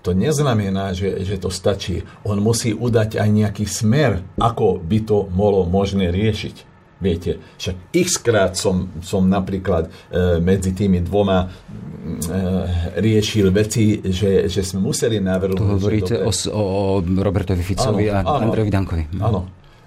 to 0.00 0.16
neznamená, 0.16 0.96
že, 0.96 1.26
že 1.26 1.36
to 1.36 1.52
stačí. 1.52 2.06
On 2.24 2.38
musí 2.40 2.72
udať 2.72 3.20
aj 3.20 3.28
nejaký 3.28 3.66
smer, 3.68 4.24
ako 4.40 4.80
by 4.80 4.98
to 5.04 5.28
bolo 5.28 5.68
možné 5.68 6.08
riešiť. 6.08 6.69
Viete, 7.00 7.40
však 7.56 7.96
x 7.96 8.08
krát 8.20 8.52
som, 8.60 8.92
som 9.00 9.24
napríklad 9.24 9.88
e, 9.88 10.36
medzi 10.44 10.76
tými 10.76 11.00
dvoma 11.00 11.48
e, 11.48 13.00
riešil 13.00 13.48
veci, 13.48 14.04
že, 14.04 14.52
že 14.52 14.60
sme 14.60 14.84
museli 14.84 15.16
navrhnúť. 15.16 15.56
Tu 15.56 15.64
hovoríte 15.64 16.14
o, 16.20 16.28
o 16.52 16.64
Robertovi 17.00 17.64
Ficovi 17.64 18.12
áno, 18.12 18.36
a 18.36 18.36
áno, 18.36 18.52
Andrejovi 18.52 18.68
Dankovi. 18.68 19.04
Hm. 19.16 19.20
Áno. 19.24 19.40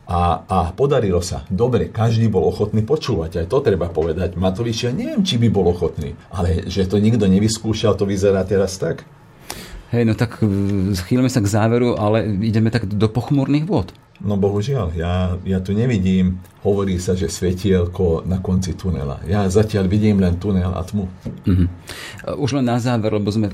A, 0.04 0.42
a 0.44 0.58
podarilo 0.74 1.22
sa. 1.22 1.46
Dobre, 1.48 1.94
každý 1.94 2.28
bol 2.28 2.50
ochotný 2.50 2.84
počúvať, 2.84 3.46
aj 3.46 3.48
to 3.48 3.62
treba 3.62 3.88
povedať. 3.88 4.34
Matovič, 4.36 4.84
ja 4.84 4.92
neviem, 4.92 5.22
či 5.22 5.38
by 5.38 5.48
bol 5.54 5.70
ochotný, 5.70 6.18
ale 6.34 6.66
že 6.66 6.90
to 6.90 6.98
nikto 6.98 7.30
nevyskúšal, 7.30 7.94
to 7.96 8.10
vyzerá 8.10 8.42
teraz 8.44 8.76
tak? 8.82 9.06
Hej, 9.94 10.10
no 10.10 10.18
tak 10.18 10.42
e, 10.42 10.98
chýlime 11.06 11.30
sa 11.30 11.46
k 11.46 11.48
záveru, 11.48 11.94
ale 11.94 12.26
ideme 12.42 12.74
tak 12.74 12.90
do 12.90 13.06
pochmúrnych 13.06 13.70
vôd. 13.70 13.94
No 14.22 14.38
bohužiaľ, 14.38 14.94
ja, 14.94 15.36
ja 15.42 15.58
tu 15.58 15.74
nevidím, 15.74 16.38
hovorí 16.62 17.02
sa, 17.02 17.18
že 17.18 17.28
svetielko 17.28 18.24
na 18.30 18.38
konci 18.38 18.78
tunela. 18.78 19.18
Ja 19.26 19.50
zatiaľ 19.50 19.90
vidím 19.90 20.22
len 20.22 20.38
tunel 20.38 20.70
a 20.70 20.86
tmu. 20.86 21.10
Mm-hmm. 21.50 21.68
Už 22.38 22.62
len 22.62 22.70
na 22.70 22.78
záver, 22.78 23.10
lebo 23.10 23.34
sme 23.34 23.50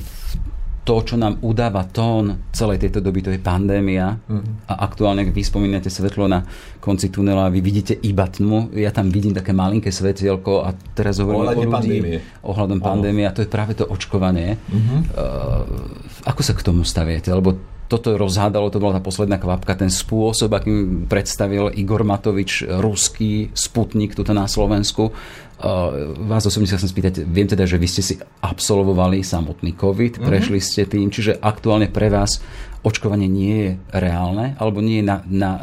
to, 0.84 1.06
čo 1.06 1.22
nám 1.22 1.38
udáva 1.46 1.86
tón 1.86 2.50
celej 2.50 2.82
tejto 2.82 2.98
doby, 2.98 3.22
to 3.22 3.30
je 3.30 3.38
pandémia. 3.38 4.18
Mm-hmm. 4.26 4.74
A 4.74 4.74
aktuálne, 4.90 5.22
ak 5.22 5.38
vy 5.38 5.42
spomínate 5.46 5.86
svetlo 5.86 6.26
na 6.26 6.42
konci 6.82 7.14
tunela, 7.14 7.46
vy 7.54 7.62
vidíte 7.62 7.94
iba 8.02 8.26
tmu. 8.26 8.74
Ja 8.74 8.90
tam 8.90 9.14
vidím 9.14 9.38
také 9.38 9.54
malinké 9.54 9.94
svetielko 9.94 10.66
a 10.66 10.74
teraz 10.98 11.22
hovorím 11.22 11.46
o 11.46 11.50
ľudí 11.50 11.70
pandémie. 11.70 12.18
ohľadom 12.42 12.80
pandémie 12.82 13.26
a 13.30 13.34
to 13.34 13.46
je 13.46 13.50
práve 13.50 13.78
to 13.78 13.86
očkovanie. 13.86 14.58
Mm-hmm. 14.58 15.00
Uh, 15.14 16.26
ako 16.26 16.42
sa 16.42 16.58
k 16.58 16.66
tomu 16.66 16.82
staviete? 16.82 17.30
Lebo 17.30 17.79
toto 17.90 18.14
rozhádalo, 18.22 18.70
to 18.70 18.78
bola 18.78 19.02
tá 19.02 19.04
posledná 19.04 19.42
kvapka, 19.42 19.74
ten 19.74 19.90
spôsob, 19.90 20.54
akým 20.54 21.10
predstavil 21.10 21.74
Igor 21.74 22.06
Matovič 22.06 22.70
ruský 22.70 23.50
sputnik 23.58 24.14
tuto 24.14 24.30
na 24.32 24.46
Slovensku. 24.46 25.10
Uh, 25.60 26.16
vás 26.30 26.48
osobne 26.48 26.72
sa 26.72 26.80
chcem 26.80 26.88
spýtať, 26.88 27.14
viem 27.28 27.44
teda, 27.44 27.68
že 27.68 27.76
vy 27.76 27.88
ste 27.90 28.00
si 28.00 28.16
absolvovali 28.40 29.26
samotný 29.26 29.76
COVID, 29.76 30.16
mm-hmm. 30.16 30.30
prešli 30.32 30.64
ste 30.64 30.88
tým, 30.88 31.12
čiže 31.12 31.36
aktuálne 31.36 31.92
pre 31.92 32.08
vás 32.08 32.40
očkovanie 32.80 33.28
nie 33.28 33.56
je 33.60 33.72
reálne, 33.92 34.56
alebo 34.56 34.80
nie 34.80 35.04
je 35.04 35.06
na, 35.12 35.18
na 35.28 35.52
uh, 35.60 35.62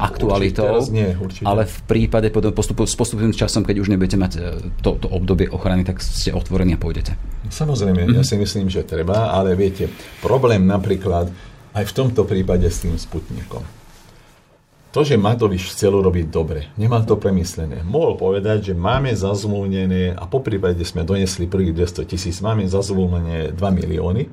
aktualitou, 0.00 0.80
určite, 0.80 0.96
nie, 0.96 1.12
určite. 1.12 1.44
ale 1.44 1.68
v 1.68 1.78
prípade 1.84 2.32
potom 2.32 2.56
postupu, 2.56 2.88
s 2.88 2.96
postupným 2.96 3.36
časom, 3.36 3.60
keď 3.60 3.76
už 3.84 3.92
nebudete 3.92 4.16
mať 4.16 4.32
uh, 4.40 4.56
to, 4.80 4.96
to 4.96 5.10
obdobie 5.12 5.52
ochrany, 5.52 5.84
tak 5.84 6.00
ste 6.00 6.32
otvorení 6.32 6.72
a 6.72 6.80
pôjdete. 6.80 7.12
Samozrejme, 7.52 8.08
mm-hmm. 8.08 8.16
ja 8.16 8.24
si 8.24 8.40
myslím, 8.40 8.72
že 8.72 8.88
treba, 8.88 9.36
ale 9.36 9.52
viete, 9.52 9.92
problém 10.24 10.64
napríklad 10.64 11.28
aj 11.76 11.84
v 11.84 11.92
tomto 11.92 12.24
prípade 12.24 12.64
s 12.64 12.80
tým 12.88 12.96
Sputnikom. 12.96 13.60
To, 14.96 15.04
že 15.04 15.20
Matovič 15.20 15.76
chcel 15.76 15.92
urobiť 15.92 16.32
dobre, 16.32 16.72
nemal 16.80 17.04
to 17.04 17.20
premyslené. 17.20 17.84
Mohol 17.84 18.16
povedať, 18.16 18.72
že 18.72 18.74
máme 18.74 19.12
zazmluvnené, 19.12 20.16
a 20.16 20.24
po 20.24 20.40
prípade 20.40 20.80
sme 20.88 21.04
donesli 21.04 21.44
prvých 21.44 21.76
200 21.76 22.08
tisíc, 22.08 22.40
máme 22.40 22.64
zazmluvnené 22.64 23.52
2 23.52 23.60
milióny, 23.60 24.24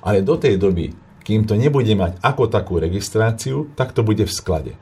ale 0.00 0.24
do 0.24 0.40
tej 0.40 0.56
doby, 0.56 0.96
kým 1.20 1.44
to 1.44 1.52
nebude 1.52 1.92
mať 1.92 2.16
ako 2.24 2.48
takú 2.48 2.80
registráciu, 2.80 3.68
tak 3.76 3.92
to 3.92 4.00
bude 4.00 4.24
v 4.24 4.32
sklade. 4.32 4.72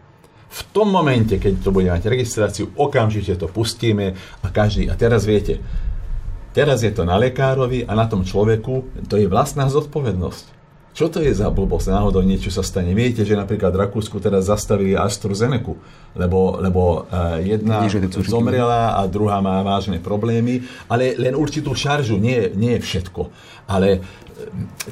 V 0.55 0.61
tom 0.71 0.95
momente, 0.95 1.35
keď 1.35 1.67
to 1.67 1.75
bude 1.75 1.91
mať 1.91 2.07
registráciu, 2.07 2.71
okamžite 2.79 3.35
to 3.35 3.51
pustíme 3.51 4.15
a 4.15 4.47
každý, 4.55 4.87
a 4.87 4.95
teraz 4.95 5.27
viete, 5.27 5.59
teraz 6.55 6.87
je 6.87 6.95
to 6.95 7.03
na 7.03 7.19
lekárovi 7.19 7.83
a 7.83 7.99
na 7.99 8.07
tom 8.07 8.23
človeku, 8.23 9.03
to 9.11 9.19
je 9.19 9.27
vlastná 9.27 9.67
zodpovednosť. 9.67 10.54
Čo 10.95 11.11
to 11.11 11.19
je 11.19 11.35
za 11.35 11.51
blbosť? 11.51 11.91
Náhodou 11.91 12.23
niečo 12.23 12.55
sa 12.55 12.63
stane. 12.63 12.95
Viete, 12.95 13.27
že 13.27 13.35
napríklad 13.35 13.75
v 13.75 13.83
Rakúsku 13.83 14.23
teraz 14.23 14.47
zastavili 14.47 14.95
AstraZeneca, 14.95 15.75
lebo, 16.15 16.63
lebo 16.63 17.11
uh, 17.11 17.43
jedna 17.43 17.83
zomrela 18.23 18.95
a 18.95 19.03
druhá 19.11 19.43
má 19.43 19.59
vážne 19.67 19.99
problémy, 19.99 20.63
ale 20.87 21.19
len 21.19 21.35
určitú 21.35 21.75
šaržu, 21.75 22.15
nie, 22.15 22.47
nie 22.55 22.79
je 22.79 22.87
všetko. 22.87 23.27
Ale 23.67 23.99
e, 23.99 24.01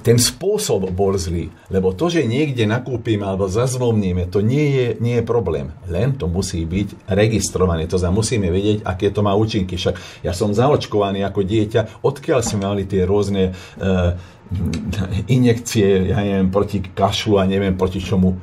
ten 0.02 0.18
spôsob 0.18 0.90
bol 0.90 1.14
zlý, 1.14 1.54
lebo 1.70 1.94
to, 1.94 2.10
že 2.10 2.26
niekde 2.26 2.66
nakúpime 2.66 3.22
alebo 3.22 3.46
zazvomníme, 3.46 4.26
to 4.26 4.42
nie 4.42 4.66
je, 4.74 4.86
nie 4.98 5.22
je 5.22 5.24
problém. 5.28 5.70
Len 5.86 6.18
to 6.18 6.26
musí 6.26 6.66
byť 6.66 7.14
registrované. 7.14 7.86
To 7.86 8.00
znamená, 8.00 8.18
musíme 8.18 8.48
vedieť, 8.50 8.82
aké 8.82 9.14
to 9.14 9.22
má 9.22 9.38
účinky. 9.38 9.78
Však 9.78 10.24
ja 10.26 10.34
som 10.34 10.50
zaočkovaný 10.50 11.22
ako 11.22 11.46
dieťa, 11.46 12.02
odkiaľ 12.02 12.40
sme 12.42 12.66
mali 12.66 12.88
tie 12.88 13.06
rôzne 13.06 13.52
uh, 13.52 14.16
injekcie, 15.36 16.12
ja 16.12 16.20
neviem, 16.20 16.48
proti 16.52 16.80
kašlu 16.82 17.40
a 17.40 17.48
neviem 17.48 17.74
proti 17.76 18.00
čomu 18.00 18.38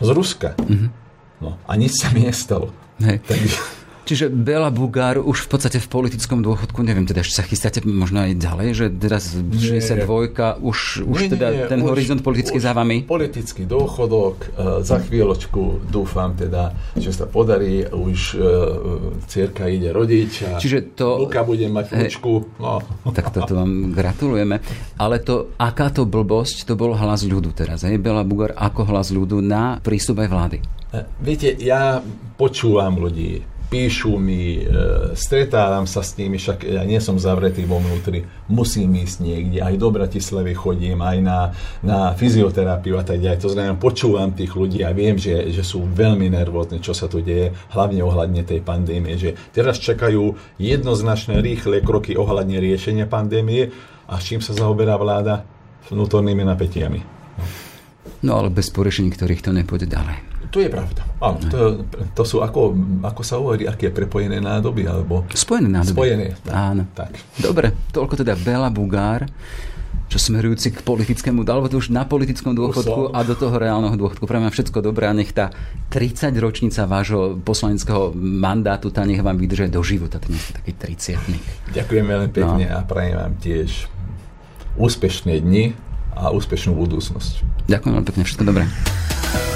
z 0.00 0.08
Ruska. 0.10 0.58
Mm-hmm. 0.58 0.90
No, 1.44 1.58
a 1.68 1.72
nič 1.76 2.00
sa 2.00 2.08
mi 2.14 2.24
nestalo. 2.24 2.72
Hej. 3.02 3.20
Takže... 3.26 3.83
Čiže 4.04 4.28
Bela 4.28 4.68
Bugár 4.68 5.16
už 5.16 5.48
v 5.48 5.56
podstate 5.56 5.80
v 5.80 5.88
politickom 5.88 6.44
dôchodku, 6.44 6.84
neviem, 6.84 7.08
teda 7.08 7.24
ešte 7.24 7.40
sa 7.40 7.44
chystáte 7.48 7.80
možno 7.88 8.20
aj 8.20 8.36
ďalej, 8.36 8.68
že 8.76 8.86
teraz 8.92 9.32
62 9.32 10.60
už, 10.60 11.08
už 11.08 11.18
nie, 11.24 11.30
teda 11.32 11.46
nie, 11.48 11.64
ten 11.72 11.80
už, 11.80 11.88
horizont 11.88 12.20
politický 12.20 12.60
za 12.60 12.76
vami? 12.76 13.08
Politický 13.08 13.64
dôchodok, 13.64 14.36
uh, 14.36 14.84
za 14.84 15.00
chvíľočku 15.00 15.88
dúfam 15.88 16.36
teda, 16.36 16.76
že 17.00 17.16
sa 17.16 17.24
podarí, 17.24 17.88
už 17.88 18.18
uh, 18.36 18.44
cierka 19.24 19.72
ide 19.72 19.88
rodič 19.88 20.44
a 20.44 20.60
Čiže 20.60 20.92
to, 20.92 21.24
Luka 21.24 21.40
bude 21.40 21.64
mať 21.72 21.96
vnúčku. 21.96 22.32
No. 22.60 22.84
Tak 23.14 23.30
toto 23.30 23.54
vám 23.56 23.94
gratulujeme. 23.94 24.58
Ale 24.98 25.22
to, 25.22 25.54
aká 25.54 25.88
to 25.88 26.02
blbosť, 26.02 26.66
to 26.66 26.74
bol 26.74 26.92
hlas 26.98 27.22
ľudu 27.22 27.54
teraz. 27.54 27.86
Hej? 27.86 28.02
Bela 28.02 28.26
Bugár 28.26 28.52
ako 28.58 28.90
hlas 28.90 29.14
ľudu 29.14 29.38
na 29.38 29.78
prístup 29.78 30.18
aj 30.18 30.28
vlády. 30.28 30.58
Viete, 31.22 31.54
ja 31.58 32.02
počúvam 32.34 32.98
ľudí 32.98 33.53
píšu 33.70 34.20
mi, 34.20 34.60
e, 34.60 34.62
stretávam 35.18 35.88
sa 35.88 36.04
s 36.04 36.14
nimi, 36.20 36.38
však 36.38 36.64
ja 36.64 36.82
nie 36.84 37.00
som 37.00 37.16
zavretý 37.18 37.64
vo 37.64 37.80
vnútri, 37.80 38.24
musím 38.46 38.94
ísť 39.00 39.16
niekde, 39.24 39.58
aj 39.64 39.74
do 39.80 39.88
Bratislavy 39.90 40.52
chodím, 40.54 41.00
aj 41.00 41.18
na, 41.20 41.38
na 41.80 41.98
fyzioterapiu 42.14 43.00
a 43.00 43.04
tak 43.04 43.18
ďalej. 43.24 43.42
To 43.42 43.50
znamená, 43.50 43.74
počúvam 43.80 44.30
tých 44.36 44.52
ľudí 44.54 44.86
a 44.86 44.94
viem, 44.94 45.16
že, 45.16 45.50
že 45.50 45.66
sú 45.66 45.84
veľmi 45.84 46.30
nervózni, 46.30 46.78
čo 46.84 46.92
sa 46.92 47.08
tu 47.10 47.24
deje, 47.24 47.52
hlavne 47.72 48.04
ohľadne 48.04 48.44
tej 48.44 48.60
pandémie, 48.62 49.16
že 49.16 49.34
teraz 49.50 49.80
čakajú 49.80 50.36
jednoznačné 50.60 51.40
rýchle 51.40 51.80
kroky 51.80 52.14
ohľadne 52.14 52.60
riešenia 52.60 53.08
pandémie 53.10 53.72
a 54.06 54.20
s 54.20 54.28
čím 54.28 54.40
sa 54.44 54.52
zaoberá 54.52 55.00
vláda? 55.00 55.44
Vnútornými 55.84 56.48
napätiami. 56.48 57.00
No. 58.24 58.40
ale 58.40 58.48
bez 58.48 58.72
porešení, 58.72 59.12
ktorých 59.12 59.44
to 59.44 59.52
nepôjde 59.52 59.92
ďalej. 59.92 60.16
To 60.48 60.62
je 60.62 60.70
pravda. 60.70 61.02
Áno, 61.18 61.38
to, 61.50 61.82
to 62.14 62.22
sú 62.22 62.38
ako, 62.38 62.78
ako 63.02 63.22
sa 63.26 63.42
hovorí, 63.42 63.66
aké 63.66 63.90
prepojené 63.90 64.38
nádoby, 64.38 64.86
alebo... 64.86 65.26
Spojené 65.34 65.66
nádoby. 65.66 65.98
Spojené. 65.98 66.26
Tak, 66.46 66.52
Áno. 66.54 66.82
Tak. 66.94 67.12
Dobre, 67.42 67.74
toľko 67.90 68.22
teda 68.22 68.38
Bela 68.38 68.70
Bugár, 68.70 69.26
čo 70.06 70.30
smerujúci 70.30 70.70
k 70.70 70.86
politickému, 70.86 71.42
alebo 71.42 71.66
to 71.66 71.82
už 71.82 71.90
na 71.90 72.06
politickom 72.06 72.54
dôchodku 72.54 73.10
a 73.10 73.26
do 73.26 73.34
toho 73.34 73.58
reálneho 73.58 73.98
dôchodku. 73.98 74.30
Prajem 74.30 74.46
všetko 74.46 74.78
dobré 74.78 75.10
a 75.10 75.16
nech 75.16 75.34
tá 75.34 75.50
30 75.90 76.30
ročnica 76.38 76.86
vášho 76.86 77.42
poslaneckého 77.42 78.14
mandátu, 78.14 78.94
tá 78.94 79.02
nech 79.02 79.18
vám 79.18 79.34
vydrží 79.34 79.66
do 79.66 79.82
života, 79.82 80.22
ten 80.22 80.38
ste 80.38 80.54
taký 80.54 80.70
30 81.18 81.74
Ďakujem 81.74 82.04
veľmi 82.06 82.30
pekne 82.30 82.64
no. 82.70 82.78
a 82.78 82.86
prajem 82.86 83.16
vám 83.18 83.34
tiež 83.42 83.90
úspešné 84.78 85.42
dni 85.42 85.74
a 86.16 86.30
úspešnú 86.32 86.74
budúcnosť. 86.78 87.66
Ďakujem 87.68 87.92
veľmi 87.94 88.08
pekne, 88.08 88.22
všetko 88.24 88.44
dobré. 88.46 88.64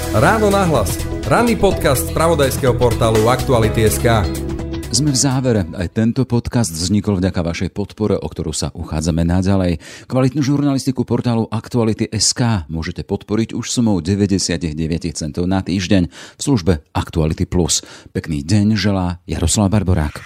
Ráno 0.09 0.49
nahlas. 0.49 0.97
Ranný 1.29 1.53
podcast 1.55 2.09
z 2.09 2.13
pravodajského 2.17 2.73
portálu 2.73 3.29
Aktuality.sk. 3.29 4.25
Sme 4.89 5.13
v 5.13 5.21
závere. 5.21 5.61
Aj 5.77 5.85
tento 5.85 6.25
podcast 6.25 6.73
vznikol 6.73 7.21
vďaka 7.21 7.45
vašej 7.45 7.69
podpore, 7.69 8.17
o 8.17 8.25
ktorú 8.25 8.49
sa 8.49 8.73
uchádzame 8.73 9.21
naďalej. 9.21 9.77
Kvalitnú 10.09 10.41
žurnalistiku 10.41 11.05
portálu 11.05 11.45
Aktuality.sk 11.45 12.65
môžete 12.73 13.05
podporiť 13.05 13.53
už 13.53 13.69
sumou 13.69 14.01
99 14.01 14.73
centov 15.13 15.45
na 15.45 15.61
týždeň 15.61 16.09
v 16.09 16.41
službe 16.41 16.81
Aktuality+. 16.89 17.45
Pekný 18.09 18.41
deň 18.41 18.73
želá 18.73 19.21
Jaroslav 19.29 19.69
Barborák. 19.69 20.25